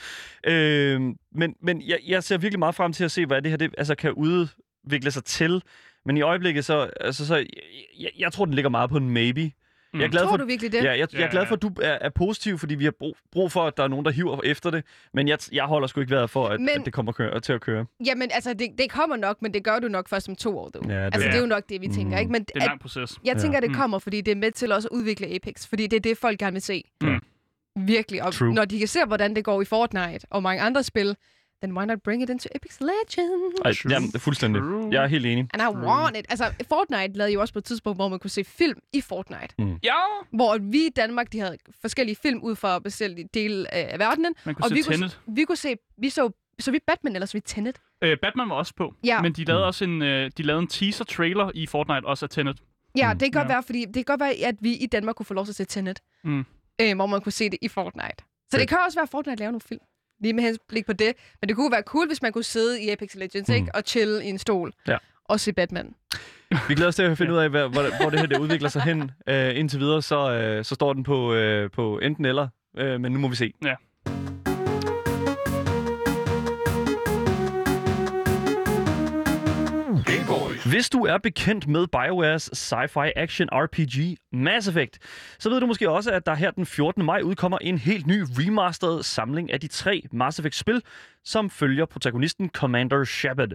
Øh, 0.44 1.00
men 1.34 1.54
men 1.62 1.82
jeg, 1.86 1.98
jeg 2.06 2.24
ser 2.24 2.38
virkelig 2.38 2.58
meget 2.58 2.74
frem 2.74 2.92
til 2.92 3.04
at 3.04 3.10
se, 3.10 3.26
hvad 3.26 3.42
det 3.42 3.50
her 3.50 3.56
det, 3.58 3.74
altså, 3.78 3.94
kan 3.94 4.12
udvikle 4.12 5.10
sig 5.10 5.24
til. 5.24 5.62
Men 6.06 6.16
i 6.16 6.20
øjeblikket, 6.20 6.64
så, 6.64 6.90
altså, 7.00 7.26
så 7.26 7.36
jeg, 7.36 7.46
jeg, 8.00 8.10
jeg 8.18 8.32
tror, 8.32 8.44
den 8.44 8.54
ligger 8.54 8.68
meget 8.68 8.90
på 8.90 8.96
en 8.96 9.10
maybe. 9.10 9.50
Mm. 9.98 10.00
Jeg 10.00 10.06
er 10.06 10.10
glad 10.10 10.22
Tror 10.22 10.30
for, 10.30 10.36
du 10.36 10.44
virkelig 10.46 10.72
det? 10.72 10.84
Ja, 10.84 10.90
jeg, 10.98 11.08
jeg 11.14 11.22
er 11.22 11.30
glad 11.30 11.46
for, 11.46 11.54
at 11.54 11.62
du 11.62 11.70
er, 11.82 11.98
er 12.00 12.08
positiv, 12.08 12.58
fordi 12.58 12.74
vi 12.74 12.84
har 12.84 12.90
brug, 12.98 13.16
brug 13.32 13.52
for, 13.52 13.64
at 13.64 13.76
der 13.76 13.82
er 13.82 13.88
nogen, 13.88 14.04
der 14.04 14.10
hiver 14.10 14.40
efter 14.44 14.70
det. 14.70 14.84
Men 15.14 15.28
jeg, 15.28 15.38
jeg 15.52 15.64
holder 15.64 15.88
sgu 15.88 16.00
ikke 16.00 16.10
vejret 16.14 16.30
for, 16.30 16.46
at, 16.46 16.60
Men- 16.60 16.68
at 16.68 16.84
det 16.84 16.92
kommer 16.92 17.12
køre, 17.12 17.40
til 17.40 17.52
at 17.52 17.60
køre. 17.60 17.86
Jamen, 18.06 18.30
altså, 18.32 18.54
det, 18.54 18.68
det 18.78 18.90
kommer 18.90 19.16
nok, 19.16 19.42
men 19.42 19.54
det 19.54 19.64
gør 19.64 19.78
du 19.78 19.88
nok 19.88 20.08
først 20.08 20.28
om 20.28 20.36
to 20.36 20.58
år, 20.58 20.68
du. 20.68 20.80
Ja, 20.88 20.94
det 20.94 21.04
altså, 21.04 21.20
er- 21.20 21.30
det 21.30 21.36
er 21.36 21.40
jo 21.40 21.46
nok 21.46 21.62
det, 21.68 21.80
vi 21.80 21.86
tænker, 21.88 22.16
Mm. 22.16 22.20
ikke? 22.20 22.32
Men 22.32 22.42
Det 22.44 22.50
er 22.54 22.60
en 22.60 22.66
lang 22.66 22.80
proces. 22.80 23.18
jeg 23.24 23.36
tænker, 23.36 23.52
Ja. 23.52 23.56
at 23.56 23.62
det 23.62 23.70
Mm. 23.70 23.76
kommer, 23.76 23.98
fordi 23.98 24.20
det 24.20 24.32
er 24.32 24.36
med 24.36 24.50
til 24.52 24.72
også 24.72 24.88
at 24.92 24.96
udvikle 24.96 25.26
Apex. 25.26 25.66
Fordi 25.68 25.86
det 25.86 25.96
er 25.96 26.00
det, 26.00 26.18
folk 26.18 26.38
gerne 26.38 26.52
vil 26.54 26.62
se. 26.62 26.84
Mm. 27.00 27.20
Virkelig. 27.86 28.22
Og 28.22 28.32
True. 28.32 28.54
når 28.54 28.64
de 28.64 28.78
kan 28.78 28.88
se, 28.88 28.98
hvordan 29.06 29.36
det 29.36 29.44
går 29.44 29.62
i 29.62 29.64
Fortnite 29.64 30.26
og 30.30 30.42
mange 30.42 30.62
andre 30.62 30.82
spil, 30.82 31.16
then 31.62 31.76
why 31.78 31.84
not 31.86 32.02
bring 32.02 32.22
it 32.22 32.30
into 32.30 32.48
Apex 32.54 32.80
Legends? 32.80 33.60
Ej, 33.86 33.90
jamen, 33.92 34.12
fuldstændig. 34.12 34.62
True. 34.62 34.88
Jeg 34.92 35.02
er 35.02 35.06
helt 35.06 35.26
enig. 35.26 35.48
And 35.54 35.62
I 35.62 35.86
want 35.86 36.16
it. 36.16 36.26
Altså, 36.28 36.52
Fortnite 36.68 37.18
lavede 37.18 37.32
jo 37.32 37.40
også 37.40 37.52
på 37.54 37.58
et 37.58 37.64
tidspunkt, 37.64 37.98
hvor 37.98 38.08
man 38.08 38.18
kunne 38.18 38.30
se 38.30 38.44
film 38.44 38.78
i 38.92 39.00
Fortnite. 39.00 39.78
Ja, 39.82 39.94
Hvor 40.32 40.58
vi 40.58 40.78
i 40.86 40.90
Danmark, 40.96 41.32
de 41.32 41.38
havde 41.40 41.56
forskellige 41.80 42.16
film 42.22 42.40
ud 42.42 42.56
for 42.56 42.80
forskellige 42.84 43.28
dele 43.34 43.74
af 43.74 43.98
verdenen. 43.98 44.34
man 44.46 44.54
kunne 44.54 44.64
Og 44.64 44.68
se 44.68 44.74
vi 44.74 44.82
kunne, 44.82 45.10
vi 45.26 45.44
kunne 45.44 45.56
se, 45.56 45.76
vi 45.98 46.08
så, 46.10 46.30
så 46.58 46.70
vi 46.70 46.78
Batman, 46.86 47.14
eller 47.16 47.26
så 47.26 47.32
vi 47.32 47.40
Tenet. 47.40 47.76
Øh, 48.04 48.16
Batman 48.22 48.48
var 48.48 48.54
også 48.54 48.74
på, 48.76 48.94
Ja. 49.04 49.22
men 49.22 49.32
de 49.32 49.44
lavede 49.44 49.62
Mm. 49.64 49.66
også 49.66 49.84
en, 49.84 50.02
øh, 50.02 50.30
de 50.36 50.42
lavede 50.42 50.62
en 50.62 50.68
teaser-trailer 50.68 51.50
i 51.54 51.66
Fortnite, 51.66 52.04
også 52.06 52.24
af 52.26 52.30
Tenet. 52.30 52.60
Ja, 52.96 53.12
Mm. 53.12 53.18
det 53.18 53.32
kan 53.32 53.40
godt 53.40 53.48
Ja. 53.50 53.54
være, 53.54 53.62
fordi 53.62 53.84
det 53.84 53.94
kan 53.94 54.04
godt 54.04 54.20
være, 54.20 54.34
at 54.46 54.54
vi 54.60 54.72
i 54.76 54.86
Danmark 54.86 55.16
kunne 55.16 55.26
få 55.26 55.34
lov 55.34 55.44
til 55.44 55.52
at 55.52 55.56
se 55.56 55.64
Tenet. 55.64 56.00
Mm. 56.24 56.44
Øh, 56.80 56.94
hvor 56.96 57.06
man 57.06 57.20
kunne 57.20 57.32
se 57.32 57.50
det 57.50 57.58
i 57.62 57.68
Fortnite. 57.68 58.14
Så 58.18 58.24
Fedt. 58.50 58.60
det 58.60 58.68
kan 58.68 58.78
også 58.86 58.98
være, 58.98 59.02
at 59.02 59.08
Fortnite 59.08 59.38
laver 59.38 59.50
nogle 59.50 59.60
film. 59.60 59.80
Lige 60.20 60.32
med 60.32 60.44
henblik 60.44 60.86
på 60.86 60.92
det. 60.92 61.12
Men 61.40 61.48
det 61.48 61.56
kunne 61.56 61.72
være 61.72 61.82
cool, 61.82 62.06
hvis 62.06 62.22
man 62.22 62.32
kunne 62.32 62.44
sidde 62.44 62.82
i 62.82 62.90
Apex 62.90 63.14
Legends, 63.14 63.48
Mm. 63.48 63.54
ikke? 63.54 63.68
Og 63.74 63.82
chille 63.86 64.24
i 64.24 64.28
en 64.28 64.38
stol. 64.38 64.72
Ja. 64.88 64.96
Og 65.24 65.40
se 65.40 65.52
Batman. 65.52 65.94
Vi 66.68 66.74
glæder 66.74 66.88
os 66.88 66.96
til 66.96 67.02
at 67.02 67.18
finde 67.18 67.32
ud 67.32 67.38
af, 67.38 67.50
hvor, 67.50 67.68
hvor, 67.68 68.00
hvor 68.02 68.10
det 68.10 68.20
her 68.20 68.26
det 68.26 68.38
udvikler 68.38 68.68
sig 68.68 68.82
hen. 68.82 69.00
Uh, 69.02 69.08
indtil 69.60 69.80
videre, 69.80 70.02
så, 70.02 70.56
uh, 70.58 70.64
så 70.64 70.74
står 70.74 70.92
den 70.92 71.02
på, 71.04 71.34
uh, 71.36 71.70
på 71.70 71.98
enten 71.98 72.24
eller, 72.24 72.48
uh, 72.80 73.00
men 73.00 73.12
nu 73.12 73.18
må 73.18 73.28
vi 73.28 73.36
se. 73.36 73.52
Ja. 73.64 73.74
Hvis 80.66 80.90
du 80.90 81.04
er 81.04 81.18
bekendt 81.18 81.68
med 81.68 81.86
BioWares 81.86 82.50
sci-fi 82.54 83.12
action 83.16 83.48
RPG 83.52 84.16
Mass 84.32 84.68
Effect, 84.68 84.98
så 85.38 85.50
ved 85.50 85.60
du 85.60 85.66
måske 85.66 85.90
også, 85.90 86.10
at 86.10 86.26
der 86.26 86.34
her 86.34 86.50
den 86.50 86.66
14. 86.66 87.04
maj 87.04 87.20
udkommer 87.20 87.58
en 87.58 87.78
helt 87.78 88.06
ny 88.06 88.24
remastered 88.28 89.02
samling 89.02 89.52
af 89.52 89.60
de 89.60 89.66
tre 89.66 90.02
Mass 90.12 90.38
Effect-spil, 90.38 90.82
som 91.24 91.50
følger 91.50 91.86
protagonisten 91.86 92.48
Commander 92.48 93.04
Shepard. 93.04 93.48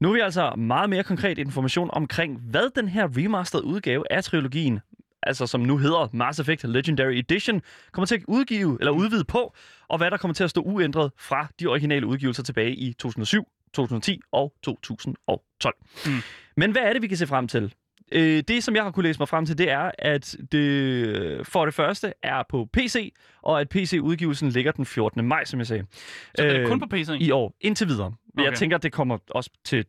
Nu 0.00 0.08
er 0.08 0.12
vi 0.12 0.20
altså 0.20 0.54
meget 0.54 0.90
mere 0.90 1.02
konkret 1.02 1.38
information 1.38 1.90
omkring, 1.92 2.40
hvad 2.40 2.70
den 2.76 2.88
her 2.88 3.08
remastered 3.16 3.62
udgave 3.64 4.12
af 4.12 4.24
trilogien, 4.24 4.80
altså 5.22 5.46
som 5.46 5.60
nu 5.60 5.78
hedder 5.78 6.08
Mass 6.12 6.40
Effect 6.40 6.64
Legendary 6.64 7.12
Edition, 7.14 7.62
kommer 7.92 8.06
til 8.06 8.14
at 8.14 8.22
udgive 8.28 8.76
eller 8.80 8.92
udvide 8.92 9.24
på, 9.24 9.54
og 9.88 9.98
hvad 9.98 10.10
der 10.10 10.16
kommer 10.16 10.34
til 10.34 10.44
at 10.44 10.50
stå 10.50 10.60
uændret 10.60 11.12
fra 11.18 11.46
de 11.60 11.66
originale 11.66 12.06
udgivelser 12.06 12.42
tilbage 12.42 12.74
i 12.74 12.92
2007, 12.92 13.48
2010 13.74 14.20
og 14.32 14.52
2012. 14.62 15.74
Mm. 16.06 16.12
Men 16.56 16.72
hvad 16.72 16.82
er 16.82 16.92
det, 16.92 17.02
vi 17.02 17.06
kan 17.06 17.16
se 17.16 17.26
frem 17.26 17.48
til? 17.48 17.74
Øh, 18.12 18.42
det, 18.48 18.64
som 18.64 18.74
jeg 18.76 18.82
har 18.82 18.90
kunne 18.90 19.02
læse 19.02 19.18
mig 19.18 19.28
frem 19.28 19.46
til, 19.46 19.58
det 19.58 19.70
er, 19.70 19.90
at 19.98 20.36
det 20.52 21.46
for 21.46 21.64
det 21.64 21.74
første 21.74 22.12
er 22.22 22.42
på 22.48 22.68
PC, 22.72 23.12
og 23.42 23.60
at 23.60 23.68
PC-udgivelsen 23.68 24.48
ligger 24.48 24.72
den 24.72 24.86
14. 24.86 25.24
maj, 25.28 25.44
som 25.44 25.58
jeg 25.58 25.66
sagde. 25.66 25.86
Så 26.34 26.42
det 26.42 26.56
er 26.56 26.60
Øh, 26.62 26.66
kun 26.68 26.80
på 26.80 26.86
PC. 26.86 27.08
I 27.20 27.30
år, 27.30 27.54
indtil 27.60 27.88
videre. 27.88 28.14
Men 28.34 28.42
jeg 28.44 28.48
Okay. 28.50 28.58
tænker, 28.58 28.76
at 28.76 28.82
det 28.82 28.92
kommer 28.92 29.18
også 29.30 29.50
til 29.64 29.84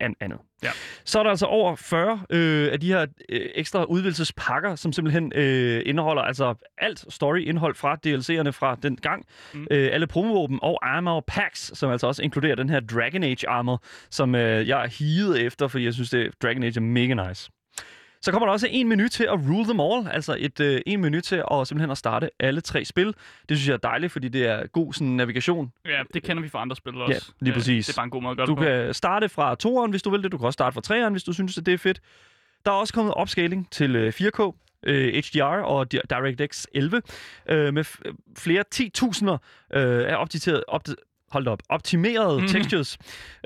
an- 0.00 0.14
andet. 0.20 0.38
Ja. 0.62 0.70
Så 1.04 1.18
er 1.18 1.22
der 1.22 1.30
altså 1.30 1.46
over 1.46 1.76
40 1.76 2.20
øh, 2.30 2.72
af 2.72 2.80
de 2.80 2.86
her 2.86 3.06
øh, 3.28 3.40
ekstra 3.54 3.84
udvidelsespakker, 3.84 4.74
som 4.74 4.92
simpelthen 4.92 5.32
øh, 5.34 5.82
indeholder 5.86 6.22
altså 6.22 6.54
alt 6.78 7.04
story-indhold 7.12 7.74
fra 7.74 7.94
DLC'erne 8.06 8.50
fra 8.50 8.76
den 8.82 8.96
gang. 8.96 9.24
Mm. 9.54 9.66
Øh, 9.70 9.88
alle 9.92 10.06
promovåben 10.06 10.58
og 10.62 10.78
armor 10.96 11.24
packs, 11.26 11.78
som 11.78 11.90
altså 11.90 12.06
også 12.06 12.22
inkluderer 12.22 12.54
den 12.54 12.68
her 12.68 12.80
Dragon 12.80 13.22
Age 13.22 13.48
armor, 13.48 13.82
som 14.10 14.34
øh, 14.34 14.68
jeg 14.68 14.90
higet 14.98 15.40
efter, 15.40 15.68
fordi 15.68 15.84
jeg 15.84 15.94
synes, 15.94 16.10
det 16.10 16.30
Dragon 16.42 16.62
Age 16.62 16.72
er 16.76 16.80
mega 16.80 17.28
nice. 17.28 17.50
Så 18.22 18.32
kommer 18.32 18.46
der 18.46 18.52
også 18.52 18.66
en 18.70 18.88
menu 18.88 19.08
til 19.08 19.24
at 19.24 19.32
rule 19.32 19.64
them 19.64 19.80
all, 19.80 20.08
altså 20.14 20.36
et, 20.38 20.60
øh, 20.60 20.80
en 20.86 21.00
menu 21.00 21.20
til 21.20 21.42
at 21.50 21.68
simpelthen 21.68 21.90
at 21.90 21.98
starte 21.98 22.30
alle 22.40 22.60
tre 22.60 22.84
spil. 22.84 23.06
Det 23.48 23.56
synes 23.56 23.68
jeg 23.68 23.74
er 23.74 23.78
dejligt, 23.78 24.12
fordi 24.12 24.28
det 24.28 24.46
er 24.46 24.66
god 24.66 24.92
sådan, 24.92 25.08
navigation. 25.08 25.72
Ja, 25.86 26.02
det 26.14 26.22
kender 26.22 26.42
vi 26.42 26.48
fra 26.48 26.60
andre 26.60 26.76
spil 26.76 26.94
også. 27.00 27.32
lige 27.40 27.50
Øh, 27.52 27.56
præcis. 27.58 27.86
Det 27.86 27.92
er 27.92 27.96
bare 27.98 28.04
en 28.04 28.10
god 28.10 28.22
måde 28.22 28.30
at 28.30 28.36
gøre 28.36 28.46
Du 28.46 28.50
det 28.52 28.58
på. 28.58 28.64
kan 28.64 28.94
starte 28.94 29.28
fra 29.28 29.56
2'eren, 29.66 29.90
hvis 29.90 30.02
du 30.02 30.10
vil 30.10 30.22
det. 30.22 30.32
Du 30.32 30.38
kan 30.38 30.46
også 30.46 30.56
starte 30.56 30.74
fra 30.74 31.06
3'eren, 31.06 31.10
hvis 31.10 31.24
du 31.24 31.32
synes, 31.32 31.58
at 31.58 31.66
det 31.66 31.74
er 31.74 31.78
fedt. 31.78 32.00
Der 32.64 32.70
er 32.70 32.76
også 32.76 32.94
kommet 32.94 33.14
upscaling 33.20 33.70
til 33.70 33.96
øh, 33.96 34.12
4K, 34.12 34.52
øh, 34.86 35.14
HDR 35.14 35.42
og 35.44 35.86
Di- 35.94 36.00
DirectX 36.10 36.64
11 36.74 37.02
øh, 37.48 37.74
med 37.74 37.84
flere 38.38 38.64
10.000'er 38.74 39.32
øh, 39.78 40.12
af 40.12 40.16
opdateret, 40.16 40.64
opda- 40.70 41.11
hold 41.32 41.46
op, 41.46 41.62
optimerede 41.68 42.32
mm-hmm. 42.32 42.48
textures, 42.48 42.98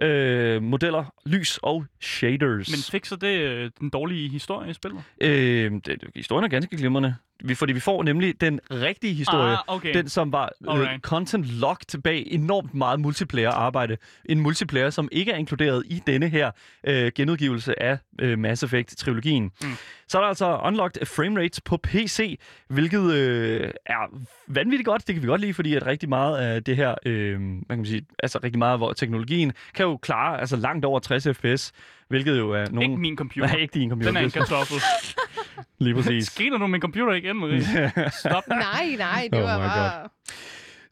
øh, 0.03 0.63
modeller, 0.63 1.15
lys 1.27 1.59
og 1.63 1.85
shaders. 2.01 2.71
Men 2.71 2.79
fikser 2.91 3.17
det 3.17 3.39
øh, 3.39 3.71
den 3.81 3.91
dårlige 3.91 4.29
historie 4.29 4.71
i 4.71 4.73
spillet? 4.73 5.03
Øh, 5.21 5.73
det, 5.87 6.05
historien 6.15 6.45
er 6.45 6.49
ganske 6.49 6.77
glimrende, 6.77 7.15
vi, 7.45 7.55
fordi 7.55 7.73
vi 7.73 7.81
får 7.81 8.03
nemlig 8.03 8.41
den 8.41 8.61
rigtige 8.71 9.15
historie. 9.15 9.53
Ah, 9.53 9.59
okay. 9.67 9.95
Den, 9.95 10.09
som 10.09 10.33
var 10.33 10.53
øh, 10.69 10.75
Alright. 10.75 11.03
content 11.03 11.47
locked 11.47 12.03
bag 12.03 12.25
enormt 12.27 12.75
meget 12.75 13.01
multiplayer-arbejde. 13.01 13.97
En 14.25 14.41
multiplayer, 14.41 14.91
som 14.91 15.09
ikke 15.13 15.33
er 15.33 15.37
inkluderet 15.37 15.83
i 15.87 16.03
denne 16.07 16.29
her 16.29 16.51
øh, 16.87 17.13
genudgivelse 17.15 17.83
af 17.83 17.99
øh, 18.21 18.39
Mass 18.39 18.63
Effect-trilogien. 18.63 19.43
Mm. 19.63 19.69
Så 20.09 20.19
er 20.19 20.23
der 20.23 20.29
altså 20.29 20.61
unlocked 20.65 21.07
frame 21.07 21.41
rates 21.41 21.61
på 21.61 21.77
PC, 21.77 22.41
hvilket 22.69 23.13
øh, 23.13 23.71
er 23.87 24.19
vanvittigt 24.49 24.87
godt. 24.87 25.07
Det 25.07 25.15
kan 25.15 25.23
vi 25.23 25.29
godt 25.29 25.41
lide, 25.41 25.55
fordi 25.55 25.75
at 25.75 25.87
rigtig 25.87 26.09
meget 26.09 26.39
af 26.39 26.65
det 26.65 26.77
her, 26.77 26.95
øh, 27.07 27.39
hvad 27.39 27.41
kan 27.69 27.79
man 27.79 27.87
sige, 27.87 28.07
altså 28.19 28.39
rigtig 28.45 28.59
meget 28.59 28.83
af 28.83 28.97
teknologien 28.97 29.53
kan 29.75 29.87
jo 29.87 29.97
klare 29.97 30.41
altså 30.41 30.57
langt 30.57 30.85
over 30.85 31.01
60 31.01 31.27
fps, 31.33 31.73
hvilket 32.09 32.39
jo 32.39 32.51
er 32.51 32.65
nogle... 32.71 32.83
Ikke 32.83 32.97
min 32.97 33.17
computer. 33.17 33.49
Nej, 33.53 33.57
ikke 33.57 33.75
din 33.81 33.91
computer. 33.91 34.11
Den 34.11 34.17
er 34.17 34.21
en 34.21 34.27
det 34.31 34.37
er 34.37 34.41
kartoffel. 34.41 34.77
Lige 35.85 35.95
præcis. 35.95 36.41
Nu 36.41 36.59
med 36.59 36.69
min 36.69 36.81
computer 36.81 37.13
igen, 37.13 37.37
Marie? 37.37 37.63
Stop. 38.21 38.49
Nej, 38.49 38.95
nej, 38.99 39.29
det 39.33 39.39
Oh 39.41 39.45
var 39.45 39.59
bare... 39.59 40.09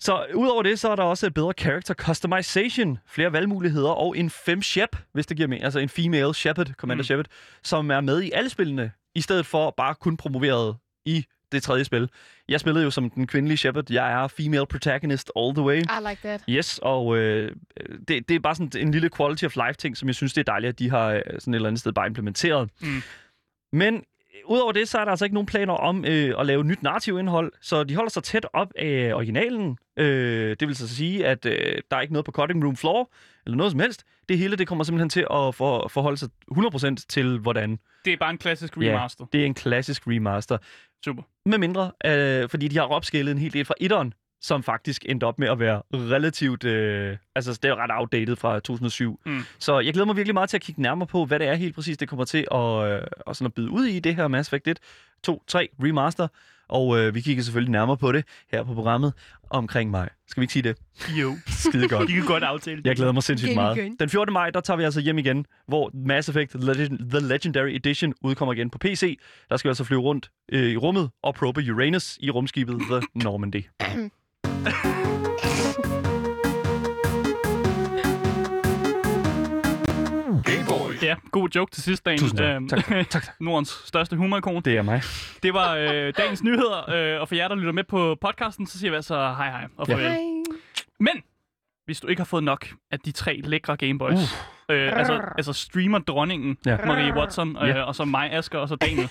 Så 0.00 0.26
udover 0.34 0.62
det, 0.62 0.78
så 0.78 0.90
er 0.90 0.96
der 0.96 1.02
også 1.02 1.30
bedre 1.30 1.52
character 1.58 1.94
customization, 1.94 2.98
flere 3.08 3.32
valgmuligheder 3.32 3.90
og 3.90 4.18
en 4.18 4.30
fem 4.30 4.62
shep, 4.62 4.96
hvis 5.12 5.26
det 5.26 5.36
giver 5.36 5.48
mening, 5.48 5.64
altså 5.64 5.78
en 5.78 5.88
female 5.88 6.34
shepherd, 6.34 6.72
commander 6.72 7.02
Mm. 7.02 7.04
shepherd, 7.04 7.26
som 7.62 7.90
er 7.90 8.00
med 8.00 8.22
i 8.22 8.30
alle 8.30 8.50
spillene, 8.50 8.90
i 9.14 9.20
stedet 9.20 9.46
for 9.46 9.74
bare 9.76 9.94
kun 9.94 10.16
promoveret 10.16 10.76
i 11.06 11.24
det 11.54 11.62
tredje 11.62 11.84
spil. 11.84 12.10
Jeg 12.48 12.60
spillede 12.60 12.84
jo 12.84 12.90
som 12.90 13.10
den 13.10 13.26
kvindelige 13.26 13.56
shepherd. 13.56 13.90
Jeg 13.90 14.12
er 14.12 14.28
female 14.28 14.66
protagonist 14.66 15.32
all 15.36 15.54
the 15.54 15.62
way. 15.62 15.76
I 15.76 16.08
like 16.08 16.20
that. 16.24 16.44
Yes, 16.48 16.78
og 16.82 17.16
øh, 17.16 17.52
det, 18.08 18.28
det 18.28 18.34
er 18.34 18.40
bare 18.40 18.54
sådan 18.54 18.70
en 18.76 18.90
lille 18.90 19.10
quality 19.16 19.44
of 19.44 19.56
life 19.56 19.76
ting, 19.78 19.96
som 19.96 20.08
jeg 20.08 20.14
synes, 20.14 20.32
det 20.32 20.40
er 20.40 20.52
dejligt, 20.52 20.68
at 20.68 20.78
de 20.78 20.90
har 20.90 21.08
øh, 21.08 21.22
sådan 21.38 21.54
et 21.54 21.56
eller 21.56 21.68
andet 21.68 21.80
sted 21.80 21.92
bare 21.92 22.06
implementeret. 22.06 22.70
Mm. 22.80 23.02
Men 23.72 23.94
øh, 23.94 24.00
udover 24.46 24.72
det, 24.72 24.88
så 24.88 24.98
er 24.98 25.04
der 25.04 25.10
altså 25.10 25.24
ikke 25.24 25.34
nogen 25.34 25.46
planer 25.46 25.72
om 25.72 26.04
øh, 26.08 26.34
at 26.38 26.46
lave 26.46 26.64
nyt 26.64 26.82
narrativindhold, 26.82 27.52
så 27.60 27.84
de 27.84 27.94
holder 27.94 28.10
sig 28.10 28.22
tæt 28.22 28.46
op 28.52 28.68
af 28.78 29.14
originalen. 29.14 29.78
Øh, 29.96 30.56
det 30.60 30.68
vil 30.68 30.76
så 30.76 30.88
sige, 30.96 31.26
at 31.26 31.46
øh, 31.46 31.78
der 31.90 31.96
er 31.96 32.00
ikke 32.00 32.12
noget 32.12 32.24
på 32.24 32.32
cutting 32.32 32.64
room 32.64 32.76
floor, 32.76 33.10
eller 33.46 33.56
noget 33.56 33.70
som 33.72 33.80
helst. 33.80 34.04
Det 34.28 34.38
hele 34.38 34.56
det 34.56 34.68
kommer 34.68 34.84
simpelthen 34.84 35.08
til 35.08 35.20
at 35.20 35.54
for, 35.54 35.88
forholde 35.88 36.16
sig 36.16 36.28
100% 36.52 36.94
til, 37.08 37.38
hvordan 37.38 37.78
Det 38.04 38.12
er 38.12 38.16
bare 38.16 38.30
en 38.30 38.38
klassisk 38.38 38.76
Ja. 38.76 38.82
remaster. 38.82 39.24
det 39.32 39.40
er 39.42 39.46
en 39.46 39.54
klassisk 39.54 40.02
remaster. 40.06 40.58
Super. 41.04 41.22
Med 41.46 41.58
mindre, 41.58 41.90
øh, 42.06 42.48
fordi 42.48 42.68
de 42.68 42.76
har 42.76 42.84
opscalet 42.84 43.32
en 43.32 43.38
hel 43.38 43.52
del 43.52 43.64
fra 43.64 43.74
etteren, 43.80 44.14
som 44.44 44.62
faktisk 44.62 45.04
endte 45.08 45.24
op 45.24 45.38
med 45.38 45.48
at 45.48 45.58
være 45.58 45.82
relativt... 45.94 46.64
Øh, 46.64 47.16
altså, 47.34 47.52
det 47.52 47.64
er 47.64 47.68
jo 47.68 47.74
ret 47.74 47.90
outdated 47.92 48.36
fra 48.36 48.60
2007. 48.60 49.20
Mm. 49.26 49.42
Så 49.58 49.80
jeg 49.80 49.92
glæder 49.92 50.06
mig 50.06 50.16
virkelig 50.16 50.34
meget 50.34 50.50
til 50.50 50.56
at 50.56 50.62
kigge 50.62 50.82
nærmere 50.82 51.06
på, 51.06 51.24
hvad 51.24 51.38
det 51.38 51.48
er 51.48 51.54
helt 51.54 51.74
præcis, 51.74 51.98
det 51.98 52.08
kommer 52.08 52.24
til 52.24 52.46
at, 52.52 52.92
øh, 52.92 53.02
at, 53.26 53.36
sådan 53.36 53.46
at 53.46 53.54
byde 53.54 53.70
ud 53.70 53.84
i 53.84 54.00
det 54.00 54.16
her 54.16 54.28
Mass 54.28 54.48
Effect 54.48 54.68
1, 54.68 54.78
2, 55.22 55.42
3 55.46 55.68
remaster. 55.82 56.28
Og 56.68 56.98
øh, 56.98 57.14
vi 57.14 57.20
kigger 57.20 57.42
selvfølgelig 57.42 57.72
nærmere 57.72 57.96
på 57.96 58.12
det 58.12 58.24
her 58.52 58.62
på 58.62 58.74
programmet 58.74 59.12
omkring 59.50 59.90
mig. 59.90 60.08
Skal 60.28 60.40
vi 60.40 60.44
ikke 60.44 60.52
sige 60.52 60.62
det? 60.62 60.76
Jo. 61.20 61.32
Skide 61.46 61.88
godt. 61.88 62.08
De 62.08 62.12
kan 62.14 62.24
godt 62.24 62.42
aftale 62.42 62.76
det. 62.76 62.86
Jeg 62.86 62.96
glæder 62.96 63.12
mig 63.12 63.22
sindssygt 63.22 63.54
meget. 63.54 63.92
Den 64.00 64.08
14. 64.08 64.32
maj, 64.32 64.50
der 64.50 64.60
tager 64.60 64.76
vi 64.76 64.84
altså 64.84 65.00
hjem 65.00 65.18
igen, 65.18 65.46
hvor 65.66 65.90
Mass 65.94 66.28
Effect 66.28 66.50
The 67.10 67.20
Legendary 67.20 67.68
Edition 67.68 68.14
udkommer 68.22 68.52
igen 68.52 68.70
på 68.70 68.78
PC. 68.78 69.18
Der 69.50 69.56
skal 69.56 69.68
vi 69.68 69.70
altså 69.70 69.84
flyve 69.84 70.00
rundt 70.00 70.30
øh, 70.52 70.70
i 70.70 70.76
rummet 70.76 71.10
og 71.22 71.34
probe 71.34 71.60
Uranus 71.72 72.18
i 72.20 72.30
rumskibet 72.30 72.80
The 72.90 73.00
Normandy. 73.24 73.64
Ja, 81.02 81.16
god 81.30 81.48
joke 81.54 81.70
til 81.72 81.82
sidst, 81.82 82.06
dagen. 82.06 82.18
Tusind 82.18 82.38
tak. 82.38 82.54
Øhm, 82.56 82.68
Tak, 82.68 82.84
tak, 82.88 83.08
tak. 83.10 83.24
Nordens 83.40 83.82
største 83.84 84.16
humorikon. 84.16 84.62
Det 84.62 84.76
er 84.76 84.82
mig. 84.82 85.02
Det 85.42 85.54
var 85.54 85.74
øh, 85.76 86.12
dagens 86.16 86.42
nyheder, 86.42 86.90
øh, 87.14 87.20
og 87.20 87.28
for 87.28 87.34
jer, 87.34 87.48
der 87.48 87.54
lytter 87.54 87.72
med 87.72 87.84
på 87.84 88.16
podcasten, 88.20 88.66
så 88.66 88.78
siger 88.78 88.90
vi 88.90 88.96
altså 88.96 89.14
hej 89.16 89.50
hej 89.50 89.66
og 89.76 89.88
Ja. 89.88 89.94
farvel. 89.94 90.08
Hej. 90.10 90.18
Men, 91.00 91.22
hvis 91.84 92.00
du 92.00 92.06
ikke 92.06 92.20
har 92.20 92.24
fået 92.24 92.44
nok 92.44 92.68
af 92.90 93.00
de 93.00 93.12
tre 93.12 93.40
lækre 93.44 93.76
Gameboys, 93.76 94.14
uh. 94.14 94.53
Øh, 94.68 94.98
altså, 94.98 95.20
altså 95.38 95.52
streamer-dronningen, 95.52 96.56
Ja. 96.66 96.76
Marie 96.86 97.14
Watson, 97.16 97.56
øh, 97.62 97.68
Ja. 97.68 97.82
og 97.82 97.94
så 97.94 98.04
mig, 98.04 98.32
Asger, 98.32 98.58
og 98.58 98.68
så 98.68 98.76
Daniel, 98.76 99.08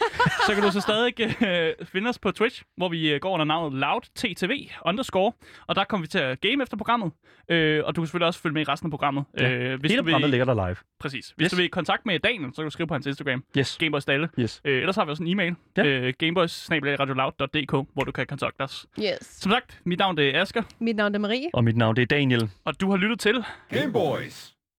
så 0.48 0.54
kan 0.54 0.64
du 0.64 0.72
så 0.72 0.82
stadig 0.82 1.14
øh, 1.48 1.86
finde 1.86 2.10
os 2.10 2.20
på 2.20 2.32
Twitch, 2.32 2.64
hvor 2.78 2.90
vi 2.90 3.14
øh, 3.14 3.20
går 3.20 3.30
under 3.34 3.46
navnet 3.46 3.80
LoudTTV 3.80 4.52
underscore, 4.86 5.32
og 5.68 5.76
der 5.76 5.84
kommer 5.84 6.02
vi 6.04 6.08
til 6.08 6.20
at 6.20 6.42
game 6.42 6.64
efter 6.64 6.78
programmet, 6.78 7.12
øh, 7.50 7.82
og 7.86 7.96
du 7.96 8.02
kan 8.02 8.08
selvfølgelig 8.08 8.28
også 8.28 8.40
følge 8.40 8.54
med 8.54 8.62
i 8.62 8.66
resten 8.66 8.88
af 8.88 8.92
programmet. 8.92 9.24
Ja. 9.40 9.50
Øh, 9.52 9.80
hvis 9.80 9.92
Hele 9.92 10.00
du 10.00 10.04
vil, 10.06 10.12
programmet 10.12 10.30
ligger 10.30 10.46
der 10.46 10.68
live. 10.68 10.76
Præcis. 11.00 11.34
Hvis 11.36 11.46
Yes. 11.46 11.52
du 11.52 11.56
vil 11.56 11.66
i 11.66 11.68
kontakt 11.68 12.06
med 12.06 12.20
Daniel, 12.20 12.50
så 12.54 12.56
kan 12.56 12.64
du 12.64 12.70
skrive 12.70 12.88
på 12.88 12.94
hans 12.94 13.06
Instagram, 13.06 13.44
Yes. 13.58 13.78
Gameboys 13.80 14.06
Dalle. 14.06 14.30
Yes. 14.40 14.62
Øh, 14.66 14.78
ellers 14.80 14.96
har 14.96 15.06
vi 15.06 15.12
også 15.12 15.24
en 15.24 15.30
e-mail, 15.30 15.56
Ja. 15.78 15.86
øh, 15.86 16.14
gameboys.radioloud.dk, 16.20 17.72
hvor 17.94 18.04
du 18.04 18.12
kan 18.12 18.26
kontakte 18.28 18.62
os. 18.62 18.86
Yes. 19.00 19.18
Som 19.22 19.52
sagt, 19.52 19.80
mit 19.86 20.00
navn 20.00 20.18
det 20.18 20.36
er 20.36 20.42
Asger, 20.42 20.62
Mit 20.80 20.96
navn 20.96 21.16
er 21.16 21.20
Marie. 21.20 21.48
Og 21.54 21.64
mit 21.64 21.78
navn 21.78 21.96
det 21.96 22.02
er 22.02 22.06
Daniel. 22.06 22.50
og 22.66 22.82
du 22.82 22.90
har 22.90 22.98
lyttet 22.98 23.20
til 23.20 23.44
Game 23.70 23.94
Boys. 23.94 24.53